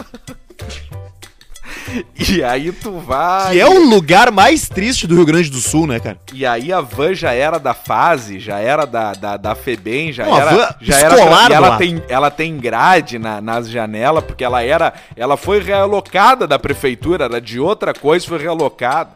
E 2.29 2.43
aí 2.43 2.73
tu 2.73 2.99
vai. 2.99 3.53
Que 3.53 3.61
é 3.61 3.67
o 3.69 3.89
lugar 3.89 4.31
mais 4.31 4.69
triste 4.69 5.07
do 5.07 5.15
Rio 5.15 5.25
Grande 5.25 5.51
do 5.51 5.59
Sul, 5.59 5.87
né, 5.87 6.01
cara? 6.01 6.19
E 6.33 6.45
aí 6.45 6.73
a 6.73 6.81
van 6.81 7.15
já 7.15 7.33
era 7.33 7.59
da 7.59 7.73
fase, 7.75 8.39
já 8.39 8.59
era 8.59 8.85
da, 8.85 9.13
da, 9.13 9.37
da 9.37 9.55
FEBEM, 9.55 10.13
já 10.13 10.27
Não, 10.27 10.39
era. 10.39 10.51
van 10.51 10.75
já 10.81 10.99
era. 10.99 11.17
E 11.17 11.53
ela 11.53 11.77
tem, 11.79 12.03
ela 12.09 12.31
tem 12.31 12.57
grade 12.59 13.19
na, 13.19 13.41
nas 13.41 13.69
janelas, 13.71 14.25
porque 14.25 14.45
ela 14.45 14.63
era. 14.63 14.93
Ela 15.17 15.37
foi 15.37 15.61
realocada 15.63 16.47
da 16.47 16.59
prefeitura, 16.59 17.25
era 17.27 17.41
de 17.41 17.61
outra 17.61 17.95
coisa, 17.95 18.27
foi 18.27 18.39
realocada. 18.39 19.11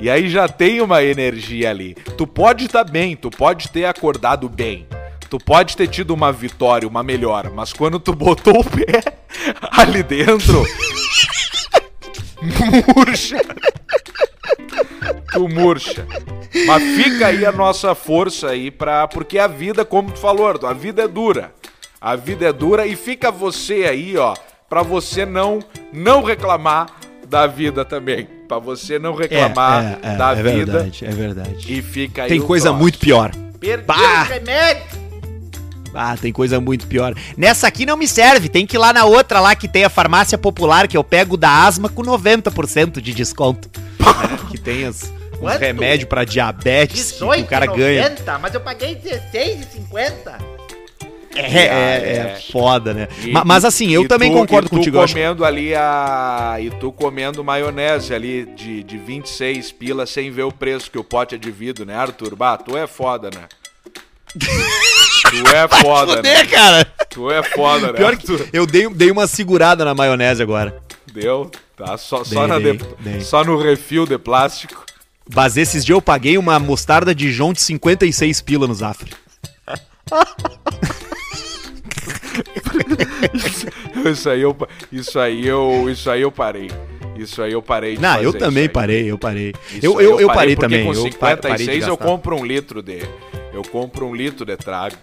E 0.00 0.08
aí 0.08 0.28
já 0.28 0.48
tem 0.48 0.80
uma 0.80 1.02
energia 1.02 1.70
ali. 1.70 1.94
Tu 2.16 2.26
pode 2.26 2.66
estar 2.66 2.84
bem, 2.84 3.16
tu 3.16 3.30
pode 3.30 3.68
ter 3.68 3.84
acordado 3.84 4.48
bem. 4.48 4.86
Tu 5.28 5.38
pode 5.38 5.76
ter 5.76 5.88
tido 5.88 6.14
uma 6.14 6.32
vitória, 6.32 6.88
uma 6.88 7.02
melhora, 7.02 7.50
mas 7.54 7.72
quando 7.72 7.98
tu 8.00 8.14
botou 8.14 8.60
o 8.60 8.64
pé 8.64 9.02
ali 9.76 10.02
dentro, 10.02 10.64
murcha. 12.42 13.36
Tu 15.32 15.48
murcha. 15.48 16.06
Mas 16.66 16.82
fica 16.96 17.26
aí 17.28 17.44
a 17.44 17.52
nossa 17.52 17.94
força 17.94 18.48
aí 18.50 18.70
pra. 18.70 19.06
Porque 19.08 19.38
a 19.38 19.46
vida, 19.46 19.84
como 19.84 20.10
tu 20.10 20.18
falou, 20.18 20.48
a 20.66 20.72
vida 20.72 21.02
é 21.02 21.08
dura. 21.08 21.52
A 22.00 22.14
vida 22.16 22.46
é 22.48 22.52
dura 22.52 22.86
e 22.86 22.94
fica 22.96 23.30
você 23.30 23.84
aí, 23.84 24.16
ó, 24.16 24.34
pra 24.68 24.82
você 24.82 25.26
não 25.26 25.58
não 25.92 26.22
reclamar 26.22 26.86
da 27.26 27.46
vida 27.46 27.84
também. 27.84 28.28
Pra 28.46 28.58
você 28.58 28.98
não 28.98 29.14
reclamar 29.14 29.98
da 30.16 30.32
vida. 30.34 30.88
é 31.02 31.10
verdade. 31.10 31.72
E 31.78 31.82
fica 31.82 32.22
aí 32.22 32.28
Tem 32.28 32.40
coisa 32.40 32.68
troço. 32.68 32.80
muito 32.80 32.98
pior. 32.98 33.30
Perdi 33.60 33.84
Bah! 33.84 34.22
o 34.22 34.32
remédio. 34.32 34.97
Ah, 35.94 36.16
tem 36.20 36.32
coisa 36.32 36.60
muito 36.60 36.86
pior. 36.86 37.14
Nessa 37.36 37.66
aqui 37.66 37.84
não 37.86 37.96
me 37.96 38.06
serve, 38.06 38.48
tem 38.48 38.66
que 38.66 38.76
ir 38.76 38.78
lá 38.78 38.92
na 38.92 39.04
outra 39.04 39.40
lá 39.40 39.54
que 39.54 39.66
tem 39.68 39.84
a 39.84 39.90
farmácia 39.90 40.36
popular, 40.38 40.86
que 40.86 40.96
eu 40.96 41.02
pego 41.04 41.36
da 41.36 41.64
asma 41.66 41.88
com 41.88 42.02
90% 42.02 43.00
de 43.00 43.12
desconto. 43.14 43.68
né? 43.98 44.38
Que 44.50 44.58
tem 44.58 44.86
os, 44.88 45.02
os 45.02 45.38
Quanto? 45.40 45.58
remédios 45.60 46.08
pra 46.08 46.24
diabetes 46.24 47.12
que 47.12 47.22
o 47.24 47.46
cara 47.46 47.66
ganha. 47.66 48.10
18,90, 48.10 48.38
mas 48.40 48.54
eu 48.54 48.60
paguei 48.60 48.96
16,50. 48.96 50.58
É, 51.36 51.40
é, 51.66 51.66
é 52.36 52.42
foda, 52.50 52.92
né? 52.92 53.06
E- 53.22 53.30
Ma- 53.30 53.44
Mas 53.44 53.64
assim, 53.64 53.90
eu 53.90 54.08
também 54.08 54.32
tu- 54.32 54.38
concordo 54.38 54.66
e 54.66 54.70
tu 54.70 54.76
contigo. 54.76 54.96
eu 54.96 55.02
acho- 55.02 55.14
comendo 55.14 55.44
ali 55.44 55.72
a. 55.74 56.56
E 56.60 56.68
tu 56.70 56.90
comendo 56.90 57.44
maionese 57.44 58.12
ali 58.12 58.44
de, 58.56 58.82
de 58.82 58.98
26 58.98 59.70
pila 59.70 60.04
sem 60.06 60.30
ver 60.32 60.42
o 60.44 60.50
preço 60.52 60.90
que 60.90 60.98
o 60.98 61.04
pote 61.04 61.36
é 61.36 61.38
de 61.38 61.50
vidro, 61.50 61.84
né, 61.84 61.94
Arthur? 61.94 62.34
Bah, 62.34 62.56
tu 62.56 62.76
é 62.76 62.86
foda, 62.88 63.30
né? 63.32 63.42
tu 65.30 65.48
é 65.48 65.68
foda, 65.82 66.22
né? 66.22 66.44
Cara. 66.46 66.84
Tu 67.10 67.30
é 67.30 67.42
foda, 67.42 67.88
né? 67.88 67.92
Pior 67.94 68.16
que 68.16 68.30
Arthur? 68.32 68.48
eu 68.52 68.66
dei, 68.66 68.88
dei 68.88 69.10
uma 69.10 69.26
segurada 69.26 69.84
na 69.84 69.94
maionese 69.94 70.42
agora. 70.42 70.80
Deu? 71.12 71.50
Tá, 71.76 71.96
só, 71.96 72.22
Dei, 72.22 72.32
só, 72.32 72.46
na 72.46 72.58
dei, 72.58 72.76
de- 72.76 72.84
dei. 73.00 73.20
só 73.20 73.44
no 73.44 73.56
refil 73.56 74.06
de 74.06 74.18
plástico. 74.18 74.84
Mas 75.34 75.56
esses 75.56 75.84
dias 75.84 75.96
eu 75.96 76.02
paguei 76.02 76.38
uma 76.38 76.58
mostarda 76.58 77.14
Dijon 77.14 77.52
de 77.52 77.60
56 77.60 78.40
pila 78.42 78.66
no 78.66 78.74
Zafre. 78.74 79.12
Isso 84.10 84.30
aí 84.30 84.40
eu, 84.42 84.56
isso 84.92 85.18
aí 85.18 85.46
eu, 85.46 85.90
isso 85.90 86.10
aí 86.10 86.22
eu 86.22 86.30
parei. 86.32 86.70
Isso 87.16 87.42
aí 87.42 87.52
eu 87.52 87.60
parei 87.60 87.96
de 87.96 88.00
Não, 88.02 88.22
eu 88.22 88.32
também 88.32 88.68
parei, 88.68 89.10
eu 89.10 89.18
parei. 89.18 89.52
Eu, 89.82 90.00
eu, 90.00 90.20
eu 90.20 90.28
parei 90.28 90.54
porque 90.54 90.68
também. 90.68 90.84
Com 90.86 90.94
eu 90.94 91.10
pa- 91.10 91.36
parei 91.36 91.66
56 91.66 91.88
eu 91.88 91.96
compro 91.96 92.36
um 92.36 92.44
litro 92.46 92.80
de. 92.80 93.02
Eu 93.52 93.62
compro 93.62 94.06
um 94.06 94.14
litro 94.14 94.46
de 94.46 94.56
trago. 94.56 94.94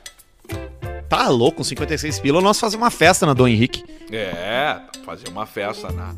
Tá 1.10 1.30
louco, 1.30 1.58
com 1.58 1.64
56 1.64 2.20
pila 2.20 2.42
nós 2.42 2.60
fazemos 2.60 2.84
uma 2.84 2.92
festa 2.92 3.26
na 3.26 3.34
Dom 3.34 3.48
Henrique. 3.48 3.84
É, 4.12 4.78
fazer 5.06 5.28
uma 5.30 5.46
festa 5.46 5.92
na, 5.92 6.14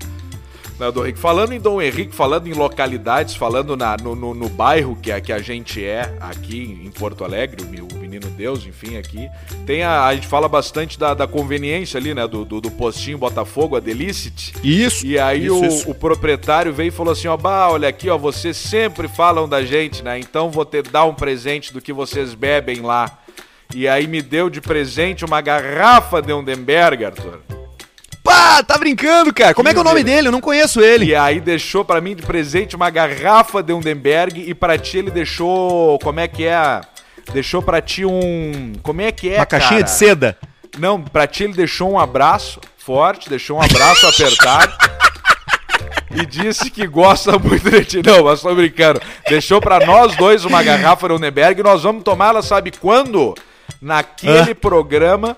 na 0.79 0.89
Dom 0.91 1.03
Henrique. 1.03 1.19
Falando 1.19 1.51
em 1.53 1.59
Dom 1.59 1.81
Henrique, 1.81 2.15
falando 2.15 2.47
em 2.47 2.53
localidades, 2.53 3.35
falando 3.35 3.75
na, 3.75 3.97
no, 3.97 4.15
no, 4.15 4.33
no 4.33 4.49
bairro 4.49 4.95
que, 4.95 5.11
a- 5.11 5.19
que 5.21 5.31
a 5.33 5.39
gente 5.39 5.83
é 5.83 6.13
aqui 6.21 6.79
em 6.83 6.89
Porto 6.89 7.23
Alegre, 7.25 7.63
o, 7.63 7.67
meu- 7.67 7.85
o 7.93 7.95
Menino 7.97 8.29
Deus, 8.29 8.65
enfim, 8.65 8.95
aqui. 8.97 9.29
Tem 9.65 9.83
a, 9.83 10.05
a 10.05 10.15
gente 10.15 10.25
fala 10.27 10.47
bastante 10.47 10.97
da, 10.97 11.13
da 11.13 11.27
conveniência 11.27 11.97
ali, 11.97 12.13
né? 12.13 12.25
Do, 12.25 12.45
do, 12.45 12.61
do 12.61 12.71
postinho 12.71 13.17
Botafogo, 13.17 13.75
a 13.75 13.79
Delicit. 13.81 14.53
Isso. 14.63 15.05
E 15.05 15.19
aí 15.19 15.45
isso, 15.45 15.59
o, 15.59 15.65
isso. 15.65 15.91
o 15.91 15.95
proprietário 15.95 16.73
veio 16.73 16.87
e 16.87 16.91
falou 16.91 17.11
assim, 17.11 17.27
ó, 17.27 17.35
bah, 17.35 17.69
olha 17.69 17.89
aqui, 17.89 18.09
ó, 18.09 18.17
vocês 18.17 18.55
sempre 18.55 19.07
falam 19.09 19.47
da 19.49 19.63
gente, 19.65 20.01
né? 20.01 20.17
Então 20.17 20.49
vou 20.49 20.63
te 20.65 20.81
dar 20.81 21.03
um 21.05 21.13
presente 21.13 21.73
do 21.73 21.81
que 21.81 21.91
vocês 21.91 22.33
bebem 22.33 22.81
lá. 22.81 23.19
E 23.75 23.87
aí 23.87 24.07
me 24.07 24.21
deu 24.21 24.49
de 24.49 24.61
presente 24.61 25.25
uma 25.25 25.41
garrafa 25.41 26.21
de 26.21 26.33
Undenberg, 26.33 27.05
Arthur. 27.05 27.41
Pá, 28.23 28.61
tá 28.63 28.77
brincando, 28.77 29.33
cara. 29.33 29.53
Como 29.53 29.69
é 29.69 29.71
que 29.73 29.77
é 29.77 29.81
o 29.81 29.85
nome 29.85 30.03
dele. 30.03 30.27
Eu 30.27 30.31
não 30.31 30.41
conheço 30.41 30.81
ele. 30.81 31.05
E 31.05 31.15
aí 31.15 31.39
deixou 31.39 31.85
pra 31.85 32.01
mim 32.01 32.15
de 32.15 32.23
presente 32.23 32.75
uma 32.75 32.89
garrafa 32.89 33.61
de 33.63 33.71
Undenberg 33.73 34.41
e 34.49 34.53
pra 34.53 34.77
ti 34.77 34.97
ele 34.97 35.11
deixou, 35.11 35.97
como 35.99 36.19
é 36.19 36.27
que 36.27 36.45
é? 36.45 36.81
Deixou 37.33 37.61
pra 37.61 37.81
ti 37.81 38.05
um, 38.05 38.73
como 38.81 39.01
é 39.01 39.11
que 39.11 39.29
é, 39.29 39.37
Uma 39.37 39.45
caixinha 39.45 39.79
cara? 39.79 39.83
de 39.83 39.91
seda. 39.91 40.37
Não, 40.77 41.01
pra 41.01 41.27
ti 41.27 41.43
ele 41.43 41.53
deixou 41.53 41.91
um 41.91 41.99
abraço 41.99 42.59
forte, 42.77 43.29
deixou 43.29 43.57
um 43.57 43.61
abraço 43.61 44.07
apertado. 44.07 44.73
E 46.11 46.25
disse 46.25 46.71
que 46.71 46.87
gosta 46.87 47.37
muito 47.37 47.69
de 47.69 47.83
ti. 47.85 48.01
Não, 48.05 48.23
mas 48.23 48.41
tô 48.41 48.53
brincando. 48.55 49.01
Deixou 49.29 49.59
pra 49.61 49.85
nós 49.85 50.15
dois 50.15 50.45
uma 50.45 50.63
garrafa 50.63 51.07
de 51.07 51.13
Undenberg 51.13 51.59
e 51.59 51.63
nós 51.63 51.83
vamos 51.83 52.03
tomar 52.03 52.29
ela, 52.29 52.41
sabe 52.41 52.71
quando? 52.71 53.35
Naquele 53.81 54.53
programa 54.55 55.37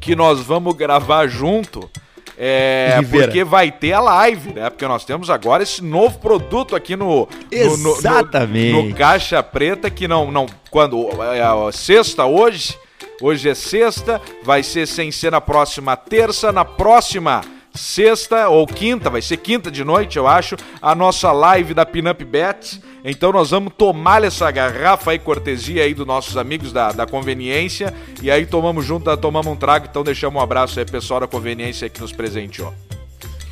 que 0.00 0.14
nós 0.16 0.40
vamos 0.40 0.74
gravar 0.74 1.26
junto. 1.28 1.88
É, 2.36 2.96
Rivera. 2.98 3.24
porque 3.26 3.44
vai 3.44 3.70
ter 3.70 3.92
a 3.92 4.00
live, 4.00 4.54
né? 4.54 4.68
Porque 4.70 4.86
nós 4.88 5.04
temos 5.04 5.28
agora 5.30 5.62
esse 5.62 5.82
novo 5.84 6.18
produto 6.18 6.74
aqui 6.74 6.96
no, 6.96 7.06
no- 7.06 7.28
no- 7.52 7.76
no- 7.76 7.90
Exatamente. 7.98 8.72
no 8.88 8.94
Caixa 8.94 9.42
Preta 9.42 9.90
que 9.90 10.08
não 10.08 10.30
não 10.30 10.46
quando 10.70 11.08
é 11.34 11.42
a 11.42 11.70
sexta 11.70 12.24
hoje, 12.24 12.76
hoje 13.20 13.50
é 13.50 13.54
sexta, 13.54 14.20
vai 14.42 14.62
ser 14.62 14.86
sem 14.88 15.12
ser 15.12 15.30
na 15.30 15.40
próxima 15.42 15.94
terça, 15.96 16.50
na 16.50 16.64
próxima 16.64 17.42
sexta 17.74 18.48
ou 18.48 18.66
quinta, 18.66 19.08
vai 19.08 19.22
ser 19.22 19.38
quinta 19.38 19.70
de 19.70 19.84
noite, 19.84 20.18
eu 20.18 20.26
acho, 20.26 20.56
a 20.80 20.94
nossa 20.94 21.32
live 21.32 21.74
da 21.74 21.86
Pinup 21.86 22.24
Bet. 22.24 22.80
Então 23.04 23.32
nós 23.32 23.50
vamos 23.50 23.72
tomar 23.76 24.22
essa 24.22 24.50
garrafa 24.50 25.10
aí, 25.10 25.18
cortesia 25.18 25.82
aí 25.82 25.92
dos 25.92 26.06
nossos 26.06 26.36
amigos 26.36 26.72
da, 26.72 26.92
da 26.92 27.06
conveniência. 27.06 27.92
E 28.22 28.30
aí 28.30 28.46
tomamos 28.46 28.84
junto, 28.84 29.14
tomamos 29.16 29.52
um 29.52 29.56
trago, 29.56 29.86
então 29.90 30.04
deixamos 30.04 30.40
um 30.40 30.42
abraço 30.42 30.78
aí, 30.78 30.86
pessoal 30.86 31.20
da 31.20 31.26
conveniência 31.26 31.88
que 31.88 32.00
nos 32.00 32.12
presenteou. 32.12 32.72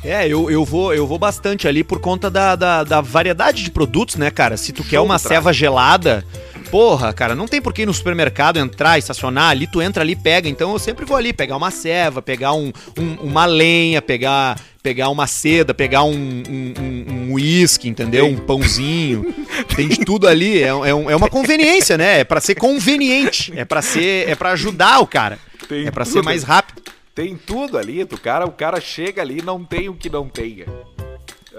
É, 0.03 0.27
eu, 0.27 0.49
eu, 0.49 0.65
vou, 0.65 0.93
eu 0.93 1.05
vou 1.05 1.19
bastante 1.19 1.67
ali 1.67 1.83
por 1.83 1.99
conta 1.99 2.29
da, 2.29 2.55
da, 2.55 2.83
da 2.83 3.01
variedade 3.01 3.63
de 3.63 3.69
produtos, 3.69 4.15
né, 4.15 4.31
cara? 4.31 4.57
Se 4.57 4.71
tu 4.71 4.81
Show 4.81 4.89
quer 4.89 4.99
uma 4.99 5.19
ceva 5.19 5.53
gelada, 5.53 6.25
porra, 6.71 7.11
cara, 7.13 7.35
não 7.35 7.47
tem 7.47 7.61
por 7.61 7.73
que 7.73 7.81
ir 7.81 7.85
no 7.85 7.93
supermercado 7.93 8.57
entrar, 8.57 8.97
estacionar 8.97 9.49
ali, 9.51 9.67
tu 9.67 9.81
entra 9.81 10.01
ali, 10.01 10.15
pega. 10.15 10.47
Então 10.49 10.71
eu 10.71 10.79
sempre 10.79 11.05
vou 11.05 11.17
ali 11.17 11.33
pegar 11.33 11.57
uma 11.57 11.69
ceva, 11.69 12.21
pegar 12.21 12.53
um, 12.53 12.71
um- 12.97 13.15
uma 13.21 13.45
lenha, 13.45 14.01
pegar, 14.01 14.57
pegar 14.81 15.09
uma 15.09 15.27
seda, 15.27 15.73
pegar 15.73 16.03
um 16.03 16.11
um- 16.13 16.73
um- 16.79 17.13
um 17.29 17.33
uísque, 17.33 17.87
entendeu? 17.89 18.25
Um 18.25 18.37
pãozinho. 18.37 19.33
Tem 19.75 19.87
de 19.87 19.97
tudo 20.05 20.27
ali. 20.27 20.63
É, 20.63 20.67
é, 20.67 20.89
é 20.89 21.15
uma 21.15 21.29
conveniência, 21.29 21.97
né? 21.97 22.21
É 22.21 22.23
pra 22.23 22.39
ser 22.39 22.55
conveniente. 22.55 23.51
É 23.55 23.65
pra 23.65 23.81
ser. 23.81 24.29
É 24.29 24.35
para 24.35 24.51
ajudar 24.51 24.99
o 25.01 25.07
cara. 25.07 25.37
Tem 25.67 25.85
é 25.87 25.91
pra 25.91 26.05
ser 26.05 26.23
mais 26.23 26.43
rápido. 26.43 26.81
Tem 27.13 27.35
tudo 27.35 27.77
ali. 27.77 28.03
O 28.03 28.07
cara, 28.17 28.45
o 28.45 28.51
cara 28.51 28.79
chega 28.79 29.21
ali 29.21 29.39
e 29.39 29.41
não 29.41 29.63
tem 29.63 29.89
o 29.89 29.93
que 29.93 30.09
não 30.09 30.27
tenha. 30.29 30.65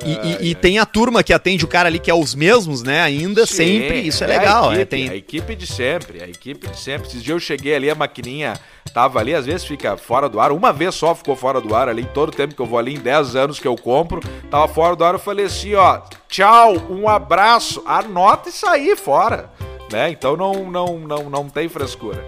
E, 0.04 0.46
e- 0.46 0.50
e 0.50 0.54
tem 0.54 0.78
a 0.78 0.86
turma 0.86 1.22
que 1.22 1.32
atende 1.34 1.64
o 1.64 1.68
cara 1.68 1.88
ali, 1.88 1.98
que 1.98 2.10
é 2.10 2.14
os 2.14 2.34
mesmos, 2.34 2.82
né? 2.82 3.02
Ainda 3.02 3.44
Sim, 3.46 3.54
sempre. 3.56 4.00
Isso 4.00 4.24
é, 4.24 4.26
a 4.26 4.30
legal. 4.38 4.66
equipe, 4.72 4.80
é, 4.80 4.84
tem... 4.86 5.08
A 5.10 5.16
equipe 5.16 5.54
de 5.54 5.66
sempre, 5.66 6.22
a 6.22 6.28
equipe 6.28 6.66
de 6.66 6.78
sempre. 6.78 7.08
Esses 7.08 7.22
dias 7.22 7.34
eu 7.34 7.40
cheguei 7.40 7.74
ali, 7.74 7.90
a 7.90 7.94
maquininha 7.94 8.54
tava 8.94 9.18
ali, 9.18 9.34
às 9.34 9.44
vezes 9.44 9.64
fica 9.66 9.96
fora 9.98 10.28
do 10.30 10.40
ar. 10.40 10.50
Uma 10.50 10.72
vez 10.72 10.94
só 10.94 11.14
ficou 11.14 11.36
fora 11.36 11.60
do 11.60 11.74
ar 11.74 11.88
ali, 11.88 12.02
em 12.02 12.06
todo 12.06 12.30
o 12.30 12.32
tempo 12.32 12.54
que 12.54 12.60
eu 12.62 12.66
vou 12.66 12.78
ali, 12.78 12.94
em 12.94 12.98
10 12.98 13.36
anos 13.36 13.58
que 13.60 13.68
eu 13.68 13.76
compro, 13.76 14.20
tava 14.50 14.66
fora 14.66 14.96
do 14.96 15.04
ar. 15.04 15.12
Eu 15.14 15.20
falei 15.20 15.44
assim, 15.46 15.74
ó, 15.74 16.00
tchau, 16.28 16.74
um 16.88 17.06
abraço, 17.08 17.82
anota 17.86 18.48
e 18.48 18.52
sair 18.52 18.96
fora. 18.96 19.50
Né? 19.92 20.10
Então 20.10 20.38
não, 20.38 20.70
não, 20.70 20.98
não, 21.00 21.28
não 21.28 21.48
tem 21.50 21.68
frescura. 21.68 22.24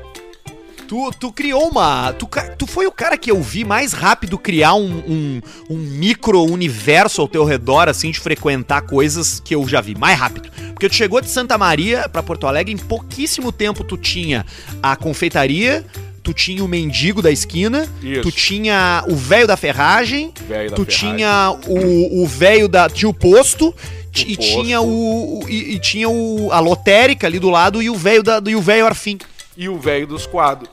Tu, 0.86 1.10
tu 1.18 1.32
criou 1.32 1.68
uma. 1.68 2.12
Tu, 2.12 2.28
tu 2.58 2.66
foi 2.66 2.86
o 2.86 2.92
cara 2.92 3.16
que 3.16 3.30
eu 3.30 3.40
vi 3.42 3.64
mais 3.64 3.92
rápido 3.92 4.36
criar 4.38 4.74
um, 4.74 4.98
um, 5.08 5.40
um 5.70 5.76
micro-universo 5.76 7.20
ao 7.22 7.28
teu 7.28 7.44
redor, 7.44 7.88
assim, 7.88 8.10
de 8.10 8.20
frequentar 8.20 8.82
coisas 8.82 9.40
que 9.40 9.54
eu 9.54 9.66
já 9.66 9.80
vi. 9.80 9.94
Mais 9.94 10.18
rápido. 10.18 10.50
Porque 10.72 10.88
tu 10.88 10.94
chegou 10.94 11.20
de 11.20 11.28
Santa 11.30 11.56
Maria 11.56 12.08
pra 12.08 12.22
Porto 12.22 12.46
Alegre, 12.46 12.72
em 12.72 12.76
pouquíssimo 12.76 13.50
tempo 13.50 13.82
tu 13.82 13.96
tinha 13.96 14.44
a 14.82 14.94
confeitaria, 14.94 15.84
tu 16.22 16.34
tinha 16.34 16.62
o 16.62 16.68
mendigo 16.68 17.22
da 17.22 17.30
esquina, 17.30 17.88
Isso. 18.02 18.22
tu 18.22 18.30
tinha 18.32 19.04
o 19.08 19.16
velho 19.16 19.46
da 19.46 19.56
ferragem, 19.56 20.32
Velho 20.46 20.70
da 20.70 20.76
tu 20.76 20.84
ferragem. 20.84 21.16
tinha 21.16 21.56
o 21.66 22.22
o 22.22 22.26
velho 22.26 22.68
da. 22.68 22.88
Tinha 22.90 23.08
o 23.08 23.14
posto. 23.14 23.74
ti- 24.12 24.26
E 24.32 24.36
posto. 24.36 24.50
tinha 24.62 24.80
o. 24.82 25.40
o- 25.44 25.48
E, 25.48 25.74
e 25.74 25.78
tinha 25.78 26.08
o, 26.10 26.50
a 26.52 26.60
lotérica 26.60 27.26
ali 27.26 27.38
do 27.38 27.48
lado 27.48 27.82
e 27.82 27.88
o 27.88 27.94
velho 27.96 28.22
da 28.22 28.40
e 28.46 28.54
o 28.54 28.60
velho 28.60 28.84
Arfim. 28.86 29.18
e 29.56 29.68
o 29.68 29.78
velho 29.78 30.06
dos 30.06 30.26
quadros. 30.26 30.68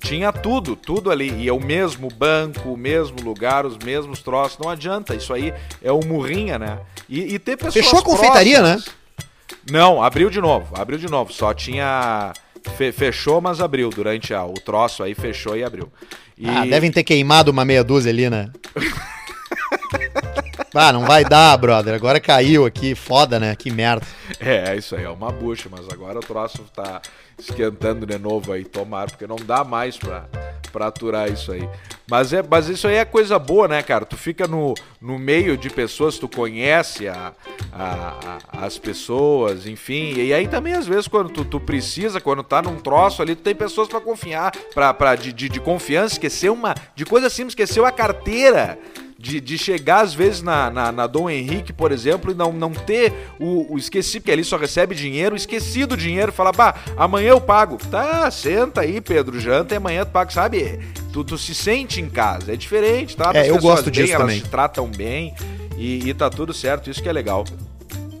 Tinha 0.00 0.32
tudo, 0.32 0.74
tudo 0.74 1.10
ali. 1.10 1.30
E 1.42 1.48
é 1.48 1.52
o 1.52 1.60
mesmo 1.60 2.08
banco, 2.08 2.70
o 2.72 2.76
mesmo 2.76 3.20
lugar, 3.22 3.66
os 3.66 3.76
mesmos 3.78 4.20
troços. 4.20 4.58
Não 4.58 4.70
adianta. 4.70 5.14
Isso 5.14 5.32
aí 5.32 5.52
é 5.82 5.92
o 5.92 6.00
murrinha, 6.04 6.58
né? 6.58 6.78
E, 7.08 7.34
e 7.34 7.38
ter 7.38 7.56
pessoas. 7.56 7.74
Fechou 7.74 7.98
a 7.98 8.02
confeitaria, 8.02 8.58
próximas. 8.60 8.90
Não, 9.70 10.02
abriu 10.02 10.30
de 10.30 10.40
novo. 10.40 10.74
Abriu 10.80 10.98
de 10.98 11.06
novo. 11.08 11.32
Só 11.32 11.52
tinha. 11.52 12.32
fe- 12.78 12.92
fechou, 12.92 13.40
mas 13.42 13.60
abriu. 13.60 13.90
Durante 13.90 14.32
a- 14.32 14.44
o 14.44 14.54
troço 14.54 15.02
aí, 15.02 15.14
fechou 15.14 15.56
e 15.56 15.62
abriu. 15.62 15.92
E... 16.36 16.48
Ah, 16.48 16.64
devem 16.64 16.90
ter 16.90 17.02
queimado 17.04 17.50
uma 17.50 17.64
meia 17.66 17.84
dúzia 17.84 18.10
ali, 18.10 18.30
né? 18.30 18.48
ah, 20.74 20.92
não 20.92 21.04
vai 21.04 21.24
dar, 21.24 21.56
brother. 21.56 21.94
Agora 21.94 22.20
caiu 22.20 22.64
aqui, 22.64 22.94
foda, 22.94 23.38
né? 23.40 23.54
Que 23.56 23.70
merda. 23.70 24.06
É, 24.38 24.76
isso 24.76 24.94
aí 24.96 25.04
é 25.04 25.10
uma 25.10 25.30
bucha, 25.32 25.68
mas 25.70 25.86
agora 25.90 26.18
o 26.18 26.22
troço 26.22 26.64
tá 26.74 27.00
esquentando 27.38 28.04
de 28.06 28.18
novo 28.18 28.52
aí, 28.52 28.64
tomar, 28.64 29.10
porque 29.10 29.26
não 29.26 29.36
dá 29.36 29.64
mais 29.64 29.96
pra, 29.96 30.26
pra 30.70 30.86
aturar 30.88 31.30
isso 31.30 31.50
aí. 31.52 31.66
Mas, 32.08 32.32
é, 32.32 32.42
mas 32.42 32.68
isso 32.68 32.86
aí 32.86 32.96
é 32.96 33.04
coisa 33.04 33.38
boa, 33.38 33.66
né, 33.66 33.82
cara? 33.82 34.04
Tu 34.04 34.16
fica 34.16 34.46
no, 34.46 34.74
no 35.00 35.18
meio 35.18 35.56
de 35.56 35.70
pessoas, 35.70 36.18
tu 36.18 36.28
conhece 36.28 37.08
a, 37.08 37.32
a- 37.72 38.38
a- 38.52 38.66
as 38.66 38.76
pessoas, 38.78 39.66
enfim. 39.66 40.12
E 40.14 40.34
aí 40.34 40.46
também, 40.46 40.74
às 40.74 40.86
vezes, 40.86 41.08
quando 41.08 41.30
tu, 41.30 41.44
tu 41.44 41.58
precisa, 41.58 42.20
quando 42.20 42.42
tá 42.42 42.60
num 42.60 42.76
troço 42.76 43.22
ali, 43.22 43.34
tu 43.34 43.42
tem 43.42 43.54
pessoas 43.54 43.88
pra 43.88 44.00
confiar, 44.00 44.52
pra, 44.74 44.92
pra, 44.92 45.14
de, 45.16 45.32
de, 45.32 45.48
de 45.48 45.60
confiança, 45.60 46.14
esqueceu 46.14 46.52
uma. 46.52 46.74
De 46.94 47.04
coisa 47.06 47.30
simples, 47.30 47.52
esqueceu 47.52 47.86
a 47.86 47.90
carteira 47.92 48.78
de, 49.20 49.38
de 49.38 49.58
chegar 49.58 50.00
às 50.00 50.14
vezes 50.14 50.40
na, 50.40 50.70
na, 50.70 50.90
na 50.90 51.06
Dom 51.06 51.28
Henrique, 51.28 51.74
por 51.74 51.92
exemplo, 51.92 52.30
e 52.30 52.34
não, 52.34 52.52
não 52.52 52.72
ter 52.72 53.12
o, 53.38 53.74
o 53.74 53.78
esqueci, 53.78 54.18
porque 54.18 54.32
ali 54.32 54.42
só 54.42 54.56
recebe 54.56 54.94
dinheiro, 54.94 55.36
esqueci 55.36 55.84
do 55.84 55.94
dinheiro, 55.94 56.32
fala, 56.32 56.52
bah, 56.52 56.74
amanhã 56.96 57.28
eu 57.28 57.40
pago. 57.40 57.76
Tá, 57.90 58.30
senta 58.30 58.80
aí, 58.80 58.98
Pedro, 58.98 59.38
janta 59.38 59.74
e 59.74 59.76
amanhã 59.76 60.06
tu 60.06 60.10
paga, 60.10 60.30
sabe? 60.30 60.80
Tu, 61.12 61.22
tu 61.22 61.36
se 61.36 61.54
sente 61.54 62.00
em 62.00 62.08
casa, 62.08 62.54
é 62.54 62.56
diferente, 62.56 63.14
tá? 63.14 63.30
É, 63.34 63.40
As 63.40 63.48
eu 63.48 63.54
pessoas 63.56 63.74
gosto 63.74 63.84
bem, 63.90 63.92
disso 64.04 64.14
elas 64.14 64.26
também. 64.26 64.40
te 64.40 64.48
tratam 64.48 64.88
bem 64.88 65.34
e, 65.76 66.08
e 66.08 66.14
tá 66.14 66.30
tudo 66.30 66.54
certo, 66.54 66.88
isso 66.88 67.02
que 67.02 67.08
é 67.08 67.12
legal. 67.12 67.44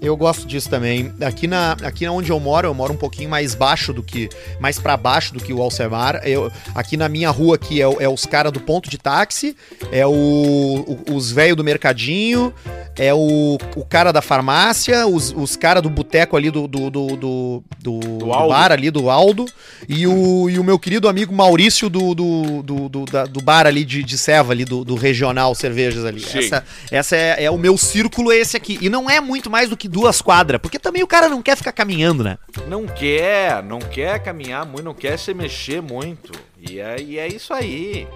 Eu 0.00 0.16
gosto 0.16 0.46
disso 0.46 0.68
também. 0.70 1.12
Aqui 1.20 1.46
na 1.46 1.72
aqui 1.82 2.08
onde 2.08 2.30
eu 2.30 2.40
moro, 2.40 2.66
eu 2.66 2.72
moro 2.74 2.92
um 2.94 2.96
pouquinho 2.96 3.28
mais 3.28 3.54
baixo 3.54 3.92
do 3.92 4.02
que 4.02 4.28
mais 4.58 4.78
para 4.78 4.96
baixo 4.96 5.34
do 5.34 5.40
que 5.40 5.52
o 5.52 5.60
Alcemar. 5.60 6.20
Eu, 6.24 6.50
aqui 6.74 6.96
na 6.96 7.08
minha 7.08 7.28
rua 7.30 7.56
aqui 7.56 7.82
é, 7.82 7.84
é 7.84 8.08
os 8.08 8.24
caras 8.24 8.50
do 8.52 8.60
ponto 8.60 8.88
de 8.88 8.96
táxi, 8.96 9.54
é 9.92 10.06
o, 10.06 10.10
o- 10.10 11.14
os 11.14 11.30
velhos 11.30 11.56
do 11.56 11.62
mercadinho, 11.64 12.52
é 12.96 13.12
o, 13.12 13.58
o 13.76 13.84
cara 13.84 14.10
da 14.12 14.22
farmácia, 14.22 15.06
os, 15.06 15.32
os 15.36 15.54
caras 15.54 15.82
do 15.82 15.90
boteco 15.90 16.36
ali 16.36 16.50
do 16.50 16.66
do, 16.66 16.88
do, 16.90 17.06
do, 17.16 17.64
do- 17.78 18.00
do 18.00 18.26
bar 18.48 18.72
ali 18.72 18.90
do 18.90 19.10
Aldo 19.10 19.44
e 19.88 20.06
o, 20.06 20.48
e 20.48 20.58
o 20.58 20.64
meu 20.64 20.78
querido 20.78 21.08
amigo 21.08 21.34
Maurício 21.34 21.90
do, 21.90 22.14
do, 22.14 22.62
do, 22.62 22.88
do, 22.88 23.04
da- 23.04 23.26
do 23.26 23.42
bar 23.42 23.66
ali 23.66 23.84
de, 23.84 24.02
de 24.02 24.16
Seva 24.16 24.52
ali 24.52 24.64
do, 24.64 24.82
do 24.84 24.94
regional 24.94 25.54
cervejas 25.54 26.04
ali. 26.06 26.20
Sim. 26.20 26.38
Essa, 26.38 26.64
essa 26.90 27.16
é, 27.16 27.44
é 27.44 27.50
o 27.50 27.58
meu 27.58 27.76
círculo, 27.76 28.32
esse 28.32 28.56
aqui. 28.56 28.78
E 28.80 28.88
não 28.88 29.08
é 29.10 29.20
muito 29.20 29.50
mais 29.50 29.68
do 29.68 29.76
que 29.76 29.89
duas 29.90 30.22
quadras, 30.22 30.60
porque 30.60 30.78
também 30.78 31.02
o 31.02 31.06
cara 31.06 31.28
não 31.28 31.42
quer 31.42 31.56
ficar 31.56 31.72
caminhando, 31.72 32.22
né? 32.24 32.38
Não 32.68 32.86
quer, 32.86 33.62
não 33.62 33.78
quer 33.80 34.18
caminhar 34.22 34.64
muito, 34.64 34.84
não 34.84 34.94
quer 34.94 35.18
se 35.18 35.34
mexer 35.34 35.82
muito. 35.82 36.32
E 36.60 36.78
é, 36.78 37.00
e 37.00 37.18
é 37.18 37.26
isso 37.26 37.52
aí. 37.52 38.06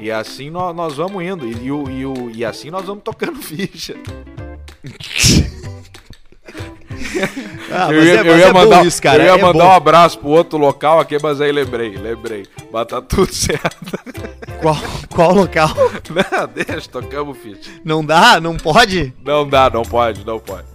E 0.00 0.10
assim 0.10 0.50
nós, 0.50 0.74
nós 0.74 0.96
vamos 0.96 1.22
indo. 1.22 1.46
E, 1.46 1.64
e 1.66 1.72
o- 1.72 1.90
e 1.90 2.06
o- 2.06 2.30
e 2.34 2.44
assim 2.44 2.70
nós 2.70 2.84
vamos 2.86 3.02
tocando 3.04 3.36
ficha. 3.42 3.94
Ah, 7.72 7.92
eu 7.92 8.04
ia, 8.04 8.14
eu 8.22 8.38
ia 8.38 8.46
é 8.46 8.52
mandar, 8.52 8.84
isso, 8.84 9.00
cara. 9.00 9.22
eu 9.22 9.26
ia 9.34 9.38
é 9.40 9.42
mandar 9.42 9.64
um 9.64 9.70
abraço 9.72 10.18
pro 10.18 10.28
outro 10.28 10.58
local 10.58 10.98
aqui, 11.00 11.16
mas 11.22 11.40
aí 11.40 11.52
lembrei, 11.52 11.96
lembrei. 11.96 12.46
Mas 12.72 12.86
tá 12.86 13.00
tudo 13.00 13.30
certo. 13.32 13.76
Qual, 14.60 14.76
qual 15.08 15.34
local? 15.34 15.70
Não, 16.10 16.48
deixa, 16.48 16.88
tocamos 16.90 17.38
ficha. 17.38 17.70
Não 17.84 18.04
dá? 18.04 18.40
Não 18.40 18.56
pode? 18.56 19.14
Não 19.24 19.48
dá, 19.48 19.70
não 19.70 19.82
pode, 19.82 20.24
não 20.26 20.38
pode. 20.40 20.66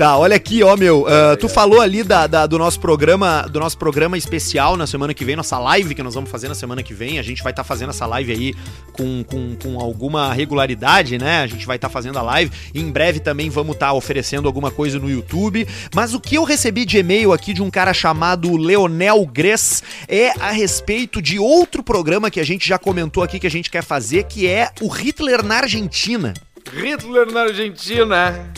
Tá, 0.00 0.16
olha 0.16 0.34
aqui, 0.34 0.62
ó, 0.62 0.78
meu. 0.78 1.06
ah, 1.06 1.36
tu 1.36 1.46
falou 1.46 1.78
ali 1.78 2.02
da, 2.02 2.26
da- 2.26 2.46
do 2.46 2.58
nosso 2.58 2.80
programa, 2.80 3.42
do 3.42 3.60
nosso 3.60 3.76
programa 3.76 4.16
especial 4.16 4.74
na 4.74 4.86
semana 4.86 5.12
que 5.12 5.26
vem, 5.26 5.36
nossa 5.36 5.58
live 5.58 5.94
que 5.94 6.02
nós 6.02 6.14
vamos 6.14 6.30
fazer 6.30 6.48
na 6.48 6.54
semana 6.54 6.82
que 6.82 6.94
vem. 6.94 7.18
A 7.18 7.22
gente 7.22 7.42
vai 7.42 7.52
estar 7.52 7.64
fazendo 7.64 7.90
essa 7.90 8.06
live 8.06 8.32
aí 8.32 8.54
com, 8.94 9.22
com, 9.22 9.54
com 9.62 9.78
alguma 9.78 10.32
regularidade, 10.32 11.18
né? 11.18 11.42
A 11.42 11.46
gente 11.46 11.66
vai 11.66 11.76
estar 11.76 11.90
fazendo 11.90 12.18
a 12.18 12.22
live. 12.22 12.50
E 12.72 12.80
em 12.80 12.90
breve 12.90 13.20
também 13.20 13.50
vamos 13.50 13.74
estar 13.74 13.92
oferecendo 13.92 14.48
alguma 14.48 14.70
coisa 14.70 14.98
no 14.98 15.10
YouTube. 15.10 15.68
Mas 15.94 16.14
o 16.14 16.20
que 16.20 16.36
eu 16.36 16.44
recebi 16.44 16.86
de 16.86 16.96
e-mail 16.96 17.30
aqui 17.30 17.52
de 17.52 17.62
um 17.62 17.70
cara 17.70 17.92
chamado 17.92 18.56
Leonel 18.56 19.26
Gress 19.26 19.82
é 20.08 20.30
a 20.40 20.50
respeito 20.50 21.20
de 21.20 21.38
outro 21.38 21.82
programa 21.82 22.30
que 22.30 22.40
a 22.40 22.44
gente 22.44 22.66
já 22.66 22.78
comentou 22.78 23.22
aqui 23.22 23.38
que 23.38 23.46
a 23.46 23.50
gente 23.50 23.70
quer 23.70 23.84
fazer, 23.84 24.24
que 24.24 24.46
é 24.46 24.70
o 24.80 24.88
Hitler 24.88 25.44
na 25.44 25.56
Argentina. 25.58 26.32
Hitler 26.74 27.30
na 27.30 27.42
Argentina. 27.42 28.50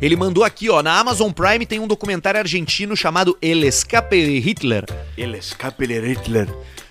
Ele 0.00 0.16
mandou 0.16 0.44
aqui, 0.44 0.70
ó, 0.70 0.82
na 0.82 0.98
Amazon 0.98 1.30
Prime 1.30 1.66
tem 1.66 1.80
um 1.80 1.86
documentário 1.86 2.40
argentino 2.40 2.96
chamado 2.96 3.36
El 3.40 3.64
Escape 3.64 4.24
de 4.24 4.38
Hitler. 4.38 4.84
Ele 5.16 5.38
escape 5.38 5.86
de 5.86 6.00
Hitler. 6.00 6.48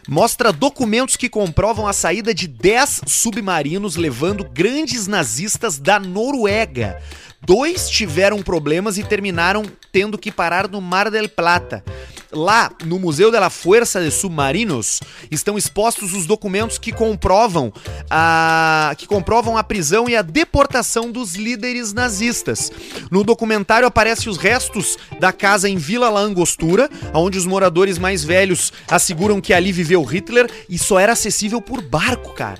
Mostra 0.07 0.51
documentos 0.51 1.15
que 1.15 1.29
comprovam 1.29 1.87
a 1.87 1.93
saída 1.93 2.33
de 2.33 2.47
10 2.47 3.01
submarinos 3.07 3.95
levando 3.95 4.43
grandes 4.43 5.07
nazistas 5.07 5.79
da 5.79 5.97
Noruega. 5.97 7.01
Dois 7.45 7.89
tiveram 7.89 8.41
problemas 8.41 8.97
e 8.97 9.03
terminaram 9.03 9.63
tendo 9.91 10.17
que 10.17 10.31
parar 10.31 10.69
no 10.69 10.79
Mar 10.79 11.11
del 11.11 11.27
Plata. 11.27 11.83
Lá, 12.31 12.71
no 12.85 12.97
Museu 12.97 13.29
de 13.29 13.39
la 13.39 13.49
Fuerza 13.49 14.01
de 14.01 14.09
Submarinos, 14.09 15.01
estão 15.29 15.55
expostos 15.55 16.13
os 16.13 16.25
documentos 16.25 16.79
que 16.79 16.91
comprovam 16.91 17.71
a 18.09 18.95
que 18.97 19.05
comprovam 19.05 19.55
a 19.55 19.63
prisão 19.63 20.09
e 20.09 20.15
a 20.15 20.23
deportação 20.23 21.11
dos 21.11 21.35
líderes 21.35 21.93
nazistas. 21.93 22.71
No 23.11 23.23
documentário 23.23 23.87
aparecem 23.87 24.31
os 24.31 24.37
restos 24.37 24.97
da 25.19 25.31
casa 25.31 25.69
em 25.69 25.77
Vila 25.77 26.09
La 26.09 26.21
Angostura, 26.21 26.89
onde 27.13 27.37
os 27.37 27.45
moradores 27.45 27.99
mais 27.99 28.23
velhos 28.23 28.73
asseguram 28.87 29.39
que 29.39 29.53
ali 29.53 29.71
viveu 29.71 30.01
Hitler 30.03 30.49
e 30.67 30.79
só 30.79 30.97
era 30.97 31.11
acessível 31.11 31.61
por 31.61 31.81
barco, 31.81 32.33
cara. 32.33 32.59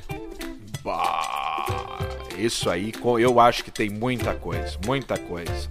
Bah, 0.83 1.42
isso 2.37 2.69
aí, 2.69 2.91
eu 3.19 3.39
acho 3.39 3.63
que 3.63 3.71
tem 3.71 3.89
muita 3.89 4.33
coisa, 4.33 4.77
muita 4.85 5.17
coisa. 5.17 5.69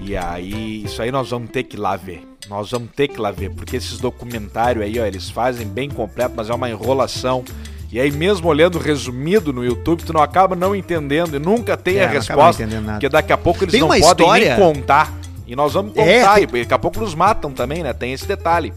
E 0.00 0.16
aí, 0.16 0.84
isso 0.84 1.00
aí 1.02 1.10
nós 1.10 1.30
vamos 1.30 1.50
ter 1.50 1.62
que 1.64 1.76
lá 1.76 1.96
ver. 1.96 2.26
Nós 2.48 2.70
vamos 2.70 2.90
ter 2.94 3.08
que 3.08 3.20
lá 3.20 3.30
ver, 3.30 3.50
porque 3.50 3.76
esses 3.76 3.98
documentários 3.98 4.84
aí, 4.84 4.98
ó, 4.98 5.06
eles 5.06 5.30
fazem 5.30 5.66
bem 5.66 5.88
completo, 5.88 6.34
mas 6.36 6.50
é 6.50 6.54
uma 6.54 6.68
enrolação. 6.68 7.44
E 7.90 8.00
aí, 8.00 8.10
mesmo 8.10 8.48
olhando 8.48 8.78
resumido 8.78 9.52
no 9.52 9.64
YouTube, 9.64 10.02
tu 10.02 10.12
não 10.12 10.22
acaba 10.22 10.56
não 10.56 10.74
entendendo 10.74 11.36
e 11.36 11.38
nunca 11.38 11.76
tem 11.76 11.98
É, 11.98 12.04
a 12.04 12.08
resposta. 12.08 12.66
Porque 12.66 13.08
daqui 13.08 13.32
a 13.32 13.38
pouco 13.38 13.62
eles 13.64 13.72
Tem 13.72 13.80
não 13.80 13.88
podem 13.88 14.02
história- 14.02 14.56
nem 14.56 14.66
contar. 14.74 15.12
E 15.46 15.54
nós 15.54 15.74
vamos 15.74 15.94
É, 15.96 16.20
contar, 16.20 16.34
tem- 16.36 16.44
e 16.44 16.46
daqui 16.62 16.74
a 16.74 16.78
pouco 16.78 16.98
nos 17.00 17.14
matam 17.14 17.52
também, 17.52 17.82
né? 17.82 17.92
Tem 17.92 18.12
esse 18.12 18.26
detalhe. 18.26 18.72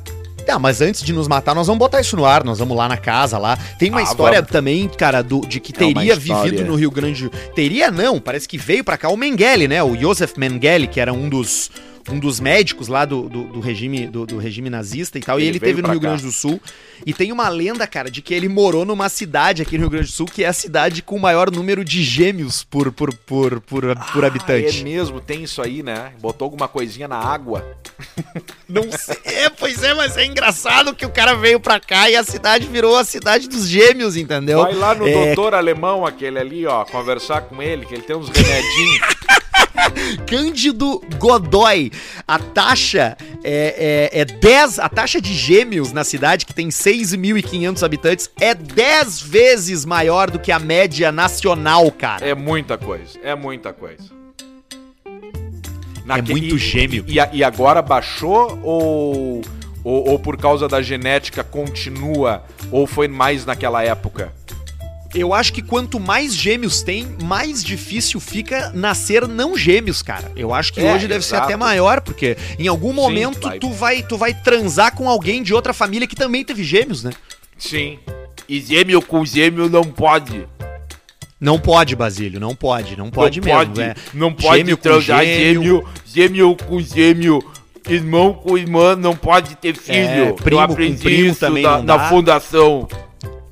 Tá, 0.45 0.59
mas 0.59 0.79
antes 0.79 1.01
de 1.01 1.11
nos 1.11 1.27
matar, 1.27 1.55
nós 1.55 1.65
vamos 1.67 1.79
botar 1.79 1.99
isso 2.01 2.15
no 2.15 2.23
ar, 2.25 2.43
nós 2.43 2.59
vamos 2.59 2.77
lá 2.77 2.87
na 2.87 2.97
casa 2.97 3.37
lá. 3.37 3.57
Tem 3.79 3.89
uma 3.89 3.99
Ah, 4.01 4.03
história 4.03 4.37
vamos. 4.39 4.51
também, 4.51 4.87
cara, 4.87 5.21
do, 5.23 5.41
de 5.41 5.59
que 5.59 5.73
É 5.73 5.77
teria 5.77 6.13
história. 6.13 6.51
vivido 6.51 6.65
no 6.69 6.75
Rio 6.75 6.91
Grande 6.91 7.29
Teria 7.55 7.89
não, 7.89 8.19
parece 8.19 8.47
que 8.47 8.57
veio 8.57 8.83
pra 8.83 8.97
cá 8.97 9.09
o 9.09 9.17
Mengele, 9.17 9.67
né? 9.67 9.81
O 9.81 9.95
Josef 9.99 10.39
Mengele, 10.39 10.85
que 10.87 10.99
era 10.99 11.11
um 11.11 11.27
dos 11.27 11.71
um 12.10 12.20
dos 12.20 12.39
médicos 12.39 12.88
lá 12.88 13.03
do, 13.06 13.28
do, 13.28 13.43
do 13.45 13.60
regime, 13.60 14.08
do, 14.08 14.26
do 14.26 14.38
regime 14.38 14.70
nazista 14.70 15.18
e 15.18 15.22
tal. 15.22 15.39
e 15.39 15.43
Ele 15.43 15.51
ele 15.51 15.60
veio 15.60 15.76
teve 15.76 15.82
no 15.82 15.91
Rio 15.91 15.99
cá. 16.01 16.08
Grande 16.10 16.24
do 16.24 16.32
Sul. 16.32 16.62
E 17.06 17.14
tem 17.14 17.32
uma 17.32 17.49
lenda, 17.49 17.86
cara, 17.88 18.10
de 18.12 18.22
que 18.22 18.34
ele 18.34 18.47
morou 18.47 18.86
numa 18.86 19.10
cidade 19.10 19.62
aqui 19.62 19.76
no 19.78 19.84
Rio 19.84 19.89
Grande 19.89 20.08
do 20.08 20.12
Sul, 20.14 20.28
que 20.28 20.43
é 20.43 20.47
a 20.47 20.53
cidade 20.53 21.01
com 21.01 21.16
o 21.16 21.20
maior 21.20 21.49
número 21.51 21.84
de 21.84 22.03
gêmeos 22.03 22.64
por, 22.64 22.91
por, 22.91 23.14
por, 23.16 23.60
por, 23.62 23.95
por 24.14 24.24
Ah, 24.24 24.28
habitante. 24.28 24.82
é 24.82 24.84
mesmo, 24.84 25.20
tem 25.20 25.43
isso 25.43 25.62
aí, 25.62 25.82
né? 25.84 26.14
Botou 26.22 26.45
alguma 26.45 26.68
coisinha 26.68 27.08
na 27.08 27.18
água. 27.18 27.66
Não 28.70 28.84
sei. 28.91 29.18
É, 29.26 29.49
pois 29.49 29.82
é, 29.84 29.93
mas 29.93 30.18
é 30.18 30.26
engraçado 30.26 30.93
que 30.95 31.06
o 31.06 31.10
cara 31.10 31.34
veio 31.36 31.60
pra 31.60 31.80
cá 31.80 32.10
e 32.10 32.16
a 32.16 32.24
cidade 32.24 32.68
virou 32.68 32.97
a 32.97 33.03
cidade 33.03 33.47
dos 33.47 33.68
gêmeos, 33.68 34.16
entendeu? 34.16 34.62
Vai 34.62 34.74
lá 34.76 34.93
no 34.95 35.08
É, 35.08 35.26
doutor 35.28 35.53
alemão, 35.53 36.06
aquele 36.06 36.39
ali, 36.39 36.66
ó, 36.66 36.84
conversar 36.86 37.41
com 37.41 37.62
ele, 37.62 37.86
que 37.86 37.93
ele 37.93 38.03
tem 38.03 38.16
uns 38.16 38.30
remedinhos. 38.30 39.16
Cândido 40.28 41.01
Godoy. 41.17 41.91
A 42.28 42.39
taxa 42.39 43.17
é, 43.43 44.09
é, 44.13 44.21
é 44.21 44.26
10, 44.26 44.80
a 44.80 44.89
taxa 44.89 45.21
de 45.21 45.34
gêmeos 45.34 45.91
na 45.91 46.03
cidade, 46.03 46.45
que 46.45 46.53
tem 46.53 46.69
6.500 46.69 47.84
habitantes, 47.84 48.30
é 48.39 48.53
10 48.53 49.21
vezes 49.21 49.86
maior 49.86 50.32
do 50.32 50.39
que 50.39 50.51
a 50.51 50.59
média 50.59 51.11
nacional, 51.11 51.91
cara. 51.91 52.26
É 52.26 52.34
muita 52.34 52.78
coisa, 52.78 53.19
é 53.23 53.36
muita 53.36 53.73
coisa. 53.73 54.15
É 56.07 56.21
muito 56.21 56.55
e- 56.55 56.59
gêmeo. 56.59 57.03
E, 57.07 57.15
e 57.38 57.43
agora 57.43 57.82
baixou 57.82 58.59
ou, 58.63 59.41
ou, 59.84 60.09
ou 60.09 60.19
por 60.19 60.38
causa 60.38 60.67
da 60.67 60.82
genética 60.82 61.43
continua? 61.43 62.43
Ou 62.71 62.86
foi 62.86 63.07
mais 63.07 63.45
naquela 63.45 63.84
época? 63.84 64.32
Eu 65.16 65.34
acho 65.34 65.53
que 65.53 65.61
quanto 65.61 65.97
mais 65.99 66.36
gêmeos 66.36 66.84
tem, 66.84 67.07
mais 67.24 67.63
difícil 67.63 68.20
fica 68.20 68.72
nascer 68.76 69.26
não 69.28 69.57
gêmeos, 69.57 70.01
cara. 70.01 70.30
Eu 70.36 70.53
acho 70.53 70.74
que 70.74 70.82
É, 70.82 70.93
hoje 70.93 71.07
deve 71.07 71.24
ser 71.24 71.36
exato. 71.36 71.45
até 71.45 71.55
maior, 71.55 72.01
porque 72.01 72.36
em 72.59 72.68
algum 72.68 72.91
momento 72.91 73.47
vai. 73.47 73.57
tu 73.59 73.70
vai 73.72 74.03
tu 74.03 74.18
vai 74.18 74.34
transar 74.34 74.93
com 74.93 75.09
alguém 75.09 75.41
de 75.41 75.53
outra 75.53 75.74
família 75.74 76.05
que 76.05 76.16
também 76.16 76.43
teve 76.43 76.63
gêmeos, 76.63 77.03
né? 77.03 77.11
Sim. 77.57 77.97
E 78.47 78.59
gêmeo 78.59 79.01
com 79.01 79.26
gêmeo 79.26 79.70
não 79.70 79.84
pode. 79.86 80.45
Não 81.39 81.59
pode, 81.59 81.95
Basílio, 81.95 82.39
não 82.39 82.55
pode, 82.55 82.97
não 82.97 83.09
pode 83.09 83.39
não 83.39 83.45
mesmo. 83.45 83.59
pode, 83.74 83.82
é. 83.82 83.95
não 84.13 84.34
pode 84.34 84.57
Gêmeo 84.57 84.78
com 84.78 84.84
transar 84.84 85.24
gêmeo. 85.24 85.63
gêmeo, 85.63 85.88
gêmeo 86.05 86.57
com 86.68 86.82
gêmeo, 86.82 87.43
irmão 87.89 88.34
com 88.34 88.57
irmã 88.57 88.95
não 88.95 89.16
pode 89.16 89.55
ter 89.55 89.76
filho. 89.76 89.97
É, 89.97 90.32
primo 90.34 90.61
Eu 90.61 90.68
com 90.68 90.74
aprendi 90.74 91.03
primo 91.03 91.30
isso 91.32 91.39
também 91.39 91.63
na, 91.63 91.78
não 91.78 91.84
na 91.84 92.09
fundação. 92.09 92.88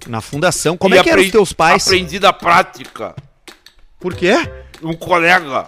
Na 0.07 0.19
fundação. 0.21 0.75
Como 0.77 0.93
E 0.95 0.97
é 0.97 1.03
que 1.03 1.09
eram 1.09 1.21
os 1.23 1.31
teus 1.31 1.53
pais? 1.53 1.85
Aprendi 1.87 2.19
da 2.19 2.33
prática. 2.33 3.15
Por 3.99 4.13
quê? 4.15 4.33
Um 4.81 4.93
colega, 4.93 5.67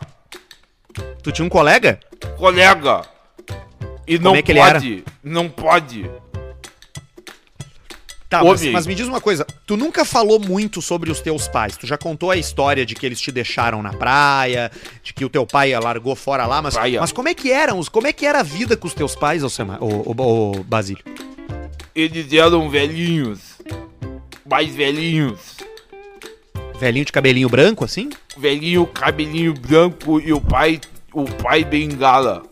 Tu 1.24 1.32
tinha 1.32 1.46
um 1.46 1.50
colega? 1.50 2.00
colega. 2.38 3.02
E 4.08 4.20
não 4.20 4.36
é 4.36 4.42
que 4.42 4.52
ele 4.52 4.60
pode, 4.60 5.04
não 5.24 5.50
pode. 5.50 6.10
Tá, 8.30 8.44
mas, 8.44 8.64
mas 8.66 8.88
me 8.88 8.96
diz 8.96 9.08
uma 9.08 9.22
coisa. 9.22 9.46
Tu 9.68 9.78
nunca 9.78 10.04
falou 10.04 10.40
muito 10.40 10.82
sobre 10.82 11.12
os 11.12 11.22
teus 11.22 11.48
pais. 11.48 11.78
Tu 11.78 11.86
já 11.88 11.98
contou 11.98 12.32
a 12.32 12.38
história 12.38 12.86
de 12.86 12.96
que 12.96 13.06
eles 13.06 13.22
te 13.22 13.32
deixaram 13.32 13.82
na 13.84 13.94
praia, 13.94 14.72
de 15.04 15.14
que 15.14 15.24
o 15.24 15.30
teu 15.30 15.46
pai 15.46 15.78
largou 15.80 16.16
fora 16.16 16.46
lá, 16.46 16.62
mas, 16.62 16.74
Praia. 16.74 17.00
mas 17.00 17.12
como 17.12 17.30
é 17.30 17.34
que 17.34 17.52
eram? 17.52 17.80
os- 17.80 17.88
Como 17.88 18.08
é 18.08 18.14
que 18.14 18.26
era 18.26 18.40
a 18.40 18.44
vida 18.44 18.76
com 18.76 18.88
os 18.88 18.94
teus 18.94 19.16
pais, 19.16 19.44
ô, 19.44 20.64
Basílio? 20.66 21.04
Eles 21.94 22.32
eram 22.34 22.70
velhinhos, 22.70 23.40
mais 24.48 24.74
velhinhos. 24.74 25.58
Velhinho 26.80 27.06
de 27.06 27.12
cabelinho 27.12 27.50
branco, 27.50 27.84
assim? 27.84 28.10
Velhinho, 28.38 28.86
cabelinho 28.86 29.54
branco 29.54 30.20
e 30.20 30.32
o 30.32 30.40
pai, 30.40 30.80
o 31.14 31.26
pai 31.26 31.64
bengala. 31.64 32.44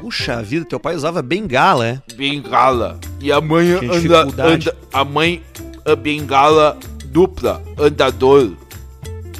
Puxa 0.00 0.42
vida, 0.42 0.64
teu 0.64 0.80
pai 0.80 0.96
usava 0.96 1.22
bengala, 1.22 1.86
é? 1.86 2.02
bengala. 2.14 2.98
E 3.20 3.30
a 3.30 3.40
mãe 3.40 3.72
anda, 3.72 4.44
anda. 4.44 4.76
A 4.92 5.04
mãe 5.04 5.42
a 5.84 5.94
bengala 5.94 6.76
dupla, 7.06 7.62
andador. 7.78 8.52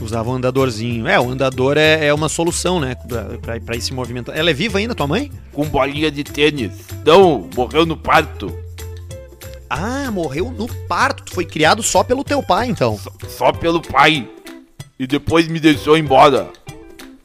Usava 0.00 0.30
um 0.30 0.34
andadorzinho. 0.34 1.06
É, 1.06 1.18
o 1.18 1.30
andador 1.30 1.76
é, 1.76 2.06
é 2.06 2.14
uma 2.14 2.28
solução, 2.28 2.80
né? 2.80 2.94
Pra, 2.94 3.24
pra, 3.38 3.60
pra 3.60 3.76
ir 3.76 3.80
se 3.80 3.92
movimentando. 3.92 4.36
Ela 4.36 4.50
é 4.50 4.52
viva 4.52 4.78
ainda, 4.78 4.94
tua 4.94 5.06
mãe? 5.06 5.30
Com 5.52 5.64
bolinha 5.64 6.10
de 6.10 6.24
tênis. 6.24 6.72
Não, 7.04 7.48
morreu 7.54 7.86
no 7.86 7.96
parto. 7.96 8.52
Ah, 9.74 10.10
morreu 10.10 10.50
no 10.50 10.68
parto. 10.86 11.22
Tu 11.22 11.34
foi 11.34 11.46
criado 11.46 11.82
só 11.82 12.04
pelo 12.04 12.22
teu 12.22 12.42
pai, 12.42 12.68
então. 12.68 12.98
Só, 12.98 13.10
só 13.26 13.52
pelo 13.52 13.80
pai. 13.80 14.28
E 14.98 15.06
depois 15.06 15.48
me 15.48 15.58
deixou 15.58 15.96
embora. 15.96 16.50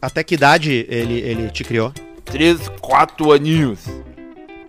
Até 0.01 0.23
que 0.23 0.35
idade 0.35 0.85
ele, 0.87 1.19
ele 1.19 1.49
te 1.49 1.65
criou? 1.65 1.91
Três, 2.23 2.69
quatro 2.79 3.33
aninhos. 3.33 3.79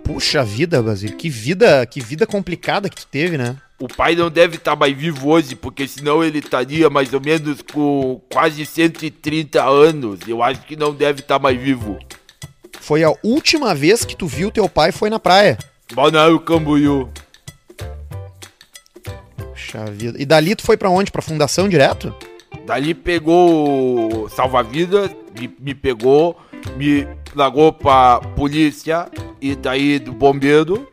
Puxa 0.03 0.43
vida, 0.43 0.83
Basílio. 0.83 1.17
Que 1.17 1.31
vida, 1.31 1.87
que 1.87 2.01
vida 2.01 2.27
complicada 2.27 2.89
que 2.89 2.97
tu 2.97 3.07
teve, 3.07 3.39
né? 3.39 3.57
O 3.79 3.87
pai 3.87 4.17
não 4.17 4.29
deve 4.29 4.57
estar 4.57 4.75
mais 4.75 4.97
vivo 4.97 5.29
hoje, 5.29 5.55
porque 5.55 5.87
senão 5.87 6.25
ele 6.25 6.41
estaria 6.41 6.91
mais 6.91 7.15
ou 7.15 7.21
menos 7.21 7.63
com 7.63 8.21
quase 8.29 8.67
130 8.67 9.63
anos. 9.63 10.19
Eu 10.27 10.43
acho 10.43 10.63
que 10.63 10.75
não 10.75 10.93
deve 10.93 11.21
estar 11.21 11.39
mais 11.39 11.57
vivo. 11.57 11.97
Foi 12.81 13.05
a 13.05 13.13
última 13.23 13.73
vez 13.73 14.05
que 14.05 14.17
tu 14.17 14.27
viu 14.27 14.51
teu 14.51 14.69
pai 14.69 14.91
foi 14.91 15.09
na 15.09 15.21
praia. 15.21 15.57
Balneário 15.95 16.41
Camboriú. 16.41 17.09
Puxa 19.69 19.85
vida. 19.91 20.21
E 20.21 20.25
dali 20.25 20.57
tu 20.57 20.63
foi 20.63 20.77
pra 20.77 20.89
onde? 20.89 21.13
Pra 21.13 21.21
fundação 21.21 21.69
direto? 21.69 22.15
Dali 22.65 22.95
pegou 22.95 24.25
o 24.25 24.29
salva-vidas, 24.31 25.11
me, 25.39 25.51
me 25.61 25.75
pegou, 25.75 26.39
me 26.77 27.07
largou 27.35 27.73
pra 27.73 28.21
polícia 28.35 29.09
e 29.41 29.55
daí 29.55 29.99
do 29.99 30.13
bombeiro. 30.13 30.89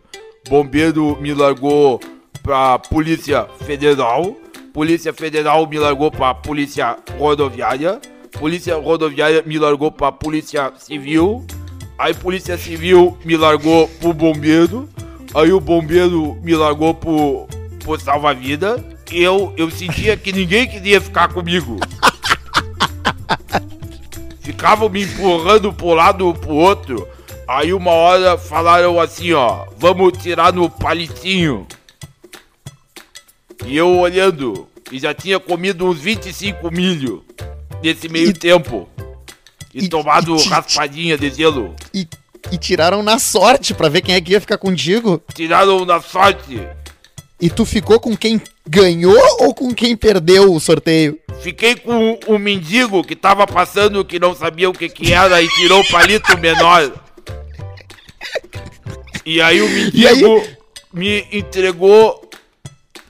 Bombeiro 0.49 1.17
me 1.21 1.33
largou 1.33 2.01
pra 2.43 2.77
polícia 2.77 3.47
federal. 3.65 4.35
Polícia 4.73 5.13
federal 5.13 5.65
me 5.67 5.79
largou 5.79 6.11
pra 6.11 6.33
polícia 6.33 6.97
rodoviária. 7.17 7.99
Polícia 8.37 8.75
rodoviária 8.75 9.41
me 9.45 9.57
largou 9.57 9.89
pra 9.89 10.11
polícia 10.11 10.73
civil. 10.77 11.45
Aí 11.97 12.13
polícia 12.13 12.57
civil 12.57 13.17
me 13.23 13.37
largou 13.37 13.87
pro 13.87 14.13
bombeiro. 14.13 14.89
Aí 15.33 15.51
o 15.53 15.61
bombeiro 15.61 16.37
me 16.43 16.53
largou 16.55 16.93
pro, 16.93 17.47
pro 17.85 17.99
salva-vida. 17.99 18.83
Eu, 19.11 19.53
eu 19.55 19.69
sentia 19.69 20.17
que 20.17 20.33
ninguém 20.33 20.67
queria 20.67 20.99
ficar 20.99 21.29
comigo. 21.31 21.77
Ficavam 24.41 24.89
me 24.89 25.03
empurrando 25.03 25.71
pro 25.71 25.93
lado 25.93 26.33
pro 26.33 26.53
outro. 26.55 27.07
Aí 27.47 27.71
uma 27.73 27.91
hora 27.91 28.37
falaram 28.37 28.99
assim, 28.99 29.31
ó, 29.33 29.65
vamos 29.77 30.17
tirar 30.17 30.51
no 30.51 30.67
palitinho. 30.69 31.67
E 33.65 33.77
eu 33.77 33.97
olhando, 33.99 34.67
e 34.91 34.97
já 34.99 35.13
tinha 35.13 35.39
comido 35.39 35.85
uns 35.87 35.99
25 35.99 36.71
milho 36.71 37.23
nesse 37.83 38.09
meio 38.09 38.29
E- 38.29 38.33
tempo. 38.33 38.89
E, 39.73 39.85
e- 39.85 39.89
tomado 39.89 40.35
e 40.35 40.47
raspadinha 40.47 41.17
de 41.17 41.29
gelo. 41.29 41.75
E, 41.93 42.07
e 42.51 42.57
tiraram 42.57 43.03
na 43.03 43.19
sorte 43.19 43.73
pra 43.73 43.89
ver 43.89 44.01
quem 44.01 44.15
é 44.15 44.21
que 44.21 44.31
ia 44.31 44.41
ficar 44.41 44.57
contigo. 44.57 45.21
Tiraram 45.33 45.85
na 45.85 46.01
sorte. 46.01 46.59
E 47.45 47.49
tu 47.51 47.63
ficou 47.63 47.99
com 47.99 48.17
quem 48.17 48.41
ganhou 48.67 49.15
ou 49.41 49.53
com 49.53 49.71
quem 49.71 49.95
perdeu 49.95 50.51
o 50.51 50.59
sorteio? 50.59 51.19
Fiquei 51.41 51.75
com 51.75 52.17
um 52.27 52.39
mendigo 52.39 53.03
que 53.03 53.15
tava 53.15 53.45
passando 53.45 54.03
que 54.03 54.17
não 54.17 54.33
sabia 54.33 54.67
o 54.67 54.73
que 54.73 54.89
que 54.89 55.13
era 55.13 55.39
e 55.43 55.47
tirou 55.49 55.81
o 55.81 55.87
palito 55.87 56.35
menor. 56.39 56.91
E 59.23 59.39
aí 59.39 59.61
o 59.61 59.67
E 59.93 60.07
aí? 60.07 60.15
mendigo 60.23 60.43
me 60.91 61.27
entregou 61.31 62.27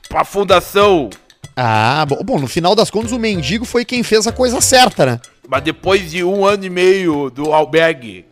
pra 0.09 0.25
fundação. 0.25 1.09
Ah, 1.55 2.05
bom, 2.05 2.21
bom, 2.21 2.37
no 2.37 2.47
final 2.47 2.75
das 2.75 2.89
contas 2.91 3.13
o 3.13 3.19
mendigo 3.19 3.63
foi 3.63 3.85
quem 3.85 4.03
fez 4.03 4.27
a 4.27 4.33
coisa 4.33 4.59
certa, 4.59 5.05
né? 5.05 5.21
Mas 5.47 5.63
depois 5.63 6.11
de 6.11 6.25
um 6.25 6.43
ano 6.45 6.65
e 6.65 6.69
meio 6.69 7.29
do 7.29 7.53
albergue, 7.53 8.25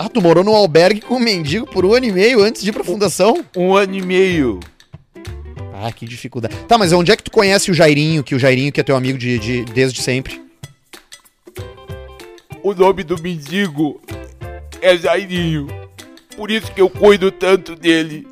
Ah, 0.00 0.08
tu 0.08 0.20
morou 0.20 0.42
no 0.42 0.52
albergue 0.52 1.00
com 1.00 1.14
o 1.14 1.20
mendigo 1.20 1.64
por 1.66 1.84
um 1.84 1.94
ano 1.94 2.06
e 2.06 2.10
meio 2.10 2.42
antes 2.42 2.60
de 2.60 2.70
ir 2.70 2.72
pra 2.72 2.82
fundação? 2.82 3.44
um 3.56 3.76
ano 3.76 3.94
e 3.94 4.02
meio, 4.02 4.58
Ah, 5.74 5.90
que 5.92 6.06
dificuldade. 6.06 6.54
Tá, 6.68 6.76
mas 6.76 6.92
onde 6.92 7.10
é 7.10 7.16
que 7.16 7.22
tu 7.22 7.30
conhece 7.30 7.70
o 7.70 7.74
Jairinho, 7.74 8.22
que 8.22 8.34
o 8.34 8.38
Jairinho 8.38 8.70
que 8.72 8.80
é 8.80 8.84
teu 8.84 8.94
amigo 8.96 9.18
de, 9.18 9.38
de- 9.38 9.64
desde 9.66 10.02
sempre? 10.02 10.40
o 12.62 12.74
nome 12.74 13.02
do 13.02 13.20
mendigo 13.20 14.00
é 14.80 14.96
Jairinho. 14.96 15.66
Por 16.36 16.50
isso 16.50 16.70
que 16.72 16.80
eu 16.80 16.88
cuido 16.88 17.30
tanto 17.32 17.74
dele. 17.74 18.26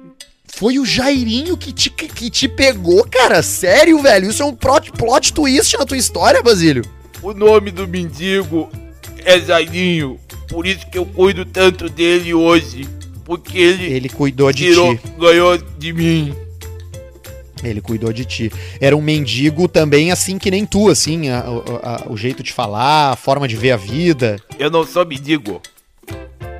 Foi 0.46 0.78
o 0.78 0.84
Jairinho 0.86 1.56
que 1.56 1.72
te, 1.72 1.90
que, 1.90 2.30
te 2.30 2.48
pegou, 2.48 3.04
cara? 3.04 3.42
Sério, 3.42 4.00
velho? 4.00 4.30
Isso 4.30 4.42
é 4.42 4.46
um 4.46 4.54
plot, 4.54 4.92
plot 4.92 5.32
twist 5.32 5.76
na 5.76 5.84
tua 5.84 5.96
história, 5.96 6.42
Basílio. 6.42 6.84
O 7.22 7.32
nome 7.32 7.70
do 7.70 7.88
mendigo 7.88 8.70
é 9.24 9.40
Jairinho. 9.40 10.18
Por 10.48 10.66
isso 10.66 10.86
que 10.88 10.98
eu 10.98 11.06
cuido 11.06 11.44
tanto 11.44 11.88
dele 11.88 12.32
hoje. 12.34 12.86
Porque 13.24 13.58
ele, 13.58 13.84
Ele 13.86 14.08
cuidou 14.08 14.52
de 14.52 14.64
tirou, 14.66 14.96
ti. 14.96 15.02
ganhou 15.18 15.56
de 15.56 15.92
mim. 15.92 16.34
Ele 17.62 17.80
cuidou 17.80 18.12
de 18.12 18.24
ti. 18.24 18.50
Era 18.80 18.96
um 18.96 19.00
mendigo 19.02 19.68
também 19.68 20.10
assim 20.10 20.38
que 20.38 20.50
nem 20.50 20.64
tu, 20.64 20.88
assim, 20.88 21.28
a- 21.28 21.40
a- 21.40 21.94
a- 22.06 22.10
o 22.10 22.16
jeito 22.16 22.42
de 22.42 22.52
falar, 22.52 23.12
a 23.12 23.16
forma 23.16 23.46
de 23.46 23.56
ver 23.56 23.72
a 23.72 23.76
vida. 23.76 24.36
Eu 24.58 24.70
não 24.70 24.84
sou 24.86 25.04
mendigo. 25.04 25.60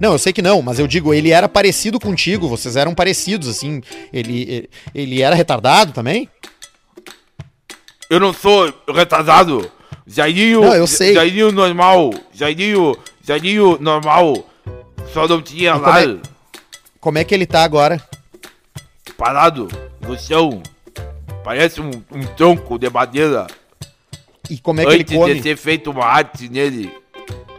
Não, 0.00 0.12
eu 0.12 0.18
sei 0.18 0.32
que 0.32 0.40
não, 0.42 0.62
mas 0.62 0.78
eu 0.78 0.86
digo, 0.86 1.12
ele 1.12 1.30
era 1.30 1.48
parecido 1.48 2.00
contigo, 2.00 2.48
vocês 2.48 2.74
eram 2.76 2.94
parecidos, 2.94 3.48
assim. 3.48 3.82
Ele, 4.12 4.42
ele, 4.42 4.70
ele 4.94 5.22
era 5.22 5.34
retardado 5.36 5.92
também? 5.92 6.28
Eu 8.08 8.18
não 8.18 8.32
sou 8.32 8.72
retardado. 8.88 9.70
Jairinho. 10.06 10.62
Não, 10.62 10.74
eu 10.74 10.86
sei. 10.86 11.14
Jairinho 11.14 11.52
normal. 11.52 12.10
Jairinho. 12.32 12.96
Jairinho 13.22 13.78
normal. 13.80 14.46
Só 15.12 15.28
não 15.28 15.40
tinha 15.40 15.70
E 15.70 15.78
lá. 15.78 15.80
como 15.80 15.98
é- 15.98 16.18
Como 16.98 17.18
é 17.18 17.24
que 17.24 17.34
ele 17.34 17.46
tá 17.46 17.62
agora? 17.62 18.02
Parado 19.16 19.68
no 20.00 20.18
chão. 20.18 20.62
Parece 21.50 21.80
um, 21.80 21.90
um 22.12 22.22
tronco 22.36 22.78
de 22.78 22.88
madeira. 22.88 23.44
E 24.48 24.56
como 24.58 24.80
é 24.80 24.84
que 24.84 24.90
ele 24.92 25.02
Antes 25.02 25.16
come? 25.16 25.34
de 25.34 25.42
ser 25.42 25.56
feito 25.56 25.90
uma 25.90 26.04
arte 26.06 26.48
nele. 26.48 26.94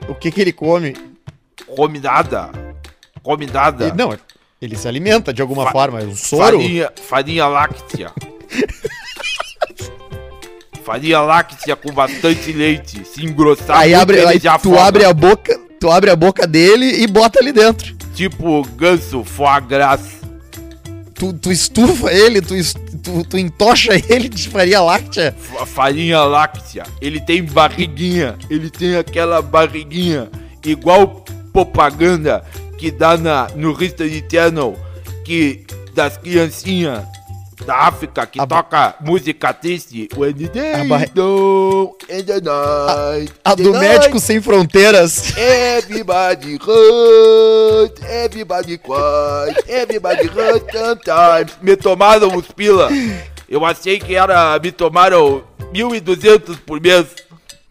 O 0.07 0.15
que 0.15 0.31
que 0.31 0.39
ele 0.39 0.53
come? 0.53 0.95
Come 1.75 1.99
nada. 1.99 2.51
Come 3.21 3.47
nada. 3.47 3.87
Ele- 3.87 3.97
não, 3.97 4.17
ele 4.61 4.77
se 4.77 4.87
alimenta 4.87 5.33
de 5.33 5.41
alguma 5.41 5.65
Fa- 5.65 5.71
forma. 5.73 5.99
É 5.99 6.05
um 6.05 6.15
soro? 6.15 6.57
Farinha, 6.57 6.89
farinha 7.09 7.47
láctea. 7.47 8.13
farinha 10.85 11.19
láctea 11.19 11.75
com 11.75 11.91
bastante 11.91 12.53
leite. 12.53 13.03
Se 13.03 13.25
engrossar 13.25 13.77
Aí, 13.77 13.89
muito, 13.89 14.01
abre, 14.03 14.17
ele 14.19 14.27
aí 14.27 14.39
já 14.39 14.57
tu 14.57 14.69
afoga. 14.69 14.83
abre 14.85 15.03
a 15.03 15.13
boca, 15.13 15.59
tu 15.81 15.91
abre 15.91 16.09
a 16.11 16.15
boca 16.15 16.47
dele 16.47 17.03
e 17.03 17.07
bota 17.07 17.39
ali 17.39 17.51
dentro. 17.51 17.93
Tipo 18.15 18.61
ganso 18.77 19.21
foie 19.25 19.59
gras. 19.67 20.20
Tu, 21.21 21.31
tu 21.33 21.51
estufa 21.51 22.11
ele, 22.11 22.41
tu, 22.41 22.55
tu, 23.03 23.23
tu 23.23 23.37
entocha 23.37 23.91
ele 24.09 24.27
de 24.27 24.49
farinha 24.49 24.81
láctea. 24.81 25.35
fa- 25.37 25.67
Farinha 25.67 26.23
láctea. 26.23 26.81
Ele 26.99 27.19
tem 27.21 27.43
barriguinha. 27.43 28.39
Ele 28.49 28.71
tem 28.71 28.95
aquela 28.95 29.39
barriguinha. 29.39 30.31
Igual 30.65 31.23
propaganda 31.53 32.43
que 32.75 32.89
dá 32.89 33.17
na, 33.17 33.47
no 33.55 33.71
History 33.79 34.25
Channel. 34.31 34.75
Que 35.23 35.63
das 35.93 36.17
criancinhas 36.17 37.03
da 37.65 37.75
África 37.87 38.25
que 38.25 38.39
A 38.39 38.47
toca 38.47 38.95
música 39.01 39.53
triste. 39.53 40.09
When 40.15 40.33
the 40.33 40.47
day 40.47 40.73
A 40.73 40.83
barri- 40.85 41.11
dawn 41.13 41.91
and 42.09 42.23
the 42.23 42.41
night. 42.41 43.33
A 43.43 43.55
the 43.55 43.63
do 43.63 43.71
night 43.73 43.99
Médico 43.99 44.19
Sem 44.19 44.41
Fronteiras. 44.41 45.33
Everybody 45.37 46.57
hurt, 46.57 48.01
everybody 48.03 48.77
cry, 48.77 49.55
everybody 49.67 50.27
hurt 50.27 50.71
sometimes. 50.71 51.51
Me 51.61 51.75
tomaram 51.75 52.35
os 52.35 52.47
pila. 52.47 52.89
Eu 53.49 53.65
achei 53.65 53.99
que 53.99 54.15
era. 54.15 54.57
Me 54.59 54.71
tomaram 54.71 55.43
1.200 55.73 56.57
por 56.65 56.79
mês. 56.81 57.05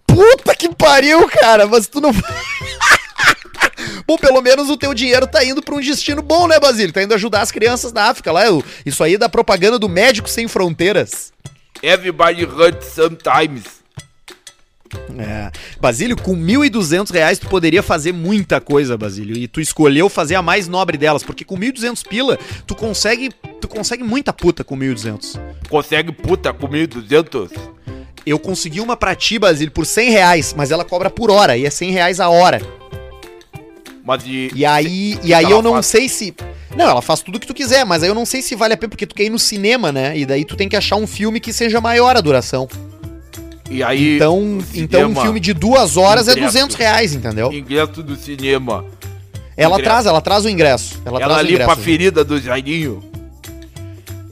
Puta 0.06 0.54
que 0.54 0.68
pariu, 0.74 1.26
cara, 1.28 1.66
mas 1.66 1.86
tu 1.86 2.00
não. 2.00 2.10
Bom, 4.10 4.18
pelo 4.18 4.42
menos 4.42 4.68
o 4.68 4.76
teu 4.76 4.92
dinheiro 4.92 5.24
tá 5.24 5.44
indo 5.44 5.62
pra 5.62 5.72
um 5.72 5.80
destino 5.80 6.20
bom, 6.20 6.48
né, 6.48 6.58
Basílio? 6.58 6.92
Tá 6.92 7.00
indo 7.00 7.14
ajudar 7.14 7.42
as 7.42 7.52
crianças 7.52 7.92
da 7.92 8.06
África 8.06 8.32
lá. 8.32 8.42
Isso 8.84 9.04
aí 9.04 9.14
é 9.14 9.18
da 9.18 9.28
propaganda 9.28 9.78
do 9.78 9.88
Médico 9.88 10.28
Sem 10.28 10.48
Fronteiras. 10.48 11.32
Everybody 11.80 12.44
hurt 12.44 12.82
sometimes. 12.82 13.62
É. 15.16 15.52
Basílio, 15.80 16.16
com 16.16 16.34
1.200 16.34 17.12
reais 17.12 17.38
tu 17.38 17.46
poderia 17.46 17.84
fazer 17.84 18.10
muita 18.10 18.60
coisa, 18.60 18.98
Basílio. 18.98 19.36
E 19.36 19.46
tu 19.46 19.60
escolheu 19.60 20.08
fazer 20.08 20.34
a 20.34 20.42
mais 20.42 20.66
nobre 20.66 20.98
delas, 20.98 21.22
porque 21.22 21.44
com 21.44 21.56
1.200 21.56 22.04
pila, 22.04 22.36
tu 22.66 22.74
consegue, 22.74 23.30
tu 23.60 23.68
consegue 23.68 24.02
muita 24.02 24.32
puta 24.32 24.64
com 24.64 24.76
1.200. 24.76 25.38
Consegue 25.68 26.10
puta 26.10 26.52
com 26.52 26.66
1.200? 26.66 27.52
Eu 28.26 28.40
consegui 28.40 28.80
uma 28.80 28.96
pra 28.96 29.14
ti, 29.14 29.38
Basílio, 29.38 29.70
por 29.70 29.86
100 29.86 30.10
reais, 30.10 30.52
mas 30.52 30.72
ela 30.72 30.84
cobra 30.84 31.08
por 31.08 31.30
hora, 31.30 31.56
e 31.56 31.64
é 31.64 31.70
100 31.70 31.92
reais 31.92 32.18
a 32.18 32.28
hora. 32.28 32.60
Mas 34.04 34.22
e. 34.26 34.50
E 34.54 34.64
aí, 34.64 35.18
e 35.22 35.34
aí 35.34 35.50
eu 35.50 35.62
não 35.62 35.74
faz? 35.74 35.86
sei 35.86 36.08
se. 36.08 36.34
Não, 36.76 36.88
ela 36.88 37.02
faz 37.02 37.20
tudo 37.20 37.36
o 37.36 37.40
que 37.40 37.46
tu 37.46 37.54
quiser, 37.54 37.84
mas 37.84 38.02
aí 38.02 38.08
eu 38.08 38.14
não 38.14 38.24
sei 38.24 38.42
se 38.42 38.54
vale 38.54 38.74
a 38.74 38.76
pena, 38.76 38.88
porque 38.90 39.06
tu 39.06 39.14
quer 39.14 39.24
ir 39.24 39.30
no 39.30 39.38
cinema, 39.38 39.90
né? 39.92 40.16
E 40.16 40.24
daí 40.24 40.44
tu 40.44 40.56
tem 40.56 40.68
que 40.68 40.76
achar 40.76 40.96
um 40.96 41.06
filme 41.06 41.40
que 41.40 41.52
seja 41.52 41.80
maior 41.80 42.16
a 42.16 42.20
duração. 42.20 42.68
E 43.70 43.82
aí. 43.82 44.16
Então, 44.16 44.58
então 44.74 45.10
um 45.10 45.14
filme 45.20 45.38
de 45.40 45.52
duas 45.52 45.96
horas 45.96 46.28
é 46.28 46.32
ingresso. 46.32 46.52
200 46.54 46.76
reais, 46.76 47.14
entendeu? 47.14 47.52
Ingresso 47.52 48.02
do 48.02 48.16
cinema. 48.16 48.84
Ela 49.56 49.74
ingresso. 49.74 49.82
traz, 49.90 50.06
ela 50.06 50.20
traz 50.20 50.44
o 50.44 50.48
ingresso. 50.48 51.00
Ela, 51.04 51.20
Ela 51.20 51.34
traz 51.34 51.46
o 51.46 51.50
limpa 51.50 51.62
a 51.62 51.64
ingresso. 51.66 51.80
ferida 51.82 52.24
do 52.24 52.40
Jairinho. 52.40 53.09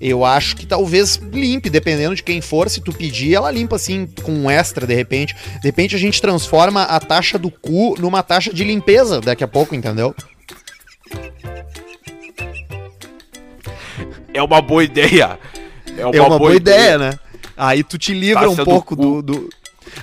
Eu 0.01 0.24
acho 0.24 0.55
que 0.57 0.64
talvez 0.66 1.16
limpe, 1.16 1.68
dependendo 1.68 2.14
de 2.14 2.22
quem 2.22 2.40
for. 2.40 2.68
Se 2.70 2.80
tu 2.80 2.92
pedir, 2.92 3.34
ela 3.34 3.51
limpa 3.51 3.76
assim, 3.76 4.07
com 4.22 4.32
um 4.32 4.51
extra, 4.51 4.86
de 4.86 4.94
repente. 4.94 5.34
De 5.61 5.66
repente 5.68 5.96
a 5.96 5.99
gente 5.99 6.20
transforma 6.20 6.82
a 6.84 7.01
taxa 7.01 7.38
do 7.38 7.51
cu 7.51 7.94
numa 7.99 8.22
taxa 8.22 8.53
de 8.53 8.62
limpeza 8.64 9.20
daqui 9.20 9.42
a 9.42 9.49
pouco, 9.49 9.74
entendeu? 9.74 10.14
É 14.32 14.42
uma 14.42 14.61
boa 14.61 14.84
ideia. 14.84 15.38
É 15.96 16.20
uma, 16.20 16.38
boa, 16.38 16.55
ideia, 16.55 16.96
né? 16.96 17.18
Aí 17.57 17.82
tu 17.82 17.99
te 17.99 18.12
livra 18.14 18.42
Taxa 18.42 18.53
um 18.53 18.57
do 18.57 18.64
pouco 18.64 18.94
cu. 18.96 19.03
do, 19.03 19.22
do- 19.22 19.49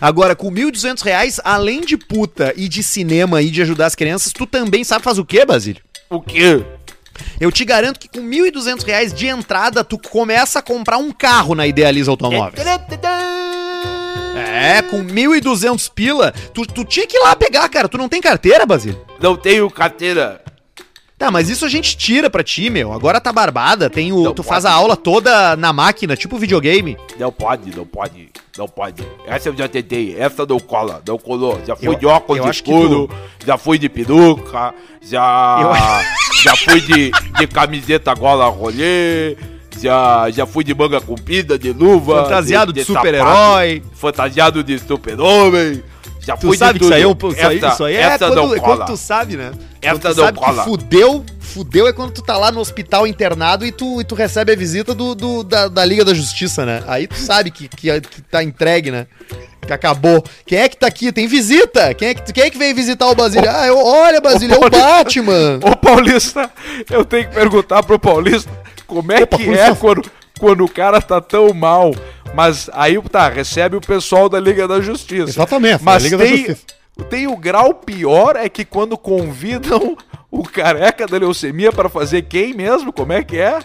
Agora, 0.02 0.36
com 0.36 0.52
1.200 0.52 1.02
reais, 1.04 1.40
além 1.44 1.82
de 1.82 1.96
puta 1.96 2.54
e 2.58 2.68
de 2.68 2.84
cinema 2.84 3.42
e 3.42 3.50
de 3.50 3.62
ajudar 3.62 3.86
as 3.86 3.96
crianças, 3.96 4.34
tu 4.34 4.46
também 4.46 4.84
sabe 4.84 5.04
fazer 5.06 5.22
o 5.22 5.26
quê, 5.26 5.46
Basílio? 5.46 5.82
O 6.10 6.20
quê? 6.20 6.66
Eu 7.40 7.52
te 7.52 7.64
garanto 7.66 8.00
que 8.00 8.08
com 8.08 8.20
1.200 8.22 8.84
reais 8.86 9.14
de 9.14 9.28
entrada, 9.28 9.84
tu 9.84 9.98
começa 9.98 10.60
a 10.60 10.62
comprar 10.62 10.98
um 10.98 11.12
carro 11.12 11.56
na 11.56 11.66
Idealiza 11.68 12.12
Automóveis. 12.12 12.64
É, 14.36 14.82
com 14.82 15.04
1.200 15.04 15.90
pila, 15.94 16.32
tu, 16.54 16.66
tu 16.66 16.84
tinha 16.84 17.08
que 17.08 17.18
ir 17.18 17.22
lá 17.22 17.36
pegar, 17.36 17.68
cara. 17.70 17.88
Tu 17.88 17.98
não 17.98 18.10
tem 18.10 18.22
carteira, 18.22 18.66
Basílio? 18.66 19.00
Não 19.20 19.36
tenho 19.36 19.70
carteira. 19.70 20.42
Tá, 21.18 21.32
mas 21.32 21.50
isso 21.50 21.64
a 21.66 21.70
gente 21.70 21.96
tira 21.96 22.30
pra 22.30 22.44
ti, 22.44 22.70
meu. 22.70 22.92
Agora 22.92 23.22
tá 23.22 23.32
barbada, 23.32 23.90
tem 23.90 24.12
o, 24.12 24.22
Não 24.22 24.34
tu 24.34 24.44
faz 24.44 24.64
pode. 24.64 24.74
a 24.76 24.78
aula 24.78 24.98
toda 24.98 25.56
na 25.56 25.72
máquina, 25.72 26.18
tipo 26.18 26.38
videogame. 26.38 26.98
Não 27.18 27.32
pode, 27.32 27.74
não 27.74 27.86
pode, 27.86 28.30
não 28.58 28.68
pode. 28.68 29.02
Essa 29.26 29.48
eu 29.48 29.56
já 29.56 29.66
tentei, 29.70 30.14
essa 30.20 30.46
não 30.46 30.60
cola, 30.60 31.02
não 31.08 31.18
colou. 31.18 31.62
Já 31.66 31.74
fui 31.78 31.88
Eu- 31.88 31.96
de 31.96 32.06
óculos 32.06 32.44
eu 32.44 32.52
escuro, 32.52 33.10
já 33.46 33.58
fui 33.58 33.78
de 33.80 33.88
peruca, 33.88 34.74
já, 35.02 36.02
já 36.46 36.56
fui 36.56 36.82
de, 36.82 37.12
de 37.38 37.48
camiseta 37.48 38.14
gola 38.14 38.48
rolê, 38.48 39.36
já, 39.82 40.30
já 40.32 40.46
fui 40.46 40.64
de 40.64 40.74
manga 40.74 41.02
comprida, 41.02 41.58
de 41.60 41.74
luva. 41.74 42.24
Fantasiado 42.24 42.72
de 42.72 42.82
sapato, 42.84 43.00
super-herói. 43.06 43.84
Fantasiado 43.94 44.64
de 44.64 44.80
super-homem. 44.80 45.84
Já 46.22 46.36
Tu 46.36 46.48
fui 46.48 46.58
sabe 46.58 46.80
de 46.80 46.92
aí, 46.92 47.04
é 47.04 47.06
tudo. 47.06 47.32
isso 47.34 47.46
aí, 47.48 47.58
Essa- 47.58 47.68
isso 47.68 47.84
aí 47.84 47.96
é, 47.96 48.00
essa 48.02 48.18
quando, 48.28 48.36
não 48.36 48.48
cola. 48.48 48.60
quando 48.78 48.86
tu 48.88 48.98
sabe, 48.98 49.38
né? 49.38 49.52
Essa 49.80 50.00
quando 50.00 50.02
tu 50.02 50.18
não 50.18 50.26
sabe 50.26 50.40
cola. 50.40 50.64
que 50.64 50.70
fudeu, 50.70 51.26
fudeu 51.40 51.88
é 51.88 51.94
quando 51.94 52.12
tu 52.14 52.22
tá 52.24 52.36
lá 52.36 52.52
no 52.52 52.60
hospital 52.60 53.06
internado 53.06 53.64
e 53.64 53.72
tu, 53.72 54.02
e 54.02 54.04
tu 54.04 54.16
recebe 54.16 54.52
a 54.52 54.56
visita 54.56 54.96
do, 54.96 55.14
do- 55.14 55.44
da, 55.44 55.68
da 55.68 55.86
Liga 55.86 56.04
da 56.04 56.16
Justiça, 56.16 56.66
né? 56.66 56.84
Aí 56.88 57.06
tu 57.06 57.16
sabe 57.16 57.52
que, 57.52 57.68
que, 57.68 58.02
que 58.02 58.22
tá 58.24 58.44
entregue, 58.44 58.90
né? 58.90 59.06
Que 59.66 59.74
acabou. 59.74 60.24
Quem 60.46 60.60
é 60.60 60.70
que 60.70 60.78
tá 60.78 60.88
aqui? 60.88 61.12
Tem 61.12 61.28
visita! 61.28 61.94
Quem 61.94 62.10
é 62.10 62.14
que, 62.14 62.34
quem 62.34 62.44
é 62.44 62.50
que 62.50 62.58
veio 62.58 62.76
visitar 62.76 63.08
o 63.08 63.16
Basílio? 63.16 63.50
Ah, 63.50 63.66
eu, 63.66 63.78
olha, 63.78 64.22
Basílio, 64.22 64.56
é 64.56 64.58
o 64.58 64.70
Batman! 64.70 65.60
Ô 65.64 65.76
Paulista, 65.76 66.50
eu 66.90 67.04
tenho 67.04 67.28
que 67.28 67.36
perguntar 67.36 67.84
pro 67.84 67.98
Paulista 68.00 68.52
como 68.86 69.12
é 69.12 69.24
Opa, 69.24 69.38
que 69.38 69.50
é 69.50 69.74
quando, 69.76 70.12
quando 70.40 70.64
o 70.64 70.70
cara 70.70 71.02
tá 71.02 71.20
tão 71.20 71.54
mal. 71.54 71.94
Mas 72.34 72.70
aí 72.74 73.02
tá, 73.10 73.30
recebe 73.30 73.76
o 73.76 73.82
pessoal 73.82 74.28
da 74.28 74.40
Liga 74.40 74.68
da 74.68 74.82
Justiça. 74.82 75.30
Exatamente, 75.30 75.84
Mas 75.84 76.04
Liga 76.04 76.18
da 76.18 76.24
tem, 76.26 76.38
Justiça. 76.38 76.66
tem 77.10 77.28
o 77.28 77.38
grau 77.38 77.74
pior 77.74 78.36
é 78.36 78.50
que 78.50 78.66
quando 78.66 78.98
convidam 78.98 79.98
o 80.30 80.44
careca 80.44 81.08
da 81.08 81.18
leucemia 81.18 81.72
pra 81.72 81.90
fazer 81.90 82.24
quem 82.24 82.54
mesmo? 82.54 82.92
Como 82.92 83.14
é 83.14 83.24
que 83.24 83.38
é? 83.38 83.60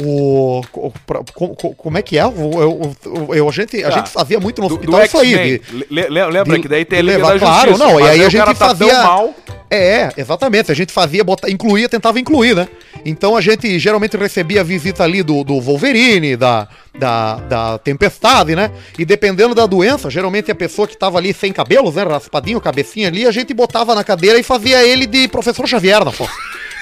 O, 0.00 0.60
o- 0.74 0.92
pra- 1.06 1.20
co- 1.34 1.48
co- 1.56 1.74
como 1.74 1.98
é 1.98 2.02
que 2.02 2.16
é? 2.18 2.22
Eu, 2.22 2.92
eu- 3.06 3.34
eu- 3.34 3.48
a, 3.48 3.52
gente, 3.52 3.82
a 3.82 3.90
Tá. 3.90 3.96
gente 3.98 4.10
fazia 4.10 4.38
muito 4.38 4.60
no 4.62 4.68
Do, 4.68 4.74
hospital 4.74 5.00
do 5.00 5.06
isso 5.06 5.18
aí. 5.18 5.58
De- 5.58 5.86
Le- 5.90 6.08
le- 6.08 6.26
lembra 6.26 6.56
de- 6.56 6.62
que 6.62 6.68
daí 6.68 6.84
tem 6.84 7.00
a 7.00 7.02
Liga 7.02 7.16
levar- 7.16 7.38
claro, 7.38 7.70
Justiça. 7.70 7.92
não, 7.92 8.00
e 8.00 8.08
aí 8.08 8.24
a 8.24 8.28
gente 8.28 8.44
tá 8.44 8.54
fazia- 8.54 9.02
mal. 9.02 9.34
É, 9.70 10.08
exatamente. 10.16 10.72
A 10.72 10.74
gente 10.74 10.92
fazia, 10.92 11.22
bota, 11.22 11.50
incluía, 11.50 11.88
tentava 11.88 12.18
incluir, 12.18 12.54
né? 12.54 12.68
Então 13.04 13.36
a 13.36 13.40
gente 13.40 13.78
geralmente 13.78 14.16
recebia 14.16 14.60
a 14.62 14.64
visita 14.64 15.04
ali 15.04 15.22
do, 15.22 15.44
do 15.44 15.60
Wolverine, 15.60 16.36
da, 16.36 16.66
da, 16.98 17.34
da 17.36 17.78
Tempestade, 17.78 18.54
né? 18.56 18.70
E 18.98 19.04
dependendo 19.04 19.54
da 19.54 19.66
doença, 19.66 20.08
geralmente 20.08 20.50
a 20.50 20.54
pessoa 20.54 20.88
que 20.88 20.96
tava 20.96 21.18
ali 21.18 21.34
sem 21.34 21.52
cabelos, 21.52 21.96
né? 21.96 22.02
Raspadinho, 22.04 22.60
cabecinha 22.60 23.08
ali, 23.08 23.26
a 23.26 23.30
gente 23.30 23.52
botava 23.52 23.94
na 23.94 24.02
cadeira 24.04 24.38
e 24.38 24.42
fazia 24.42 24.82
ele 24.86 25.06
de 25.06 25.28
professor 25.28 25.66
Xavier 25.66 26.02
na 26.04 26.12
foto. 26.12 26.32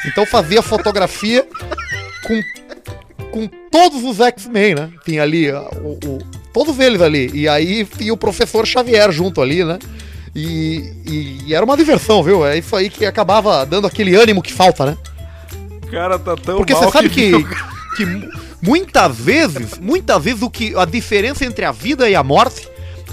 Então 0.07 0.25
fazia 0.25 0.63
fotografia 0.63 1.45
com, 2.25 2.41
com 3.31 3.47
todos 3.71 4.03
os 4.05 4.21
X-Men, 4.21 4.75
né? 4.75 4.91
Tinha 5.05 5.23
ali 5.23 5.51
o, 5.51 5.99
o- 6.05 6.19
todos 6.53 6.79
eles 6.79 7.01
ali. 7.01 7.31
E 7.35 7.49
aí 7.49 7.85
tinha 7.85 8.13
o 8.13 8.17
professor 8.17 8.67
Xavier 8.67 9.11
junto 9.13 9.41
ali, 9.43 9.65
né? 9.65 9.79
E, 10.35 10.93
e- 11.07 11.39
e 11.47 11.55
era 11.55 11.65
uma 11.65 11.77
diversão, 11.77 12.23
viu? 12.23 12.47
É 12.47 12.59
isso 12.59 12.75
aí 12.77 12.91
que 12.91 13.05
acabava 13.07 13.65
dando 13.65 13.87
aquele 13.87 14.15
ânimo 14.15 14.43
que 14.43 14.53
falta, 14.53 14.85
né? 14.87 14.97
O 15.83 15.91
cara 15.91 16.19
tá 16.19 16.35
tão 16.37 16.57
Porque 16.59 16.75
você 16.75 16.91
sabe 16.91 17.09
que, 17.11 17.31
que 17.97 18.05
mu- 18.07 18.29
muitas 18.63 19.17
vezes, 19.17 19.79
muitas 19.79 20.23
vezes 20.23 20.43
o 20.43 20.51
que 20.51 20.75
a 20.77 20.85
diferença 20.85 21.45
entre 21.45 21.65
a 21.65 21.73
vida 21.73 22.09
e 22.11 22.15
a 22.15 22.23
morte 22.23 22.69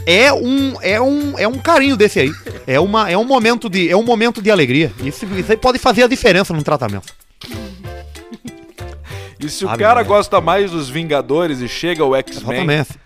é 0.05 0.33
um, 0.33 0.73
é 0.81 0.99
um, 0.99 1.39
é 1.39 1.47
um 1.47 1.57
carinho 1.59 1.95
desse 1.95 2.19
aí. 2.19 2.31
É, 2.67 2.77
uma, 2.79 3.09
é, 3.09 3.17
um 3.17 3.23
momento 3.25 3.69
de, 3.69 3.89
é 3.89 3.95
um 3.95 4.03
momento 4.03 4.41
de 4.41 4.51
alegria. 4.51 4.91
Isso, 5.03 5.25
isso 5.37 5.51
aí 5.51 5.57
pode 5.57 5.79
fazer 5.79 6.03
a 6.03 6.07
diferença 6.07 6.53
no 6.53 6.61
tratamento. 6.63 7.13
E 9.43 9.49
se 9.49 9.65
o 9.65 9.67
Sabe, 9.67 9.83
cara 9.83 10.03
gosta 10.03 10.39
mais 10.41 10.71
dos 10.71 10.89
Vingadores 10.89 11.59
e 11.59 11.67
chega 11.67 12.03
o 12.05 12.15
X-Men, 12.15 12.41
Exatamente. 12.61 13.03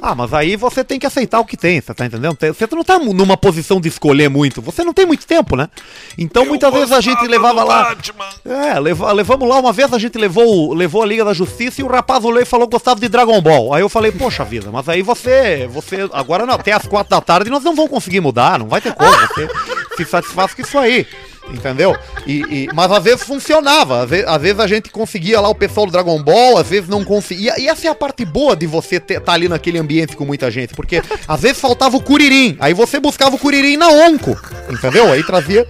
Ah, 0.00 0.14
mas 0.14 0.32
aí 0.32 0.54
você 0.54 0.84
tem 0.84 0.96
que 0.96 1.06
aceitar 1.06 1.40
o 1.40 1.44
que 1.44 1.56
tem, 1.56 1.80
você 1.80 1.92
tá 1.92 2.06
entendendo? 2.06 2.36
Você 2.40 2.68
não 2.70 2.84
tá 2.84 3.00
numa 3.00 3.36
posição 3.36 3.80
de 3.80 3.88
escolher 3.88 4.28
muito. 4.30 4.62
Você 4.62 4.84
não 4.84 4.94
tem 4.94 5.04
muito 5.04 5.26
tempo, 5.26 5.56
né? 5.56 5.68
Então 6.16 6.46
muitas 6.46 6.72
vezes 6.72 6.92
a 6.92 7.00
gente 7.00 7.26
levava 7.26 7.64
lá. 7.64 7.96
É, 8.44 8.78
leva- 8.78 9.10
levamos 9.10 9.48
lá, 9.48 9.58
uma 9.58 9.72
vez 9.72 9.92
a 9.92 9.98
gente 9.98 10.16
levou, 10.16 10.72
levou 10.72 11.02
a 11.02 11.06
Liga 11.06 11.24
da 11.24 11.34
Justiça 11.34 11.80
e 11.80 11.84
o 11.84 11.88
rapaz 11.88 12.24
olhou 12.24 12.40
e 12.40 12.44
falou 12.44 12.68
que 12.68 12.76
gostava 12.76 13.00
de 13.00 13.08
Dragon 13.08 13.40
Ball. 13.42 13.74
Aí 13.74 13.80
eu 13.80 13.88
falei, 13.88 14.12
poxa 14.12 14.44
vida, 14.44 14.70
mas 14.70 14.88
aí 14.88 15.02
você. 15.02 15.66
você 15.68 16.08
agora 16.12 16.46
não, 16.46 16.54
até 16.54 16.70
as 16.70 16.86
quatro 16.86 17.10
da 17.10 17.20
tarde 17.20 17.50
nós 17.50 17.64
não 17.64 17.74
vamos 17.74 17.90
conseguir 17.90 18.20
mudar, 18.20 18.56
não 18.60 18.68
vai 18.68 18.80
ter 18.80 18.94
como. 18.94 19.10
Você 19.10 19.48
se 19.96 20.04
satisfaz 20.04 20.54
com 20.54 20.62
isso 20.62 20.78
aí. 20.78 21.08
Entendeu? 21.52 21.96
E, 22.26 22.40
e- 22.42 22.68
mas 22.74 22.90
às 22.92 23.02
vezes 23.02 23.22
funcionava. 23.24 24.02
Às 24.02 24.10
vezes, 24.10 24.26
às 24.26 24.42
vezes 24.42 24.60
a 24.60 24.66
gente 24.66 24.90
conseguia 24.90 25.40
lá 25.40 25.48
o 25.48 25.54
pessoal 25.54 25.86
do 25.86 25.92
Dragon 25.92 26.22
Ball, 26.22 26.58
às 26.58 26.68
vezes 26.68 26.88
não 26.88 27.04
conseguia. 27.04 27.58
E 27.58 27.68
essa 27.68 27.86
é 27.86 27.90
a 27.90 27.94
parte 27.94 28.24
boa 28.24 28.54
de 28.54 28.66
você 28.66 28.96
estar 28.96 29.32
ali 29.32 29.48
naquele 29.48 29.78
ambiente 29.78 30.14
com 30.16 30.24
muita 30.24 30.50
gente. 30.50 30.74
Porque 30.74 31.02
às 31.26 31.40
vezes 31.40 31.60
faltava 31.60 31.96
o 31.96 32.02
Curirim. 32.02 32.56
Aí 32.60 32.74
você 32.74 33.00
buscava 33.00 33.36
o 33.36 33.38
Curirim 33.38 33.76
na 33.76 33.88
Onco. 33.88 34.38
Entendeu? 34.70 35.10
Aí 35.12 35.22
trazia 35.24 35.66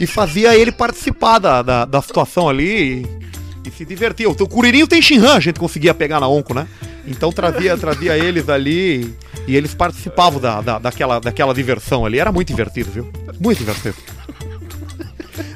e 0.00 0.06
fazia 0.06 0.54
ele 0.56 0.72
participar 0.72 1.38
da, 1.38 1.62
da, 1.62 1.84
da 1.84 2.02
situação 2.02 2.48
ali 2.48 3.06
e, 3.64 3.68
e 3.68 3.70
se 3.70 3.84
divertia. 3.84 4.28
O 4.28 4.34
Curirinho 4.48 4.86
tem 4.86 5.00
Shinhan, 5.02 5.34
a 5.34 5.40
gente 5.40 5.58
conseguia 5.58 5.94
pegar 5.94 6.20
na 6.20 6.28
Onco, 6.28 6.54
né? 6.54 6.66
Então 7.06 7.30
trazia, 7.30 7.76
trazia 7.76 8.16
eles 8.16 8.48
ali 8.48 9.14
e 9.46 9.54
eles 9.56 9.74
participavam 9.74 10.40
da, 10.40 10.60
da, 10.60 10.78
daquela, 10.78 11.20
daquela 11.20 11.52
diversão 11.52 12.06
ali. 12.06 12.18
Era 12.18 12.32
muito 12.32 12.48
divertido, 12.48 12.90
viu? 12.90 13.12
Muito 13.40 13.58
divertido. 13.58 13.94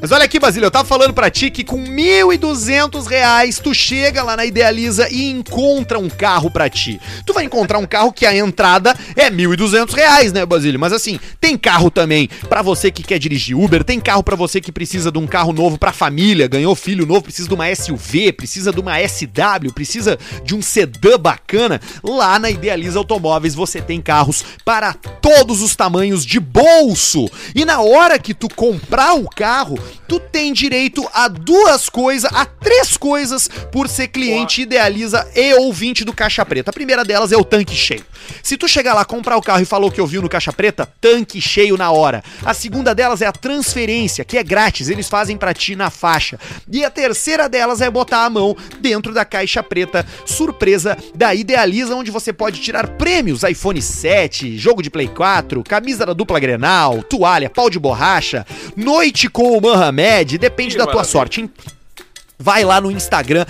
Mas 0.01 0.13
olha 0.13 0.25
aqui, 0.25 0.39
Basílio, 0.39 0.67
eu 0.67 0.71
tava 0.71 0.87
falando 0.87 1.13
pra 1.13 1.31
ti 1.31 1.51
que 1.51 1.65
com 1.65 1.83
1.200 1.83 3.07
reais 3.07 3.59
tu 3.59 3.75
chega 3.75 4.23
lá 4.23 4.37
na 4.37 4.45
Idealiza 4.45 5.09
e 5.11 5.31
encontra 5.31 5.99
um 5.99 6.09
carro 6.09 6.51
pra 6.51 6.69
ti. 6.69 7.01
Tu 7.27 7.33
vai 7.33 7.45
encontrar 7.45 7.79
um 7.79 7.87
carro 7.87 8.13
que 8.13 8.27
a 8.27 8.37
entrada 8.37 8.97
é 9.17 9.31
1.200 9.31 9.93
reais, 9.93 10.33
né, 10.33 10.45
Basílio? 10.47 10.81
Mas 10.81 10.93
assim, 10.93 11.19
tem 11.41 11.57
carro 11.57 11.91
também 11.91 12.29
pra 12.49 12.63
você 12.63 12.91
que 12.91 13.03
quer 13.03 13.19
dirigir 13.19 13.57
Uber, 13.57 13.85
tem 13.85 14.01
carro 14.01 14.23
pra 14.23 14.37
você 14.37 14.61
que 14.61 14.73
precisa 14.73 15.11
de 15.11 15.19
um 15.19 15.27
carro 15.27 15.53
novo 15.53 15.79
pra 15.79 15.93
família, 15.93 16.49
ganhou 16.49 16.75
filho 16.75 17.07
novo, 17.07 17.23
precisa 17.23 17.49
de 17.49 17.55
uma 17.55 17.75
SUV, 17.75 18.33
precisa 18.33 18.73
de 18.73 18.81
uma 18.81 18.97
SW, 19.07 19.73
precisa 19.75 20.19
de 20.45 20.55
um 20.55 20.63
sedã 20.63 21.19
bacana. 21.19 21.81
Lá 22.03 22.39
na 22.39 22.51
Idealiza 22.51 22.99
Automóveis 22.99 23.55
você 23.55 23.81
tem 23.81 24.01
carros 24.01 24.45
para 24.65 24.95
todos 24.95 25.63
os 25.63 25.75
tamanhos 25.75 26.25
de 26.25 26.41
bolso. 26.41 27.29
E 27.55 27.65
na 27.65 27.81
hora 27.81 28.19
que 28.19 28.35
tu 28.35 28.49
comprar 28.49 29.15
o 29.15 29.29
carro, 29.29 29.68
tu 30.07 30.21
tem 30.21 30.53
direito 30.53 31.07
a 31.13 31.29
duas 31.29 31.89
coisas, 31.89 32.31
a 32.33 32.45
três 32.45 32.97
coisas 32.97 33.49
por 33.73 33.89
ser 33.89 34.09
cliente 34.09 34.63
Idealiza 34.63 35.29
e 35.35 35.55
ouvinte 35.55 36.05
do 36.05 36.13
Caixa 36.13 36.45
Preta. 36.45 36.71
A 36.71 36.73
primeira 36.73 37.05
delas 37.05 37.33
é 37.33 37.37
o 37.37 37.45
tanque 37.45 37.75
cheio. 37.75 38.05
Se 38.43 38.57
tu 38.57 38.69
chegar 38.69 38.95
lá 38.95 39.05
comprar 39.05 39.37
o 39.37 39.43
carro 39.43 39.63
e 39.63 39.67
falou 39.67 39.91
que 39.91 40.01
ouviu 40.01 40.23
no 40.23 40.29
Caixa 40.29 40.53
Preta, 40.53 40.89
tanque 41.01 41.41
cheio 41.41 41.77
na 41.77 41.91
hora. 41.91 42.23
A 42.45 42.55
segunda 42.55 42.95
delas 42.95 43.23
é 43.23 43.27
a 43.27 43.33
transferência, 43.33 44.25
que 44.25 44.39
é 44.39 44.43
grátis, 44.43 44.89
eles 44.89 45.09
fazem 45.09 45.37
pra 45.37 45.53
ti 45.55 45.75
na 45.77 45.91
faixa. 45.91 46.39
E 46.71 46.85
a 46.85 46.91
terceira 46.91 47.49
delas 47.49 47.81
é 47.81 47.91
botar 47.91 48.25
a 48.25 48.31
mão 48.31 48.57
dentro 48.81 49.13
da 49.13 49.25
Caixa 49.25 49.63
Preta, 49.63 50.07
surpresa 50.25 50.97
da 51.15 51.35
Idealiza, 51.35 51.95
onde 51.95 52.11
você 52.11 52.33
pode 52.33 52.61
tirar 52.61 52.87
prêmios, 52.97 53.43
iPhone 53.43 53.81
7, 53.81 54.57
jogo 54.57 54.83
de 54.83 54.91
Play 54.91 55.09
4, 55.09 55.63
camisa 55.63 56.07
da 56.07 56.13
dupla 56.13 56.39
Grenal, 56.41 57.03
toalha, 57.03 57.51
pau 57.51 57.69
de 57.71 57.79
borracha, 57.79 58.47
noite 58.77 59.29
com 59.29 59.57
o 59.57 59.61
Mohamed, 59.61 60.39
depende 60.39 60.73
Que 60.73 60.79
da 60.79 60.85
tua 60.85 60.95
maravilha. 60.95 61.13
sorte. 61.13 61.51
Vai 62.41 62.65
lá 62.65 62.81
no 62.81 62.93
Instagram, 62.93 63.45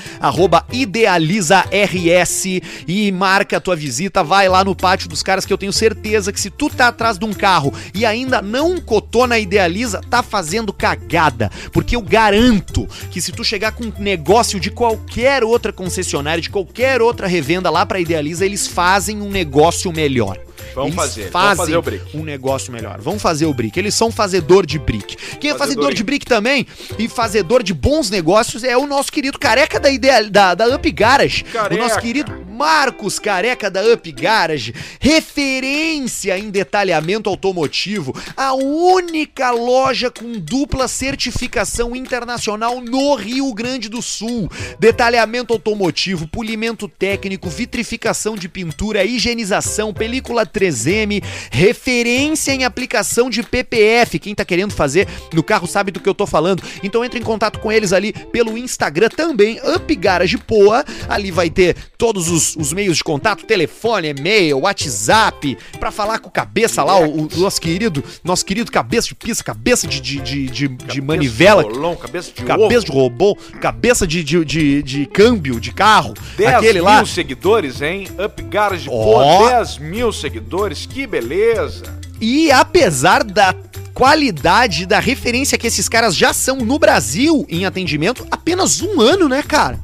IdealizaRS 0.72 2.45
e 2.86 3.12
marca 3.12 3.59
a 3.59 3.61
tua 3.61 3.76
visita. 3.76 4.24
Vai 4.24 4.49
lá 4.49 4.64
no 4.64 4.74
pátio 4.74 5.11
dos 5.11 5.22
caras 5.22 5.45
que 5.45 5.53
eu 5.53 5.59
tenho 5.59 5.74
certeza 5.74 6.32
que 6.32 6.41
se 6.41 6.49
tu 6.49 6.70
tá 6.70 6.89
atrás 6.89 7.18
de 7.18 7.26
um 7.26 7.34
carro 7.34 7.74
e 7.93 8.07
ainda 8.07 8.41
não 8.41 8.80
cotou 8.80 9.26
na 9.26 9.39
Idealiza, 9.39 10.01
tá 10.09 10.22
fazendo 10.22 10.72
cagada. 10.72 11.51
Porque 11.70 11.97
eu 11.97 12.01
garanto 12.01 12.89
que 13.11 13.20
se 13.20 13.30
tu 13.30 13.45
chegar 13.45 13.72
com 13.72 13.84
um 13.84 13.93
negócio 13.99 14.59
de 14.59 14.70
qualquer 14.70 15.45
outra 15.45 15.70
concessionária, 15.70 16.41
de 16.41 16.49
qualquer 16.49 17.03
outra 17.03 17.26
revenda 17.26 17.68
lá 17.68 17.84
pra 17.84 18.01
Idealiza, 18.01 18.47
eles 18.47 18.66
fazem 18.66 19.20
um 19.20 19.30
negócio 19.30 19.93
melhor. 19.93 20.47
Vamos 20.79 20.93
Eles 20.93 21.05
fazer, 21.09 21.31
vamos 21.31 21.33
fazem 21.33 21.57
fazer 21.57 21.76
o 21.76 21.83
brick. 21.83 22.16
um 22.16 22.22
negócio 22.22 22.72
melhor. 22.72 23.01
Vão 23.01 23.18
fazer 23.18 23.47
o 23.47 23.53
brick. 23.53 23.79
Eles 23.79 23.95
são 23.95 24.12
fazedor 24.12 24.64
de 24.64 24.79
brick. 24.79 25.16
Quem 25.39 25.51
é 25.51 25.55
fazedor 25.55 25.93
de 25.93 26.05
brick 26.05 26.24
também 26.24 26.66
e 26.99 27.09
fazedor 27.09 27.62
de 27.62 27.74
bons 27.74 28.11
negócios 28.11 28.62
é 28.62 28.76
o 28.76 28.87
nosso 28.87 29.11
querido 29.11 29.39
careca 29.39 29.81
da 29.81 29.91
ideia 29.91 30.31
da, 30.31 30.55
da 30.55 30.66
Up 30.74 30.91
Garage. 30.93 31.43
Careca. 31.45 31.74
O 31.74 31.79
nosso 31.79 32.01
querido 32.01 32.33
Marcos 32.59 33.20
Careca 33.20 33.70
da 33.70 33.80
Up 33.92 34.11
Garage, 34.11 34.74
referência 34.98 36.36
em 36.36 36.50
detalhamento 36.50 37.30
automotivo, 37.30 38.12
a 38.36 38.52
única 38.52 39.52
loja 39.52 40.11
com 40.11 40.32
dupla 40.32 40.88
certificação 40.88 41.94
internacional 41.94 42.80
no 42.80 43.14
Rio 43.14 43.54
Grande 43.54 43.88
do 43.88 44.02
Sul. 44.02 44.50
Detalhamento 44.80 45.52
automotivo, 45.52 46.26
polimento 46.26 46.88
técnico, 46.88 47.48
vitrificação 47.48 48.34
de 48.34 48.48
pintura, 48.48 49.04
higienização, 49.04 49.94
película 49.94 50.44
3M, 50.44 51.22
referência 51.52 52.50
em 52.50 52.64
aplicação 52.64 53.30
de 53.30 53.44
PPF. 53.44 54.18
Quem 54.18 54.34
tá 54.34 54.44
querendo 54.44 54.72
fazer 54.72 55.06
no 55.32 55.44
carro 55.44 55.68
sabe 55.68 55.92
do 55.92 56.00
que 56.00 56.09
eu 56.09 56.14
tô 56.14 56.26
falando. 56.26 56.61
Então 56.82 57.04
entre 57.04 57.20
em 57.20 57.22
contato 57.24 57.61
com 57.61 57.70
eles 57.70 57.92
ali 57.92 58.12
pelo 58.32 58.59
Instagram 58.59 59.11
também, 59.11 59.61
Up 59.76 59.94
Garage 59.94 60.38
Poa. 60.38 60.84
Ali 61.09 61.30
vai 61.30 61.48
ter 61.48 61.76
todos 61.96 62.28
os, 62.28 62.47
os 62.57 62.72
meios 62.72 62.96
de 62.99 63.05
contato, 63.05 63.44
telefone, 63.44 64.09
e-mail, 64.09 64.59
WhatsApp, 64.61 65.57
pra 65.78 65.90
falar 65.90 66.18
com 66.18 66.28
o 66.28 66.32
cabeça 66.32 66.82
lá, 66.82 66.99
o, 67.01 67.22
o 67.26 67.28
nosso 67.36 67.61
querido, 67.61 68.03
nosso 68.24 68.44
querido 68.44 68.70
cabeça 68.70 69.09
de 69.09 69.14
pista, 69.14 69.42
cabeça 69.44 69.86
de, 69.86 70.01
de, 70.01 70.18
de, 70.20 70.46
de- 70.49 70.68
de 70.68 71.01
manivela. 71.01 71.62
Cabeça 71.62 71.72
de 71.72 71.78
rolão, 71.80 71.96
cabeça 71.96 72.32
de 72.34 72.42
Cabeça 72.42 72.76
ovo. 72.78 72.84
de 72.86 72.92
robô, 72.92 73.36
cabeça 73.61 74.07
de, 74.07 74.22
de, 74.24 74.44
de, 74.44 74.82
de 74.82 75.07
câmbio 75.07 75.59
de 75.61 75.72
carro, 75.72 76.14
10 76.36 76.55
aquele 76.55 76.72
mil 76.74 76.84
lá. 76.84 77.05
seguidores, 77.05 77.80
hein? 77.82 78.07
Up 78.24 78.42
Garage, 78.42 78.88
Ó. 78.90 79.38
pô, 79.40 79.49
10 79.49 79.78
mil 79.78 80.12
seguidores, 80.12 80.86
que 80.86 81.07
beleza. 81.07 81.82
E 82.20 82.51
apesar 82.51 83.22
da 83.22 83.55
qualidade 83.94 84.86
da 84.86 85.01
referência 85.01 85.59
que 85.59 85.66
esses 85.66 85.88
caras 85.88 86.14
já 86.16 86.32
são 86.32 86.57
no 86.59 86.78
Brasil 86.78 87.44
em 87.49 87.64
atendimento, 87.66 88.26
apenas 88.30 88.80
um 88.80 89.01
ano, 89.01 89.28
né, 89.28 89.42
cara? 89.42 89.78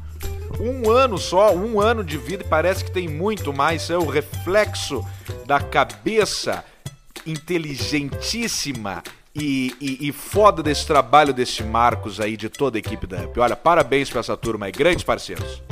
Um 0.61 0.91
ano 0.91 1.19
só, 1.19 1.55
um 1.55 1.81
ano 1.81 2.05
de 2.05 2.17
vida 2.17 2.45
e 2.45 2.49
parece 2.49 2.85
que 2.85 2.91
tem 2.91 3.09
muito 3.09 3.53
mais. 3.53 3.91
É 3.91 3.99
o 3.99 4.07
reflexo 4.07 5.05
da 5.47 5.61
cabeça 5.61 6.65
inteligentíssima 7.27 9.03
e, 9.35 9.75
e, 9.81 10.09
e 10.09 10.13
foda 10.13 10.63
desse 10.63 10.87
trabalho 10.87 11.33
desse 11.33 11.63
Marcos 11.63 12.21
aí, 12.21 12.37
de 12.37 12.49
toda 12.49 12.79
a 12.79 12.81
equipe 12.81 13.07
da 13.07 13.23
Up. 13.25 13.41
Olha, 13.41 13.57
parabéns 13.57 14.09
pra 14.11 14.21
essa 14.21 14.37
turma 14.37 14.67
aí, 14.67 14.73
grandes 14.73 15.05
parceiros. 15.05 15.63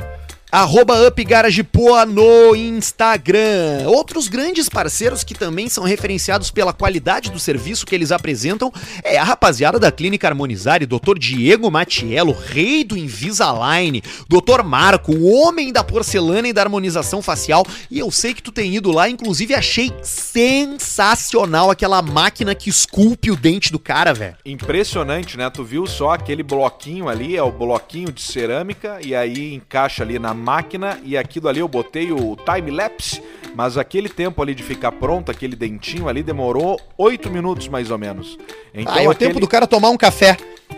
Arroba 0.53 1.07
Up 1.07 1.23
Garage 1.23 1.63
Poa 1.63 2.05
no 2.05 2.55
Instagram. 2.55 3.87
Outros 3.87 4.27
grandes 4.27 4.69
parceiros 4.69 5.23
que 5.23 5.33
também 5.33 5.67
são 5.67 5.83
referenciados 5.83 6.51
pela 6.51 6.71
qualidade 6.71 7.31
do 7.31 7.39
serviço 7.39 7.87
que 7.87 7.95
eles 7.95 8.11
apresentam 8.11 8.71
é 9.03 9.17
a 9.17 9.23
rapaziada 9.23 9.79
da 9.79 9.91
Clínica 9.91 10.27
Harmonizar, 10.27 10.85
Dr. 10.85 11.17
Diego 11.17 11.71
Matiello, 11.71 12.33
rei 12.33 12.83
do 12.83 12.95
Invisalign, 12.95 14.03
Dr. 14.29 14.61
Marco, 14.63 15.11
o 15.11 15.33
homem 15.33 15.73
da 15.73 15.83
porcelana 15.83 16.47
e 16.47 16.53
da 16.53 16.61
harmonização 16.61 17.19
facial. 17.19 17.65
E 17.89 17.97
eu 17.97 18.11
sei 18.11 18.35
que 18.35 18.43
tu 18.43 18.51
tem 18.51 18.75
ido 18.75 18.91
lá, 18.91 19.09
inclusive 19.09 19.55
achei 19.55 19.91
sensacional 20.03 21.71
aquela 21.71 21.99
máquina 22.03 22.53
que 22.53 22.69
esculpe 22.69 23.31
o 23.31 23.35
dente 23.35 23.71
do 23.71 23.79
cara, 23.79 24.13
velho. 24.13 24.37
Impressionante, 24.45 25.35
né? 25.35 25.49
Tu 25.49 25.63
viu 25.63 25.87
só 25.87 26.11
aquele 26.11 26.43
bloquinho 26.43 27.09
ali, 27.09 27.35
é 27.35 27.41
o 27.41 27.51
bloquinho 27.51 28.11
de 28.11 28.21
cerâmica, 28.21 28.99
e 29.03 29.15
aí 29.15 29.55
encaixa 29.55 30.03
ali 30.03 30.19
na 30.19 30.42
máquina, 30.43 30.99
e 31.03 31.17
aquilo 31.17 31.47
ali 31.47 31.59
eu 31.61 31.67
botei 31.67 32.11
o 32.11 32.35
time-lapse, 32.35 33.21
mas 33.55 33.77
aquele 33.77 34.09
tempo 34.09 34.41
ali 34.41 34.53
de 34.53 34.61
ficar 34.63 34.91
pronto, 34.91 35.31
aquele 35.31 35.55
dentinho 35.55 36.07
ali, 36.09 36.21
demorou 36.21 36.79
8 36.97 37.29
minutos 37.31 37.67
mais 37.67 37.89
ou 37.89 37.97
menos. 37.97 38.37
Então, 38.73 38.93
ah, 38.93 39.01
é 39.01 39.07
o 39.07 39.11
aquele- 39.11 39.29
tempo 39.29 39.39
do 39.39 39.47
cara 39.47 39.65
tomar 39.65 39.89
um 39.89 39.97
café. 39.97 40.37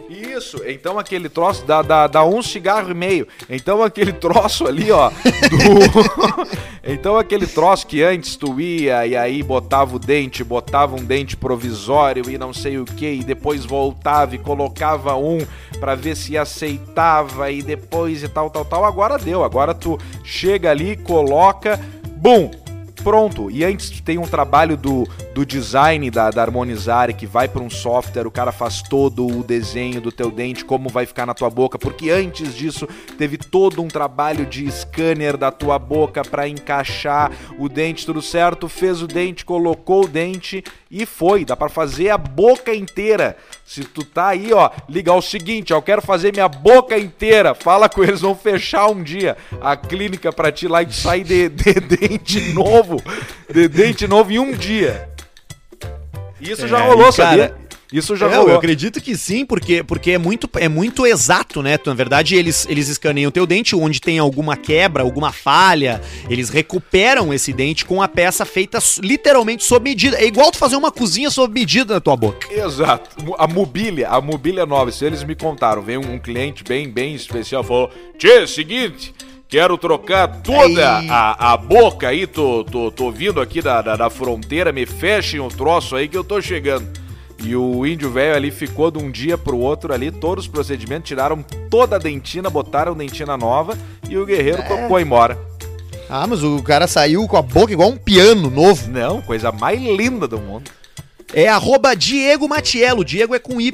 Isso, 0.10 0.62
então 0.68 1.00
aquele 1.00 1.30
troço 1.30 1.66
dá, 1.66 1.82
dá, 1.82 2.06
dá 2.08 2.24
um 2.24 2.42
cigarro 2.42 2.92
e 2.92 2.94
meio. 2.94 3.28
Então 3.50 3.82
aquele 3.82 4.12
troço 4.14 4.68
ali, 4.68 4.92
ó. 4.92 5.10
do- 5.10 5.16
então 6.86 7.18
aquele 7.18 7.48
troço 7.48 7.88
que 7.88 8.04
antes 8.04 8.36
tu 8.36 8.60
ia 8.60 9.08
e 9.08 9.16
aí 9.16 9.42
botava 9.42 9.96
o 9.96 10.00
dente, 10.00 10.44
botava 10.44 10.96
um 10.96 11.04
dente 11.04 11.36
provisório 11.36 12.30
e 12.30 12.38
não 12.38 12.54
sei 12.54 12.78
o 12.78 12.86
que, 12.86 13.08
e 13.08 13.24
depois 13.24 13.66
voltava 13.66 14.36
e 14.36 14.38
colocava 14.38 15.16
um 15.16 15.40
pra 15.80 15.96
ver 15.96 16.16
se 16.16 16.38
aceitava 16.38 17.52
e 17.52 17.64
depois 17.64 18.22
e 18.22 18.30
tal, 18.30 18.50
tal, 18.50 18.64
tal. 18.64 18.86
Agora 18.86 19.18
deu, 19.18 19.44
agora 19.44 19.74
tu 19.74 19.98
chega 20.24 20.70
ali, 20.70 20.96
coloca, 20.96 21.80
bum! 22.18 22.65
Pronto. 23.06 23.52
E 23.52 23.64
antes 23.64 24.02
tem 24.02 24.18
um 24.18 24.24
trabalho 24.24 24.76
do, 24.76 25.08
do 25.36 25.46
design 25.46 26.10
da, 26.10 26.32
da 26.32 26.42
Harmonizare 26.42 27.14
que 27.14 27.28
vai 27.28 27.48
para 27.48 27.62
um 27.62 27.70
software, 27.70 28.26
o 28.26 28.32
cara 28.32 28.52
faz 28.52 28.82
todo 28.82 29.28
o 29.28 29.44
desenho 29.44 30.02
do 30.02 30.12
teu 30.12 30.32
dente, 30.32 30.66
como 30.66 30.90
vai 30.90 31.06
ficar 31.06 31.28
na 31.28 31.36
tua 31.36 31.52
boca, 31.52 31.78
porque 31.78 32.10
antes 32.10 32.56
disso 32.56 32.88
teve 33.16 33.38
todo 33.38 33.84
um 33.84 33.88
trabalho 33.88 34.44
de 34.48 34.68
scanner 34.72 35.38
da 35.38 35.52
tua 35.52 35.78
boca 35.78 36.24
para 36.24 36.48
encaixar 36.48 37.32
o 37.60 37.70
dente 37.70 38.08
tudo 38.08 38.24
certo, 38.24 38.68
fez 38.68 39.04
o 39.04 39.08
dente, 39.08 39.46
colocou 39.46 40.06
o 40.06 40.08
dente 40.08 40.64
e 40.98 41.06
foi. 41.06 41.44
Dá 41.44 41.58
para 41.58 41.68
fazer 41.68 42.10
a 42.10 42.18
boca 42.18 42.74
inteira. 42.74 43.36
Se 43.66 43.84
tu 43.84 44.02
tá 44.06 44.30
aí, 44.30 44.54
ó, 44.54 44.70
liga 44.88 45.12
o 45.12 45.22
seguinte, 45.22 45.74
ó, 45.74 45.78
eu 45.78 45.82
quero 45.82 46.02
fazer 46.02 46.32
minha 46.32 46.48
boca 46.48 46.98
inteira. 46.98 47.54
Fala 47.54 47.90
com 47.90 48.02
eles, 48.02 48.22
vão 48.22 48.34
fechar 48.34 48.88
um 48.88 49.04
dia 49.04 49.36
a 49.60 49.76
clínica 49.76 50.32
pra 50.32 50.54
ti 50.54 50.70
lá 50.70 50.82
e 50.82 50.94
sair 50.94 51.26
de, 51.26 51.50
de 51.50 51.74
dente 51.84 52.54
novo. 52.54 53.04
De 53.52 53.68
dente 53.68 54.08
novo 54.08 54.32
em 54.32 54.40
um 54.40 54.54
dia. 54.54 55.10
Isso 56.40 56.66
já 56.66 56.80
É, 56.80 56.88
rolou, 56.88 57.12
cara, 57.12 57.14
sabia? 57.14 57.56
Isso 57.94 58.16
já 58.16 58.28
É, 58.28 58.36
rolou. 58.36 58.50
eu 58.52 58.58
acredito 58.58 59.00
que 59.00 59.16
sim, 59.16 59.46
porque, 59.46 59.84
porque 59.84 60.12
é, 60.12 60.18
muito, 60.18 60.50
é 60.56 60.68
muito 60.68 61.06
exato, 61.06 61.62
né? 61.62 61.78
Na 61.86 61.94
verdade, 61.94 62.36
eles, 62.36 62.66
eles 62.70 62.88
escaneiam 62.90 63.30
o 63.30 63.32
teu 63.32 63.46
dente, 63.46 63.76
onde 63.76 64.02
tem 64.02 64.18
alguma 64.20 64.58
quebra, 64.58 65.04
alguma 65.04 65.32
falha, 65.32 66.02
eles 66.30 66.50
recuperam 66.50 67.34
esse 67.34 67.54
dente 67.54 67.86
com 67.86 68.02
a 68.02 68.08
peça 68.08 68.44
feita 68.46 68.80
literalmente 69.02 69.64
sob 69.64 69.90
medida. 69.90 70.18
É 70.18 70.26
igual 70.26 70.52
tu 70.52 70.58
fazer 70.58 70.76
uma 70.76 70.92
cozinha 70.92 71.30
sob 71.30 71.54
medida 71.54 71.94
na 71.96 72.00
tua 72.02 72.16
boca. 72.18 72.52
Exato. 72.52 73.10
A 73.38 73.48
mobília, 73.48 74.10
a 74.10 74.20
mobília 74.20 74.66
nova, 74.66 74.90
isso 74.90 75.06
eles 75.06 75.24
me 75.24 75.36
contaram. 75.36 75.82
Veio 75.82 76.02
um 76.02 76.18
cliente 76.20 76.64
bem, 76.64 76.90
bem 76.90 77.14
especial, 77.16 77.64
falou: 77.64 77.92
Tchê, 78.18 78.48
seguinte, 78.48 79.14
quero 79.48 79.78
trocar 79.78 80.28
toda 80.42 80.98
Aí. 81.00 81.08
a, 81.10 81.54
a 81.54 81.58
boca 81.58 82.08
aí, 82.08 82.26
tô, 82.26 82.64
tô, 82.64 82.92
tô 82.92 83.12
vindo 83.12 83.40
aqui 83.40 83.62
da, 83.62 83.82
da, 83.82 83.96
da 83.96 84.10
fronteira, 84.10 84.72
me 84.72 84.86
fechem 84.86 85.40
o 85.40 85.48
troço 85.50 85.96
aí 85.96 86.08
que 86.08 86.18
eu 86.18 86.24
tô 86.24 86.42
chegando. 86.42 87.05
E 87.44 87.56
o 87.56 87.86
índio 87.86 88.10
velho 88.12 88.36
ali 88.36 88.52
ficou 88.52 88.90
de 88.90 88.98
um 88.98 89.12
dia 89.12 89.38
pro 89.38 89.58
outro 89.58 89.94
ali, 89.94 90.12
todos 90.12 90.46
os 90.46 90.52
procedimentos, 90.52 91.08
tiraram 91.08 91.44
toda 91.70 91.98
a 91.98 92.00
dentina, 92.00 92.50
botaram 92.50 92.96
dentina 92.96 93.38
nova 93.38 93.78
e 94.10 94.18
o 94.18 94.26
guerreiro 94.26 94.64
tocou 94.68 95.00
embora. 95.00 95.38
Ah, 96.10 96.26
mas 96.28 96.44
o 96.44 96.62
cara 96.62 96.88
saiu 96.88 97.28
com 97.28 97.38
a 97.38 97.42
boca 97.42 97.74
igual 97.74 97.90
um 97.90 97.98
piano 97.98 98.50
novo. 98.50 98.90
Não, 98.90 99.22
coisa 99.22 99.52
mais 99.52 99.82
linda 99.82 100.28
do 100.28 100.40
mundo. 100.40 100.70
É 101.34 101.48
arroba 101.50 101.96
Diego 101.96 102.48
Matiello, 102.48 103.04
Diego 103.04 103.36
é 103.36 103.40
com 103.40 103.60
Y, 103.60 103.74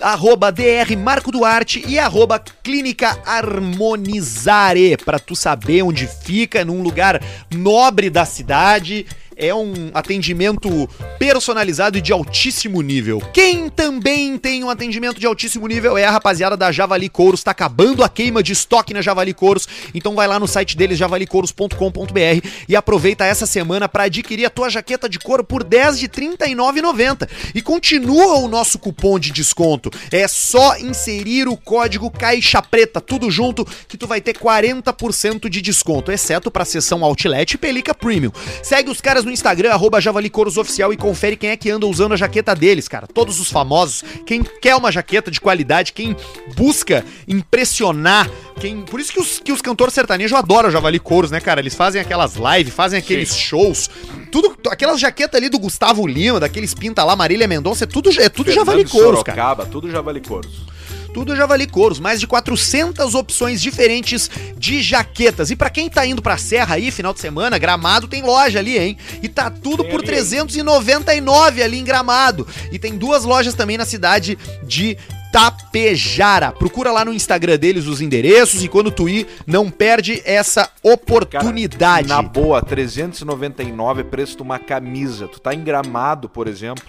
arroba 0.00 0.50
DR 0.50 0.96
Marco 0.98 1.30
Duarte 1.30 1.82
e 1.86 1.98
arroba 1.98 2.38
Clínica 2.38 3.18
Harmonizare, 3.24 4.96
pra 4.98 5.18
tu 5.18 5.34
saber 5.36 5.82
onde 5.82 6.06
fica, 6.06 6.64
num 6.64 6.82
lugar 6.82 7.22
nobre 7.50 8.10
da 8.10 8.24
cidade. 8.24 9.06
É 9.36 9.54
um 9.54 9.90
atendimento 9.92 10.88
personalizado 11.18 11.98
e 11.98 12.00
de 12.00 12.12
altíssimo 12.12 12.80
nível. 12.82 13.20
Quem 13.32 13.68
também 13.68 14.38
tem 14.38 14.62
um 14.62 14.70
atendimento 14.70 15.18
de 15.18 15.26
altíssimo 15.26 15.66
nível 15.66 15.98
é 15.98 16.04
a 16.04 16.10
rapaziada 16.10 16.56
da 16.56 16.70
Javali 16.70 17.08
Couros. 17.08 17.42
Tá 17.42 17.50
acabando 17.50 18.04
a 18.04 18.08
queima 18.08 18.42
de 18.42 18.52
estoque 18.52 18.94
na 18.94 19.02
Javali 19.02 19.34
Couros. 19.34 19.66
Então 19.94 20.14
vai 20.14 20.26
lá 20.26 20.38
no 20.38 20.46
site 20.46 20.76
deles, 20.76 20.98
javalicouros.com.br 20.98 22.48
e 22.68 22.76
aproveita 22.76 23.24
essa 23.24 23.46
semana 23.46 23.88
para 23.88 24.04
adquirir 24.04 24.44
a 24.44 24.50
tua 24.50 24.68
jaqueta 24.68 25.08
de 25.08 25.18
couro 25.18 25.44
por 25.44 25.64
10 25.64 25.98
de 25.98 26.06
R$ 26.06 26.36
39,90. 26.36 27.28
E 27.54 27.62
continua 27.62 28.38
o 28.38 28.48
nosso 28.48 28.78
cupom 28.78 29.18
de 29.18 29.30
desconto. 29.30 29.90
É 30.10 30.28
só 30.28 30.76
inserir 30.78 31.48
o 31.48 31.56
código 31.56 32.10
Caixa 32.10 32.62
Preta, 32.62 33.00
tudo 33.00 33.30
junto, 33.30 33.64
que 33.88 33.96
tu 33.96 34.06
vai 34.06 34.20
ter 34.20 34.36
40% 34.36 35.48
de 35.48 35.60
desconto, 35.60 36.12
exceto 36.12 36.50
para 36.50 36.64
a 36.64 37.04
Outlet 37.04 37.54
e 37.54 37.58
Pelica 37.58 37.94
Premium. 37.94 38.32
Segue 38.62 38.90
os 38.90 39.00
caras 39.00 39.23
no 39.24 39.32
Instagram, 39.32 39.70
arroba 39.70 40.00
JavaliCouros 40.00 40.56
Oficial 40.56 40.92
e 40.92 40.96
confere 40.96 41.36
quem 41.36 41.50
é 41.50 41.56
que 41.56 41.70
anda 41.70 41.86
usando 41.86 42.12
a 42.12 42.16
jaqueta 42.16 42.54
deles, 42.54 42.88
cara. 42.88 43.06
Todos 43.06 43.40
os 43.40 43.50
famosos, 43.50 44.04
quem 44.26 44.42
quer 44.42 44.74
uma 44.76 44.90
jaqueta 44.90 45.30
de 45.30 45.40
qualidade, 45.40 45.92
quem 45.92 46.16
busca 46.56 47.04
impressionar, 47.26 48.30
quem... 48.60 48.82
Por 48.82 49.00
isso 49.00 49.12
que 49.12 49.20
os, 49.20 49.38
que 49.38 49.52
os 49.52 49.60
cantores 49.60 49.94
sertanejos 49.94 50.36
adoram 50.36 50.70
Javali 50.70 50.98
Couros, 50.98 51.30
né, 51.30 51.40
cara? 51.40 51.60
Eles 51.60 51.74
fazem 51.74 52.00
aquelas 52.00 52.34
lives, 52.36 52.72
fazem 52.72 52.98
aqueles 52.98 53.36
shows, 53.36 53.90
tudo, 54.30 54.56
aquelas 54.70 55.00
jaquetas 55.00 55.40
ali 55.40 55.48
do 55.48 55.58
Gustavo 55.58 56.06
Lima, 56.06 56.40
daqueles 56.40 56.74
pinta 56.74 57.04
lá, 57.04 57.16
Marília 57.16 57.48
Mendonça, 57.48 57.84
é 57.84 57.86
tudo, 57.86 58.10
é 58.20 58.28
tudo 58.28 58.52
Javali 58.52 58.84
Couros, 58.84 59.22
cara. 59.22 59.66
Tudo 59.66 59.90
Javali 59.90 60.20
Couros. 60.20 60.73
Tudo 61.14 61.36
Javali 61.36 61.68
Couros, 61.68 62.00
mais 62.00 62.18
de 62.18 62.26
400 62.26 63.14
opções 63.14 63.62
diferentes 63.62 64.28
de 64.58 64.82
jaquetas. 64.82 65.48
E 65.48 65.54
pra 65.56 65.70
quem 65.70 65.88
tá 65.88 66.04
indo 66.04 66.20
pra 66.20 66.36
Serra 66.36 66.74
aí, 66.74 66.90
final 66.90 67.14
de 67.14 67.20
semana, 67.20 67.56
Gramado 67.56 68.08
tem 68.08 68.20
loja 68.20 68.58
ali, 68.58 68.76
hein? 68.76 68.98
E 69.22 69.28
tá 69.28 69.48
tudo 69.48 69.84
por 69.84 70.00
ali, 70.00 70.06
399 70.06 71.62
ali 71.62 71.78
em 71.78 71.84
Gramado. 71.84 72.46
E 72.72 72.80
tem 72.80 72.98
duas 72.98 73.24
lojas 73.24 73.54
também 73.54 73.78
na 73.78 73.84
cidade 73.84 74.36
de 74.64 74.98
Tapejara. 75.32 76.52
Procura 76.52 76.90
lá 76.90 77.04
no 77.04 77.12
Instagram 77.12 77.58
deles 77.58 77.86
os 77.86 78.00
endereços 78.00 78.64
e 78.64 78.68
quando 78.68 78.90
tu 78.90 79.08
ir, 79.08 79.26
não 79.46 79.70
perde 79.70 80.20
essa 80.24 80.62
Cara, 80.66 80.94
oportunidade. 80.94 82.08
na 82.08 82.22
boa, 82.22 82.60
399 82.60 84.00
é 84.00 84.04
preço 84.04 84.36
de 84.36 84.42
uma 84.42 84.58
camisa. 84.58 85.28
Tu 85.28 85.40
tá 85.40 85.54
em 85.54 85.62
Gramado, 85.62 86.28
por 86.28 86.46
exemplo. 86.48 86.84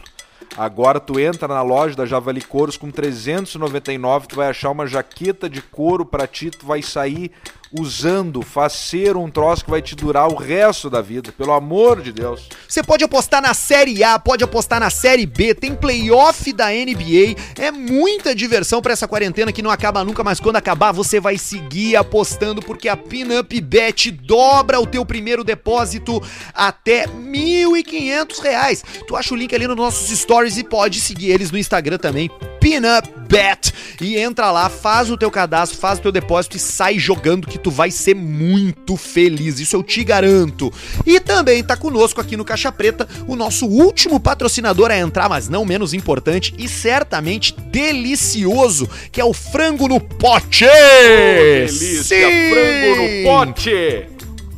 Agora 0.57 0.99
tu 0.99 1.19
entra 1.19 1.47
na 1.47 1.61
loja 1.61 1.95
da 1.95 2.05
Javali 2.05 2.41
Couros 2.41 2.77
com 2.77 2.89
399, 2.89 4.27
tu 4.27 4.35
vai 4.35 4.49
achar 4.49 4.71
uma 4.71 4.87
jaqueta 4.87 5.49
de 5.49 5.61
couro 5.61 6.05
pra 6.05 6.27
ti, 6.27 6.49
tu 6.49 6.65
vai 6.65 6.81
sair 6.81 7.31
usando, 7.79 8.41
fazer 8.41 9.15
um 9.17 9.29
troço 9.29 9.65
que 9.65 9.71
vai 9.71 9.81
te 9.81 9.95
durar 9.95 10.31
o 10.31 10.35
resto 10.35 10.89
da 10.89 11.01
vida, 11.01 11.31
pelo 11.31 11.53
amor 11.53 12.01
de 12.01 12.11
Deus. 12.11 12.47
Você 12.67 12.83
pode 12.83 13.03
apostar 13.03 13.41
na 13.41 13.53
Série 13.53 14.03
A, 14.03 14.17
pode 14.17 14.43
apostar 14.43 14.79
na 14.79 14.89
Série 14.89 15.25
B, 15.25 15.53
tem 15.53 15.75
playoff 15.75 16.51
da 16.53 16.69
NBA. 16.69 17.35
É 17.57 17.71
muita 17.71 18.33
diversão 18.33 18.81
pra 18.81 18.93
essa 18.93 19.07
quarentena 19.07 19.51
que 19.51 19.61
não 19.61 19.71
acaba 19.71 20.03
nunca, 20.03 20.23
mas 20.23 20.39
quando 20.39 20.55
acabar 20.55 20.91
você 20.91 21.19
vai 21.19 21.37
seguir 21.37 21.95
apostando 21.95 22.61
porque 22.61 22.87
a 22.87 22.97
Pinup 22.97 23.59
Bet 23.61 24.11
dobra 24.11 24.79
o 24.79 24.87
teu 24.87 25.05
primeiro 25.05 25.43
depósito 25.43 26.21
até 26.53 27.07
1.500 27.07 28.41
reais. 28.41 28.83
Tu 29.07 29.15
acha 29.15 29.33
o 29.33 29.37
link 29.37 29.53
ali 29.53 29.67
nos 29.67 29.77
nossos 29.77 30.17
stories 30.17 30.57
e 30.57 30.63
pode 30.63 30.99
seguir 30.99 31.31
eles 31.31 31.51
no 31.51 31.57
Instagram 31.57 31.97
também. 31.97 32.29
Pinup 32.65 33.07
Bet 33.29 33.71
e 34.01 34.17
entra 34.17 34.49
lá, 34.49 34.69
faz 34.69 35.11
o 35.11 35.17
teu 35.17 35.29
cadastro, 35.29 35.77
faz 35.77 35.99
o 35.99 36.01
teu 36.01 36.11
depósito 36.11 36.57
e 36.57 36.59
sai 36.59 36.97
jogando 36.97 37.47
que 37.47 37.59
tu 37.59 37.69
vai 37.69 37.91
ser 37.91 38.15
muito 38.15 38.97
feliz, 38.97 39.59
isso 39.59 39.75
eu 39.75 39.83
te 39.83 40.03
garanto. 40.03 40.73
E 41.05 41.19
também 41.19 41.63
tá 41.63 41.77
conosco 41.77 42.19
aqui 42.19 42.35
no 42.35 42.43
Caixa 42.43 42.71
Preta 42.71 43.07
o 43.27 43.35
nosso 43.35 43.67
último 43.67 44.19
patrocinador 44.19 44.89
a 44.89 44.97
entrar, 44.97 45.29
mas 45.29 45.47
não 45.47 45.63
menos 45.63 45.93
importante 45.93 46.55
e 46.57 46.67
certamente 46.67 47.55
delicioso, 47.67 48.89
que 49.11 49.21
é 49.21 49.25
o 49.25 49.33
frango 49.33 49.87
no 49.87 49.99
pote. 49.99 50.65
delícia, 50.65 52.03
Sim! 52.03 52.49
frango 52.49 53.01
no 53.01 53.23
pote. 53.29 54.14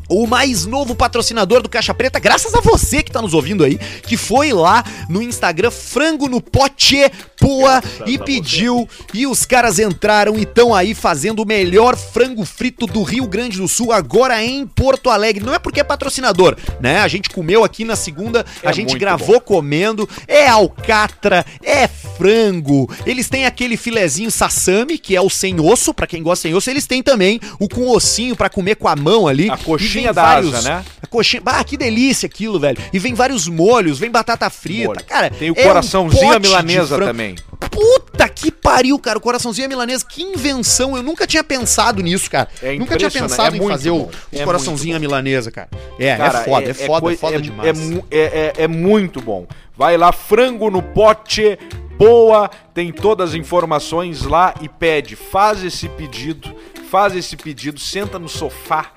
O 0.09 0.25
mais 0.25 0.65
novo 0.65 0.95
patrocinador 0.95 1.61
do 1.61 1.69
Caixa 1.69 1.93
Preta, 1.93 2.19
graças 2.19 2.53
a 2.53 2.61
você 2.61 3.03
que 3.03 3.11
tá 3.11 3.21
nos 3.21 3.33
ouvindo 3.33 3.63
aí, 3.63 3.77
que 3.77 4.17
foi 4.17 4.53
lá 4.53 4.83
no 5.09 5.21
Instagram 5.21 5.71
Frango 5.71 6.27
no 6.27 6.41
Pote 6.41 7.11
Poa 7.39 7.83
e 8.05 8.17
pediu, 8.17 8.89
e 9.13 9.27
os 9.27 9.45
caras 9.45 9.77
entraram 9.77 10.37
e 10.37 10.41
estão 10.41 10.73
aí 10.73 10.95
fazendo 10.95 11.43
o 11.43 11.45
melhor 11.45 11.95
frango 11.95 12.43
frito 12.43 12.87
do 12.87 13.03
Rio 13.03 13.27
Grande 13.27 13.57
do 13.57 13.67
Sul, 13.67 13.91
agora 13.91 14.43
em 14.43 14.65
Porto 14.65 15.09
Alegre. 15.09 15.45
Não 15.45 15.53
é 15.53 15.59
porque 15.59 15.79
é 15.79 15.83
patrocinador, 15.83 16.57
né? 16.79 16.99
A 16.99 17.07
gente 17.07 17.29
comeu 17.29 17.63
aqui 17.63 17.85
na 17.85 17.95
segunda, 17.95 18.45
a 18.63 18.69
É 18.69 18.73
gente 18.73 18.89
muito 18.89 18.99
gravou 18.99 19.39
comendo, 19.39 20.09
é 20.27 20.47
alcatra, 20.47 21.45
é 21.61 21.87
frango, 21.87 22.89
eles 23.05 23.29
têm 23.29 23.45
aquele 23.45 23.77
filezinho 23.77 24.31
sassami, 24.31 24.97
que 24.97 25.15
é 25.15 25.21
o 25.21 25.29
sem 25.29 25.59
osso, 25.59 25.93
pra 25.93 26.07
quem 26.07 26.23
gosta 26.23 26.43
sem 26.43 26.55
osso, 26.55 26.69
eles 26.69 26.87
têm 26.87 27.03
também 27.03 27.39
o 27.59 27.69
com 27.69 27.87
ossinho 27.89 28.35
pra 28.35 28.49
comer 28.49 28.75
com 28.75 28.87
a 28.87 28.95
mão 28.95 29.27
ali. 29.27 29.49
A 29.49 29.57
E 29.96 29.96
coxinha 30.05 30.13
da 30.13 30.23
asa, 30.23 30.61
né? 30.61 30.85
A 31.01 31.07
coxinha, 31.07 31.41
bah, 31.41 31.63
que 31.63 31.77
delícia 31.77 32.27
aquilo, 32.27 32.59
velho. 32.59 32.77
E 32.93 32.99
vem 32.99 33.13
vários 33.13 33.47
molhos, 33.47 33.99
vem 33.99 34.09
batata 34.09 34.49
frita, 34.49 34.87
Molho. 34.87 35.03
cara. 35.05 35.29
Tem 35.29 35.51
o 35.51 35.55
é 35.57 35.61
um 35.61 35.67
coraçãozinho 35.67 36.33
de 36.39 36.39
milanesa 36.47 36.97
também. 36.97 37.35
Puta 37.71 38.27
que 38.29 38.51
pariu, 38.51 38.97
cara. 38.99 39.17
O 39.17 39.21
coraçãozinho 39.21 39.67
milanesa, 39.67 40.05
que 40.07 40.21
invenção. 40.21 40.95
Eu 40.95 41.03
nunca 41.03 41.25
tinha 41.27 41.43
pensado 41.43 42.01
nisso, 42.01 42.29
cara. 42.29 42.47
É 42.61 42.75
nunca 42.77 42.97
tinha 42.97 43.11
pensado 43.11 43.55
é 43.55 43.59
em 43.59 43.67
fazer 43.67 43.91
bom. 43.91 43.97
o, 44.31 44.35
o 44.37 44.39
É 44.41 44.43
coraçãozinho 44.43 44.99
milanesa, 44.99 45.51
cara. 45.51 45.69
É, 45.99 46.15
Cara, 46.15 46.39
é 46.39 46.43
foda, 46.43 46.69
é, 46.69 46.73
foda, 46.73 47.13
é 47.13 47.17
foda 47.17 47.35
é- 47.35 47.39
demais. 47.39 47.79
É, 48.11 48.17
é- 48.17 48.53
é- 48.57 48.63
é 48.63 48.67
muito 48.67 49.21
bom. 49.21 49.45
Vai 49.75 49.97
lá, 49.97 50.11
frango 50.11 50.69
no 50.71 50.81
pote, 50.81 51.57
boa, 51.97 52.49
tem 52.73 52.91
todas 52.91 53.29
as 53.29 53.35
informações 53.35 54.23
lá 54.23 54.53
e 54.61 54.67
pede. 54.69 55.15
Faz 55.15 55.63
esse 55.63 55.87
pedido, 55.89 56.55
faz 56.89 57.15
esse 57.15 57.35
pedido, 57.35 57.79
senta 57.79 58.17
no 58.17 58.27
sofá, 58.29 58.91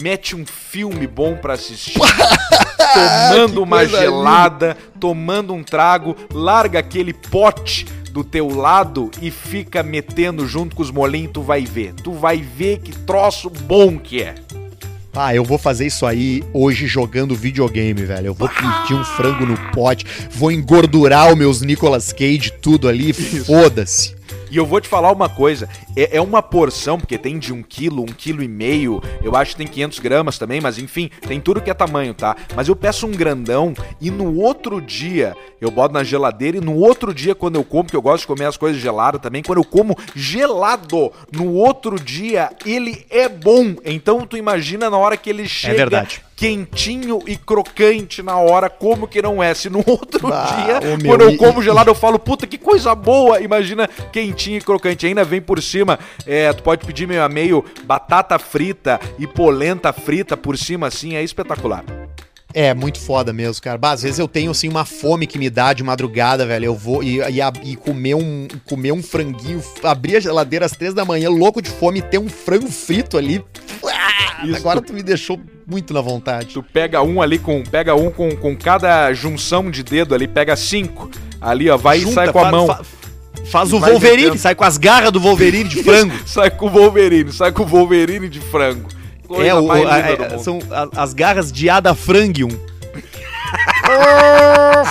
mete 0.00 0.36
um 0.36 0.44
filme 0.44 1.06
bom 1.06 1.36
pra 1.36 1.54
assistir, 1.54 1.98
tomando 3.30 3.62
uma 3.62 3.84
gelada, 3.86 4.76
tomando 5.00 5.52
um 5.54 5.62
trago, 5.62 6.16
larga 6.32 6.78
aquele 6.78 7.12
pote 7.12 7.86
do 8.10 8.22
teu 8.22 8.48
lado 8.48 9.10
e 9.20 9.30
fica 9.30 9.82
metendo 9.82 10.46
junto 10.46 10.76
com 10.76 10.82
os 10.82 10.90
molinhos, 10.90 11.32
tu 11.32 11.42
vai 11.42 11.64
ver. 11.64 11.94
Tu 11.94 12.12
vai 12.12 12.38
ver 12.38 12.78
que 12.78 12.92
troço 12.92 13.50
bom 13.50 13.98
que 13.98 14.22
é. 14.22 14.36
Ah, 15.16 15.34
eu 15.34 15.44
vou 15.44 15.58
fazer 15.58 15.86
isso 15.86 16.04
aí 16.06 16.42
hoje 16.52 16.86
jogando 16.86 17.36
videogame, 17.36 18.04
velho. 18.04 18.28
Eu 18.28 18.34
vou 18.34 18.48
pedir 18.48 18.94
um 18.94 19.04
frango 19.04 19.46
no 19.46 19.56
pote, 19.72 20.04
vou 20.30 20.50
engordurar 20.50 21.30
os 21.30 21.38
meus 21.38 21.60
Nicolas 21.60 22.12
Cage 22.12 22.52
tudo 22.60 22.88
ali, 22.88 23.12
foda-se. 23.12 24.14
E 24.54 24.56
eu 24.56 24.64
vou 24.64 24.80
te 24.80 24.86
falar 24.86 25.10
uma 25.10 25.28
coisa, 25.28 25.68
é, 25.96 26.18
é 26.18 26.20
uma 26.20 26.40
porção, 26.40 26.96
porque 26.96 27.18
tem 27.18 27.40
de 27.40 27.52
um 27.52 27.60
quilo, 27.60 28.02
um 28.02 28.06
quilo 28.06 28.40
e 28.40 28.46
meio, 28.46 29.02
eu 29.20 29.34
acho 29.34 29.50
que 29.50 29.56
tem 29.56 29.66
500 29.66 29.98
gramas 29.98 30.38
também, 30.38 30.60
mas 30.60 30.78
enfim, 30.78 31.10
tem 31.26 31.40
tudo 31.40 31.60
que 31.60 31.70
é 31.70 31.74
tamanho, 31.74 32.14
tá? 32.14 32.36
Mas 32.54 32.68
eu 32.68 32.76
peço 32.76 33.04
um 33.04 33.10
grandão 33.10 33.74
e 34.00 34.12
no 34.12 34.36
outro 34.36 34.80
dia 34.80 35.36
eu 35.60 35.72
boto 35.72 35.92
na 35.92 36.04
geladeira 36.04 36.58
e 36.58 36.60
no 36.60 36.76
outro 36.76 37.12
dia 37.12 37.34
quando 37.34 37.56
eu 37.56 37.64
como, 37.64 37.88
que 37.88 37.96
eu 37.96 38.02
gosto 38.02 38.20
de 38.20 38.26
comer 38.28 38.44
as 38.44 38.56
coisas 38.56 38.80
geladas 38.80 39.20
também, 39.20 39.42
quando 39.42 39.58
eu 39.58 39.64
como 39.64 39.98
gelado, 40.14 41.10
no 41.32 41.52
outro 41.54 41.98
dia 41.98 42.52
ele 42.64 43.04
é 43.10 43.28
bom. 43.28 43.74
Então 43.84 44.24
tu 44.24 44.36
imagina 44.36 44.88
na 44.88 44.96
hora 44.96 45.16
que 45.16 45.30
ele 45.30 45.48
chega 45.48 45.74
verdade. 45.74 46.22
quentinho 46.36 47.18
e 47.26 47.36
crocante 47.36 48.22
na 48.22 48.36
hora, 48.36 48.70
como 48.70 49.08
que 49.08 49.20
não 49.20 49.42
é? 49.42 49.52
Se 49.52 49.68
no 49.68 49.82
outro 49.84 50.28
dia, 50.28 50.80
quando 51.04 51.22
eu 51.22 51.36
como 51.36 51.60
gelado, 51.60 51.90
eu 51.90 51.94
falo, 51.94 52.20
puta, 52.20 52.46
que 52.46 52.56
coisa 52.56 52.94
boa! 52.94 53.40
Imagina 53.40 53.88
quentinho 54.12 54.43
e 54.52 54.60
crocante. 54.60 55.06
Ainda 55.06 55.24
vem 55.24 55.40
por 55.40 55.60
cima, 55.62 55.98
é, 56.26 56.52
tu 56.52 56.62
pode 56.62 56.86
pedir 56.86 57.06
meio 57.06 57.22
a 57.22 57.28
meio 57.28 57.64
batata 57.84 58.38
frita 58.38 59.00
e 59.18 59.26
polenta 59.26 59.92
frita 59.92 60.36
por 60.36 60.56
cima, 60.58 60.86
assim, 60.88 61.14
é 61.16 61.22
espetacular. 61.22 61.84
É, 62.56 62.72
muito 62.72 63.00
foda 63.00 63.32
mesmo, 63.32 63.60
cara. 63.60 63.76
Bah, 63.76 63.90
às 63.90 64.02
vezes 64.04 64.20
eu 64.20 64.28
tenho, 64.28 64.52
assim, 64.52 64.68
uma 64.68 64.84
fome 64.84 65.26
que 65.26 65.38
me 65.40 65.50
dá 65.50 65.72
de 65.72 65.82
madrugada, 65.82 66.46
velho. 66.46 66.66
Eu 66.66 66.74
vou 66.76 67.02
e, 67.02 67.18
e, 67.18 67.40
e 67.72 67.74
comer, 67.74 68.14
um, 68.14 68.46
comer 68.64 68.92
um 68.92 69.02
franguinho, 69.02 69.60
abrir 69.82 70.18
a 70.18 70.20
geladeira 70.20 70.64
às 70.64 70.70
três 70.70 70.94
da 70.94 71.04
manhã, 71.04 71.28
louco 71.30 71.60
de 71.60 71.68
fome, 71.68 71.98
e 71.98 72.02
ter 72.02 72.18
um 72.18 72.28
frango 72.28 72.70
frito 72.70 73.18
ali. 73.18 73.44
Ah, 73.84 74.44
agora 74.56 74.80
tu- 74.80 74.86
tu 74.88 74.92
me 74.92 75.02
deixou 75.02 75.40
muito 75.66 75.92
na 75.92 76.00
vontade. 76.00 76.54
Tu 76.54 76.62
pega 76.62 77.02
um 77.02 77.20
ali 77.20 77.40
com. 77.40 77.60
Pega 77.64 77.96
um 77.96 78.08
com, 78.08 78.36
com 78.36 78.56
cada 78.56 79.12
junção 79.12 79.68
de 79.68 79.82
dedo 79.82 80.14
ali, 80.14 80.28
pega 80.28 80.54
cinco. 80.54 81.10
Ali, 81.40 81.68
ó, 81.68 81.76
vai 81.76 81.98
e 81.98 82.00
Junta, 82.02 82.14
sai 82.14 82.32
com 82.32 82.38
a 82.38 82.42
fa- 82.44 82.50
mão. 82.52 82.66
fa- 82.68 82.82
faz 83.50 83.70
E 83.70 83.74
o 83.74 83.80
Wolverine, 83.80 84.22
metendo. 84.24 84.38
sai 84.38 84.54
com 84.54 84.64
as 84.64 84.76
garras 84.78 85.12
do 85.12 85.20
Wolverine 85.20 85.68
de 85.68 85.82
frango. 85.82 86.14
Sai 86.26 86.50
com 86.50 86.66
o 86.66 86.70
Wolverine, 86.70 87.32
sai 87.32 87.52
com 87.52 87.62
o 87.62 87.66
Wolverine 87.66 88.28
de 88.28 88.40
frango. 88.40 88.88
Coisa 89.26 89.48
é, 89.48 89.54
o, 89.54 89.70
a- 89.72 90.38
são 90.38 90.58
as 90.96 91.12
garras 91.14 91.50
de 91.52 91.68
Ada 91.70 91.94
Frangium. 91.94 92.50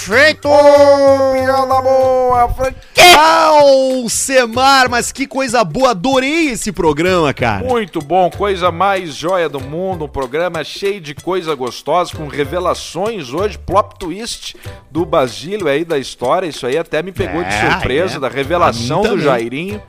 Feito! 0.02 0.50
Piada 0.50 1.82
boa, 1.82 2.50
Frank. 2.50 2.76
Alcemar, 3.16 4.90
mas 4.90 5.12
que 5.12 5.28
coisa 5.28 5.64
boa, 5.64 5.92
adorei 5.92 6.50
esse 6.50 6.72
programa, 6.72 7.34
cara. 7.34 7.64
Muito 7.64 8.00
bom, 8.00 8.30
coisa 8.30 8.72
mais 8.72 9.14
joia 9.16 9.48
do 9.48 9.60
mundo, 9.62 10.06
um 10.06 10.10
programa 10.10 10.64
cheio 10.64 11.00
de 11.00 11.14
coisa 11.14 11.54
gostosa, 11.54 12.16
com 12.16 12.28
revelações 12.28 13.32
hoje, 13.32 13.58
plot 13.58 13.96
twist 14.00 14.56
do 14.90 15.06
Basílio 15.06 15.68
aí 15.68 15.86
da 15.86 15.98
história, 15.98 16.48
isso 16.48 16.66
aí 16.66 16.78
até 16.78 17.02
me 17.04 17.12
pegou 17.12 17.44
de 17.44 17.54
É, 17.54 17.72
surpresa, 17.72 18.18
é. 18.18 18.20
da 18.20 18.28
revelação 18.30 19.04
do. 19.04 19.20
Jairinho. 19.20 19.82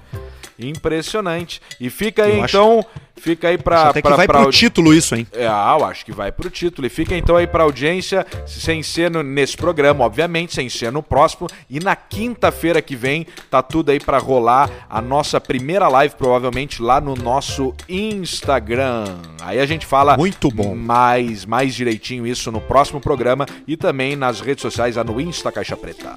Impressionante. 0.59 1.61
E 1.81 1.91
fica 1.91 2.25
aí 2.25 2.39
Eu 2.39 2.45
acho- 2.45 2.57
então, 2.57 2.87
fica 3.17 3.49
aí 3.49 3.59
pra... 3.59 3.77
Acho 3.81 3.87
até 3.91 4.03
que 4.03 4.09
pra- 4.09 4.17
vai 4.17 4.27
pra 4.27 4.43
pro 4.43 4.51
título 4.53 4.95
isso, 4.95 5.15
hein? 5.15 5.27
É, 5.33 5.47
ah, 5.47 5.77
eu 5.79 5.85
acho 5.85 6.05
que 6.05 6.13
vai 6.13 6.31
pro 6.31 6.49
título. 6.51 6.87
E 6.87 6.91
fica 6.91 7.17
então 7.17 7.37
aí 7.37 7.47
pra 7.47 7.65
audiência, 7.65 8.27
sem 8.47 8.83
ser 8.83 9.11
no- 9.11 9.23
nesse 9.23 9.57
programa, 9.57 10.05
obviamente, 10.05 10.55
sem 10.55 10.69
ser 10.69 10.93
no 10.93 11.03
próximo. 11.03 11.49
E 11.69 11.81
na 11.81 11.97
quinta-feira 11.97 12.81
que 12.81 12.95
vem, 12.95 13.27
tá 13.51 13.63
tudo 13.63 13.91
aí 13.91 13.99
pra 13.99 14.19
rolar 14.19 14.71
a 14.89 15.01
nossa 15.01 15.41
primeira 15.41 15.89
live, 15.89 16.15
provavelmente 16.17 16.81
lá 16.83 17.01
no 17.01 17.15
nosso 17.15 17.75
Instagram. 17.89 19.05
Aí 19.43 19.59
a 19.59 19.67
gente 19.67 19.87
fala 19.87 20.17
Muito 20.17 20.51
bom. 20.51 20.75
mais, 20.75 21.45
mais 21.45 21.75
direitinho 21.75 22.27
isso 22.27 22.51
no 22.53 22.61
próximo 22.61 23.01
programa 23.01 23.47
e 23.67 23.77
também 23.77 24.17
nas 24.17 24.41
redes 24.41 24.63
sociais, 24.63 24.97
lá 24.97 25.05
no 25.05 25.21
Insta 25.21 25.51
Caixa 25.53 25.77
Preta. 25.77 26.17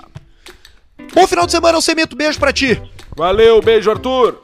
Bom 1.14 1.28
final 1.28 1.45
de 1.45 1.51
semana, 1.51 1.78
Alcemento, 1.78 2.16
beijo 2.16 2.39
pra 2.39 2.53
ti. 2.53 2.82
Valeu, 3.16 3.62
beijo, 3.62 3.89
Arthur! 3.89 4.39